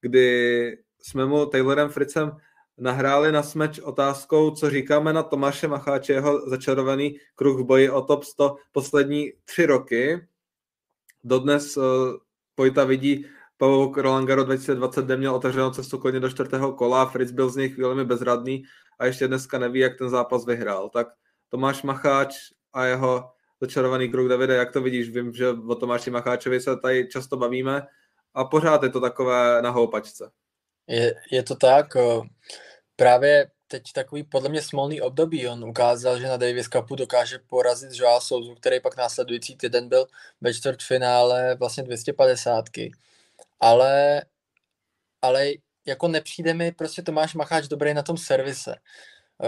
kdy 0.00 0.78
jsme 1.02 1.26
mu 1.26 1.46
Taylorem 1.46 1.88
Fritzem 1.88 2.36
nahráli 2.78 3.32
na 3.32 3.42
smeč 3.42 3.78
otázkou, 3.78 4.50
co 4.50 4.70
říkáme 4.70 5.12
na 5.12 5.22
Tomáše 5.22 5.68
Macháče, 5.68 6.12
jeho 6.12 6.50
začarovaný 6.50 7.16
kruh 7.34 7.60
v 7.60 7.64
boji 7.64 7.90
o 7.90 8.02
top 8.02 8.24
100 8.24 8.56
poslední 8.72 9.32
tři 9.44 9.66
roky. 9.66 10.28
Dodnes 11.24 11.76
uh, 11.76 11.84
Pojta 12.54 12.84
vidí 12.84 13.26
Pavel 13.56 13.92
Roland 13.96 14.28
Garros 14.28 14.46
2020, 14.46 15.04
kde 15.04 15.16
měl 15.16 15.34
otevřenou 15.34 15.70
cestu 15.70 15.98
klidně 15.98 16.20
do 16.20 16.30
čtvrtého 16.30 16.72
kola, 16.72 17.06
Fritz 17.06 17.30
byl 17.32 17.50
z 17.50 17.56
něj 17.56 17.68
chvílemi 17.68 18.04
bezradný 18.04 18.62
a 18.98 19.06
ještě 19.06 19.28
dneska 19.28 19.58
neví, 19.58 19.80
jak 19.80 19.98
ten 19.98 20.08
zápas 20.08 20.46
vyhrál. 20.46 20.88
Tak 20.88 21.08
Tomáš 21.48 21.82
Macháč 21.82 22.34
a 22.72 22.84
jeho 22.84 23.30
začarovaný 23.60 24.08
kruh 24.08 24.28
Davide, 24.28 24.54
jak 24.54 24.72
to 24.72 24.82
vidíš? 24.82 25.10
Vím, 25.10 25.32
že 25.32 25.50
o 25.50 25.74
Tomáši 25.74 26.10
Macháčovi 26.10 26.60
se 26.60 26.76
tady 26.76 27.08
často 27.08 27.36
bavíme 27.36 27.86
a 28.34 28.44
pořád 28.44 28.82
je 28.82 28.88
to 28.88 29.00
takové 29.00 29.62
na 29.62 29.70
houpačce. 29.70 30.30
Je, 30.88 31.14
je 31.30 31.42
to 31.42 31.54
tak, 31.54 31.86
právě 32.96 33.50
teď 33.68 33.92
takový 33.92 34.22
podle 34.22 34.48
mě 34.48 34.62
smolný 34.62 35.00
období. 35.00 35.48
On 35.48 35.64
ukázal, 35.64 36.18
že 36.18 36.28
na 36.28 36.36
Davis 36.36 36.68
Cupu 36.68 36.96
dokáže 36.96 37.38
porazit 37.46 37.90
Joao 37.92 38.20
Souzu, 38.20 38.54
který 38.54 38.80
pak 38.80 38.96
následující 38.96 39.56
týden 39.56 39.88
byl 39.88 40.06
ve 40.40 40.54
čtvrtfinále 40.54 41.54
vlastně 41.54 41.82
250. 41.82 42.64
Ale, 43.60 44.22
ale 45.22 45.46
jako 45.86 46.08
nepřijde 46.08 46.54
mi 46.54 46.72
prostě 46.72 47.02
Tomáš 47.02 47.34
Macháč 47.34 47.68
dobrý 47.68 47.94
na 47.94 48.02
tom 48.02 48.16
servise. 48.16 48.74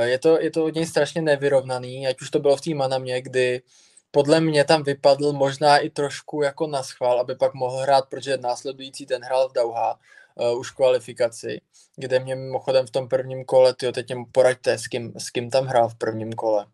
Je 0.03 0.19
to, 0.19 0.41
je 0.41 0.51
to 0.51 0.65
od 0.65 0.75
něj 0.75 0.87
strašně 0.87 1.23
nevyrovnaný, 1.23 2.07
ať 2.07 2.21
už 2.21 2.31
to 2.31 2.39
bylo 2.39 2.57
v 2.57 2.61
té 2.61 2.75
Manamě, 2.75 3.23
kdy 3.23 3.63
podle 4.11 4.41
mě 4.41 4.65
tam 4.65 4.83
vypadl 4.83 5.33
možná 5.33 5.79
i 5.79 5.91
trošku 5.91 6.43
jako 6.43 6.67
na 6.67 6.83
schvál, 6.83 7.21
aby 7.21 7.35
pak 7.35 7.55
mohl 7.55 7.77
hrát, 7.77 8.09
protože 8.09 8.37
následující 8.37 9.07
ten 9.07 9.25
hrál 9.25 9.49
v 9.49 9.53
Dauha 9.53 9.99
uh, 10.41 10.59
už 10.59 10.71
kvalifikaci, 10.71 11.61
kde 11.97 12.19
mě 12.21 12.37
mimochodem 12.37 12.87
v 12.87 12.91
tom 12.91 13.09
prvním 13.09 13.45
kole, 13.45 13.75
tyjo, 13.75 13.93
teď 13.93 14.15
mě 14.15 14.25
poraďte, 14.33 14.79
s 14.79 14.87
kým, 14.87 15.13
s 15.19 15.31
kým 15.31 15.51
tam 15.51 15.67
hrál 15.67 15.89
v 15.89 15.95
prvním 15.95 16.33
kole. 16.33 16.67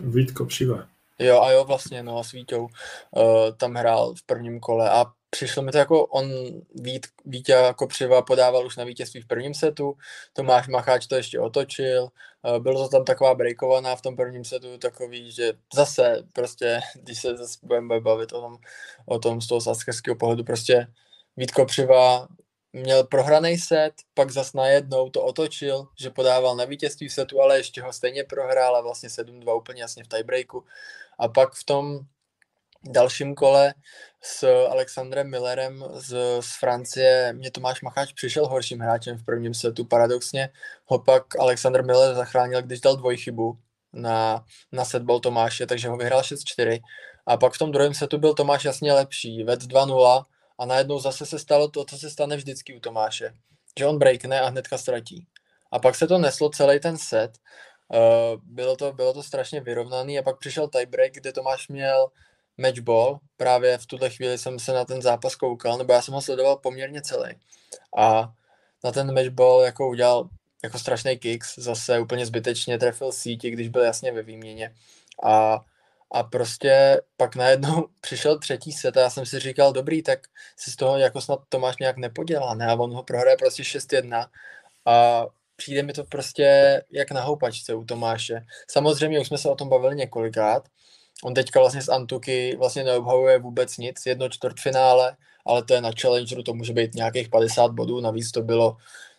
Vítko 0.00 0.44
Přiva. 0.44 0.88
Jo 1.18 1.40
a 1.40 1.50
jo, 1.50 1.64
vlastně, 1.64 2.02
no 2.02 2.18
a 2.18 2.24
s 2.24 2.32
Vítou 2.32 2.62
uh, 2.62 2.68
tam 3.56 3.74
hrál 3.74 4.14
v 4.14 4.22
prvním 4.22 4.60
kole 4.60 4.90
a 4.90 5.04
přišlo 5.30 5.62
mi 5.62 5.72
to 5.72 5.78
jako 5.78 6.06
on 6.06 6.30
Vít, 6.74 7.06
Vítě 7.24 7.52
jako 7.52 7.86
přiva 7.86 8.22
podával 8.22 8.66
už 8.66 8.76
na 8.76 8.84
vítězství 8.84 9.20
v 9.20 9.26
prvním 9.26 9.54
setu, 9.54 9.96
Tomáš 10.32 10.68
Macháč 10.68 11.06
to 11.06 11.16
ještě 11.16 11.40
otočil, 11.40 12.02
uh, 12.42 12.58
bylo 12.58 12.82
to 12.82 12.88
tam 12.88 13.04
taková 13.04 13.34
breakovaná 13.34 13.96
v 13.96 14.02
tom 14.02 14.16
prvním 14.16 14.44
setu, 14.44 14.78
takový, 14.78 15.32
že 15.32 15.52
zase 15.74 16.22
prostě, 16.32 16.80
když 16.94 17.20
se 17.20 17.36
zase 17.36 17.58
budeme 17.62 18.00
bavit 18.00 18.32
o 18.32 18.40
tom, 18.40 18.56
o 19.06 19.18
tom 19.18 19.40
z 19.40 19.46
toho 19.46 19.60
saskerského 19.60 20.16
pohledu, 20.16 20.44
prostě 20.44 20.86
Vítko 21.36 21.64
Přiva 21.64 22.28
měl 22.72 23.04
prohraný 23.04 23.58
set, 23.58 23.92
pak 24.14 24.30
zas 24.30 24.52
najednou 24.52 25.10
to 25.10 25.22
otočil, 25.22 25.88
že 26.00 26.10
podával 26.10 26.56
na 26.56 26.64
vítězství 26.64 27.10
setu, 27.10 27.40
ale 27.40 27.56
ještě 27.56 27.82
ho 27.82 27.92
stejně 27.92 28.24
prohrál 28.24 28.76
a 28.76 28.80
vlastně 28.80 29.08
7-2 29.08 29.56
úplně 29.56 29.82
jasně 29.82 30.04
v 30.04 30.08
tiebreaku. 30.08 30.64
A 31.18 31.28
pak 31.28 31.54
v 31.54 31.64
tom 31.64 32.00
dalším 32.84 33.34
kole 33.34 33.74
s 34.22 34.66
Alexandrem 34.66 35.30
Millerem 35.30 35.84
z, 35.92 36.16
z 36.40 36.58
Francie 36.58 37.32
mě 37.32 37.50
Tomáš 37.50 37.82
Macháč 37.82 38.12
přišel 38.12 38.46
horším 38.48 38.80
hráčem 38.80 39.18
v 39.18 39.24
prvním 39.24 39.54
setu. 39.54 39.84
Paradoxně 39.84 40.48
ho 40.84 40.98
pak 40.98 41.38
Alexander 41.38 41.84
Miller 41.84 42.14
zachránil, 42.14 42.62
když 42.62 42.80
dal 42.80 42.96
dvojchybu 42.96 43.58
na, 43.92 44.44
na 44.72 44.84
setball 44.84 45.20
Tomáše, 45.20 45.66
takže 45.66 45.88
ho 45.88 45.96
vyhrál 45.96 46.20
6-4. 46.20 46.80
A 47.26 47.36
pak 47.36 47.52
v 47.52 47.58
tom 47.58 47.72
druhém 47.72 47.94
setu 47.94 48.18
byl 48.18 48.34
Tomáš 48.34 48.64
jasně 48.64 48.92
lepší, 48.92 49.44
ved 49.44 49.62
2-0 49.62 50.24
a 50.58 50.66
najednou 50.66 50.98
zase 50.98 51.26
se 51.26 51.38
stalo 51.38 51.68
to, 51.68 51.84
co 51.84 51.98
se 51.98 52.10
stane 52.10 52.36
vždycky 52.36 52.76
u 52.76 52.80
Tomáše, 52.80 53.32
že 53.78 53.86
on 53.86 53.98
breakne 53.98 54.40
a 54.40 54.48
hnedka 54.48 54.78
ztratí. 54.78 55.26
A 55.72 55.78
pak 55.78 55.94
se 55.94 56.06
to 56.06 56.18
neslo 56.18 56.50
celý 56.50 56.80
ten 56.80 56.98
set, 56.98 57.38
uh, 57.88 58.40
bylo, 58.42 58.76
to, 58.76 58.92
bylo 58.92 59.12
to 59.12 59.22
strašně 59.22 59.60
vyrovnaný 59.60 60.18
a 60.18 60.22
pak 60.22 60.38
přišel 60.38 60.68
tiebreak, 60.68 61.12
kde 61.12 61.32
Tomáš 61.32 61.68
měl 61.68 62.08
matchball, 62.58 63.18
právě 63.36 63.78
v 63.78 63.86
tuhle 63.86 64.10
chvíli 64.10 64.38
jsem 64.38 64.58
se 64.58 64.72
na 64.72 64.84
ten 64.84 65.02
zápas 65.02 65.36
koukal, 65.36 65.78
nebo 65.78 65.92
já 65.92 66.02
jsem 66.02 66.14
ho 66.14 66.22
sledoval 66.22 66.56
poměrně 66.56 67.02
celý. 67.02 67.34
A 67.98 68.32
na 68.84 68.92
ten 68.92 69.14
matchball 69.14 69.60
jako 69.60 69.88
udělal 69.88 70.28
jako 70.64 70.78
strašný 70.78 71.18
kicks, 71.18 71.58
zase 71.58 72.00
úplně 72.00 72.26
zbytečně 72.26 72.78
trefil 72.78 73.12
síti, 73.12 73.50
když 73.50 73.68
byl 73.68 73.82
jasně 73.82 74.12
ve 74.12 74.22
výměně. 74.22 74.74
A 75.24 75.64
a 76.12 76.22
prostě 76.22 77.00
pak 77.16 77.36
najednou 77.36 77.86
přišel 78.00 78.38
třetí 78.38 78.72
set 78.72 78.96
a 78.96 79.00
já 79.00 79.10
jsem 79.10 79.26
si 79.26 79.38
říkal, 79.38 79.72
dobrý, 79.72 80.02
tak 80.02 80.18
si 80.56 80.70
z 80.70 80.76
toho 80.76 80.98
jako 80.98 81.20
snad 81.20 81.40
Tomáš 81.48 81.76
nějak 81.80 81.96
nepodělá, 81.96 82.54
ne? 82.54 82.66
A 82.66 82.74
on 82.74 82.94
ho 82.94 83.02
prohraje 83.02 83.36
prostě 83.36 83.62
6-1 83.62 84.28
a 84.86 85.26
přijde 85.56 85.82
mi 85.82 85.92
to 85.92 86.04
prostě 86.04 86.82
jak 86.90 87.10
na 87.10 87.22
houpačce 87.22 87.74
u 87.74 87.84
Tomáše. 87.84 88.46
Samozřejmě 88.70 89.20
už 89.20 89.26
jsme 89.26 89.38
se 89.38 89.48
o 89.48 89.54
tom 89.54 89.68
bavili 89.68 89.96
několikrát. 89.96 90.68
On 91.24 91.34
teďka 91.34 91.60
vlastně 91.60 91.82
z 91.82 91.88
Antuky 91.88 92.56
vlastně 92.58 92.84
neobhavuje 92.84 93.38
vůbec 93.38 93.76
nic, 93.76 94.06
jedno 94.06 94.28
čtvrtfinále, 94.28 95.16
ale 95.46 95.64
to 95.64 95.74
je 95.74 95.80
na 95.80 95.90
Challengeru, 96.00 96.42
to 96.42 96.54
může 96.54 96.72
být 96.72 96.94
nějakých 96.94 97.28
50 97.28 97.72
bodů, 97.72 98.00
navíc 98.00 98.30
to 98.30 98.42
bylo, 98.42 98.76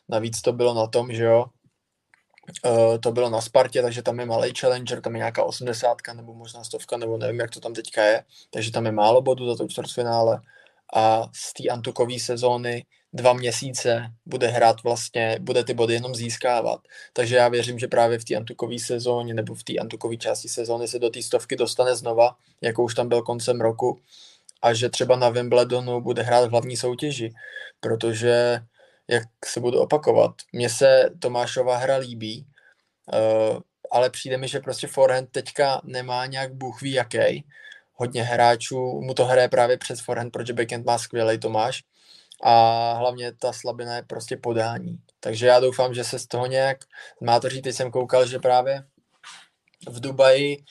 navíc 0.10 0.42
to 0.42 0.54
bylo 0.54 0.74
na 0.74 0.88
tom, 0.88 1.14
že 1.14 1.24
jo, 1.24 1.46
Uh, 2.66 2.98
to 2.98 3.12
bylo 3.12 3.30
na 3.30 3.42
Spartě, 3.42 3.82
takže 3.82 4.02
tam 4.02 4.20
je 4.20 4.26
malý 4.26 4.54
challenger, 4.60 5.02
tam 5.02 5.14
je 5.14 5.18
nějaká 5.18 5.44
80 5.44 5.98
nebo 6.14 6.34
možná 6.34 6.64
stovka, 6.64 6.98
nebo 6.98 7.18
nevím, 7.18 7.40
jak 7.40 7.52
to 7.52 7.60
tam 7.60 7.74
teďka 7.74 8.04
je, 8.04 8.24
takže 8.50 8.72
tam 8.72 8.86
je 8.86 8.92
málo 8.92 9.22
bodů 9.22 9.48
za 9.48 9.56
to 9.56 9.68
čtvrtfinále. 9.68 10.42
A 10.96 11.30
z 11.34 11.54
té 11.54 11.70
antukové 11.70 12.20
sezóny 12.20 12.86
dva 13.14 13.34
měsíce 13.34 14.12
bude 14.26 14.48
hrát 14.48 14.84
vlastně, 14.84 15.38
bude 15.42 15.64
ty 15.64 15.74
body 15.74 15.94
jenom 15.94 16.16
získávat. 16.16 16.80
Takže 17.14 17.36
já 17.36 17.48
věřím, 17.50 17.80
že 17.80 17.88
právě 17.88 18.20
v 18.20 18.26
té 18.26 18.36
antukové 18.36 18.80
sezóně 18.80 19.34
nebo 19.34 19.56
v 19.56 19.64
té 19.64 19.74
antukové 19.78 20.18
části 20.18 20.50
sezóny 20.50 20.88
se 20.88 21.00
do 21.00 21.10
té 21.10 21.22
stovky 21.22 21.56
dostane 21.56 21.96
znova, 21.96 22.36
jako 22.62 22.84
už 22.84 22.96
tam 22.96 23.10
byl 23.10 23.22
koncem 23.22 23.62
roku 23.62 24.00
a 24.62 24.74
že 24.74 24.90
třeba 24.90 25.16
na 25.16 25.30
Wimbledonu 25.30 26.02
bude 26.02 26.24
hrát 26.24 26.46
v 26.46 26.52
hlavní 26.52 26.78
soutěži, 26.78 27.34
protože 27.80 28.62
jak 29.08 29.24
se 29.46 29.60
budu 29.60 29.80
opakovat. 29.80 30.32
Mně 30.54 30.70
se 30.70 31.10
Tomášova 31.20 31.78
hra 31.78 31.98
líbí, 31.98 32.48
uh, 33.14 33.60
ale 33.92 34.10
přijde 34.10 34.38
mi, 34.38 34.48
že 34.48 34.60
prostě 34.60 34.88
forehand 34.88 35.32
teďka 35.32 35.82
nemá 35.84 36.26
nějak 36.26 36.54
bůh 36.54 36.82
ví 36.82 36.92
jaký. 36.92 37.46
Hodně 37.94 38.24
hráčů 38.24 39.02
mu 39.02 39.14
to 39.14 39.26
hraje 39.26 39.50
právě 39.50 39.78
přes 39.78 40.02
forehand, 40.02 40.34
protože 40.34 40.54
backhand 40.54 40.86
má 40.86 40.98
skvělý 40.98 41.40
Tomáš 41.40 41.84
a 42.44 42.94
hlavně 42.94 43.32
ta 43.32 43.54
slabina 43.54 43.96
je 43.96 44.04
prostě 44.04 44.38
podání. 44.38 45.00
Takže 45.20 45.48
já 45.48 45.60
doufám, 45.60 45.94
že 45.94 46.04
se 46.04 46.20
z 46.20 46.28
toho 46.28 46.46
nějak 46.46 46.78
má 47.22 47.40
to 47.40 47.50
říct, 47.50 47.64
teď 47.64 47.76
jsem 47.76 47.92
koukal, 47.92 48.28
že 48.28 48.40
právě 48.40 48.84
v 49.90 50.00
Dubaji 50.00 50.64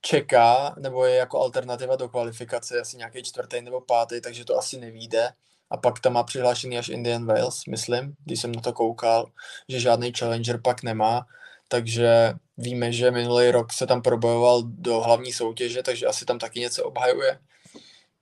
čeká, 0.00 0.74
nebo 0.78 1.04
je 1.04 1.14
jako 1.14 1.40
alternativa 1.40 1.96
do 1.96 2.08
kvalifikace 2.08 2.80
asi 2.80 2.96
nějaký 2.96 3.22
čtvrtý 3.22 3.62
nebo 3.62 3.80
pátý, 3.80 4.20
takže 4.20 4.44
to 4.44 4.58
asi 4.58 4.78
nevíde 4.80 5.28
a 5.72 5.76
pak 5.76 6.00
tam 6.00 6.12
má 6.12 6.22
přihlášený 6.22 6.78
až 6.78 6.88
Indian 6.88 7.26
Wales, 7.26 7.64
myslím, 7.68 8.14
když 8.24 8.40
jsem 8.40 8.52
na 8.52 8.60
to 8.60 8.72
koukal, 8.72 9.26
že 9.68 9.80
žádný 9.80 10.12
challenger 10.18 10.60
pak 10.60 10.82
nemá, 10.82 11.26
takže 11.68 12.34
víme, 12.56 12.92
že 12.92 13.10
minulý 13.10 13.50
rok 13.50 13.72
se 13.72 13.86
tam 13.86 14.02
probojoval 14.02 14.62
do 14.62 15.00
hlavní 15.00 15.32
soutěže, 15.32 15.82
takže 15.82 16.06
asi 16.06 16.24
tam 16.24 16.38
taky 16.38 16.60
něco 16.60 16.84
obhajuje. 16.84 17.38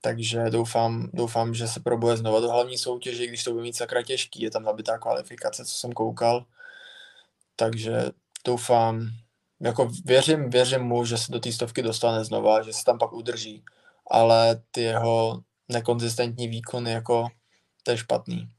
Takže 0.00 0.44
doufám, 0.50 1.10
doufám, 1.12 1.54
že 1.54 1.68
se 1.68 1.80
probuje 1.80 2.16
znova 2.16 2.40
do 2.40 2.50
hlavní 2.50 2.78
soutěže, 2.78 3.26
když 3.26 3.44
to 3.44 3.50
bude 3.50 3.62
mít 3.62 3.76
sakra 3.76 4.02
těžký, 4.02 4.42
je 4.42 4.50
tam 4.50 4.62
nabitá 4.62 4.98
kvalifikace, 4.98 5.64
co 5.64 5.74
jsem 5.74 5.92
koukal. 5.92 6.44
Takže 7.56 8.04
doufám, 8.44 9.08
jako 9.60 9.90
věřím, 10.04 10.50
věřím 10.50 10.82
mu, 10.82 11.04
že 11.04 11.18
se 11.18 11.32
do 11.32 11.40
té 11.40 11.52
stovky 11.52 11.82
dostane 11.82 12.24
znova, 12.24 12.62
že 12.62 12.72
se 12.72 12.84
tam 12.84 12.98
pak 12.98 13.12
udrží, 13.12 13.64
ale 14.10 14.62
ty 14.70 14.82
jeho 14.82 15.42
nekonzistentní 15.68 16.48
výkony 16.48 16.92
jako 16.92 17.28
to 17.82 17.90
je 17.90 17.96
špatný. 17.96 18.50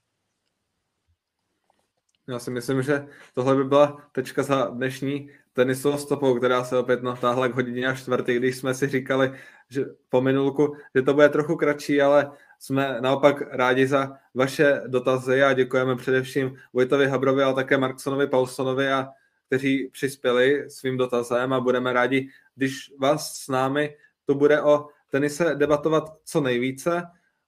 Já 2.28 2.40
si 2.40 2.52
myslím, 2.52 2.82
že 2.82 3.08
tohle 3.34 3.56
by 3.56 3.64
byla 3.64 4.10
tečka 4.12 4.44
za 4.44 4.66
dnešní 4.66 5.30
tenisovou 5.54 5.98
stopou, 5.98 6.38
která 6.38 6.64
se 6.64 6.78
opět 6.78 7.04
natáhla 7.04 7.48
k 7.48 7.56
hodině 7.56 7.88
a 7.88 7.96
čtvrtý, 7.96 8.36
když 8.36 8.58
jsme 8.58 8.74
si 8.74 8.88
říkali, 8.88 9.32
že 9.70 9.86
po 10.10 10.22
minulku, 10.22 10.76
že 10.96 11.02
to 11.02 11.14
bude 11.14 11.30
trochu 11.30 11.56
kratší, 11.56 12.02
ale 12.02 12.32
jsme 12.60 13.02
naopak 13.02 13.42
rádi 13.42 13.88
za 13.88 14.18
vaše 14.34 14.82
dotazy 14.88 15.44
a 15.44 15.54
děkujeme 15.54 15.96
především 15.96 16.58
Vojtovi 16.74 17.08
Habrovi, 17.08 17.44
ale 17.44 17.54
také 17.54 17.78
Marksonovi 17.78 18.28
Paulsonovi 18.28 18.92
a 18.92 19.08
kteří 19.48 19.90
přispěli 19.92 20.70
svým 20.70 20.98
dotazem 20.98 21.54
a 21.54 21.60
budeme 21.60 21.94
rádi, 21.94 22.30
když 22.56 22.94
vás 23.00 23.36
s 23.36 23.48
námi 23.48 23.98
to 24.26 24.36
bude 24.36 24.62
o 24.62 24.88
tenise 25.10 25.56
debatovat 25.56 26.04
co 26.24 26.42
nejvíce. 26.42 27.04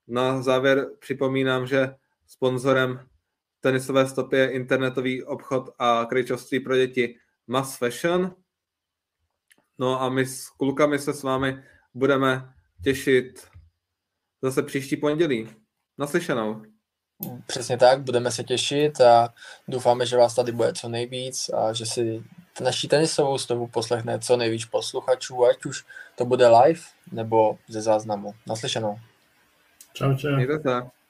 Na 0.07 0.41
závěr 0.41 0.87
připomínám, 0.99 1.67
že 1.67 1.95
sponzorem 2.27 3.07
tenisové 3.59 4.07
stopy 4.07 4.37
je 4.37 4.51
internetový 4.51 5.23
obchod 5.23 5.69
a 5.79 6.05
krejčovství 6.05 6.59
pro 6.59 6.75
děti 6.75 7.15
Mass 7.47 7.77
Fashion. 7.77 8.35
No 9.79 10.01
a 10.01 10.09
my 10.09 10.25
s 10.25 10.49
klukami 10.49 10.99
se 10.99 11.13
s 11.13 11.23
vámi 11.23 11.63
budeme 11.93 12.53
těšit 12.83 13.47
zase 14.41 14.63
příští 14.63 14.97
pondělí. 14.97 15.49
Naslyšenou. 15.97 16.61
Přesně 17.47 17.77
tak, 17.77 18.01
budeme 18.01 18.31
se 18.31 18.43
těšit 18.43 19.01
a 19.01 19.33
doufáme, 19.67 20.05
že 20.05 20.17
vás 20.17 20.35
tady 20.35 20.51
bude 20.51 20.73
co 20.73 20.89
nejvíc 20.89 21.49
a 21.49 21.73
že 21.73 21.85
si 21.85 22.23
naší 22.61 22.87
tenisovou 22.87 23.37
stovu 23.37 23.67
poslechne 23.67 24.19
co 24.19 24.37
nejvíc 24.37 24.65
posluchačů, 24.65 25.45
ať 25.45 25.65
už 25.65 25.85
to 26.15 26.25
bude 26.25 26.47
live 26.47 26.81
nebo 27.11 27.57
ze 27.69 27.81
záznamu. 27.81 28.33
Naslyšenou. 28.47 28.99
Čau, 29.93 30.15
čau. 30.15 30.35
Mějte 30.35 30.59
se. 30.59 31.02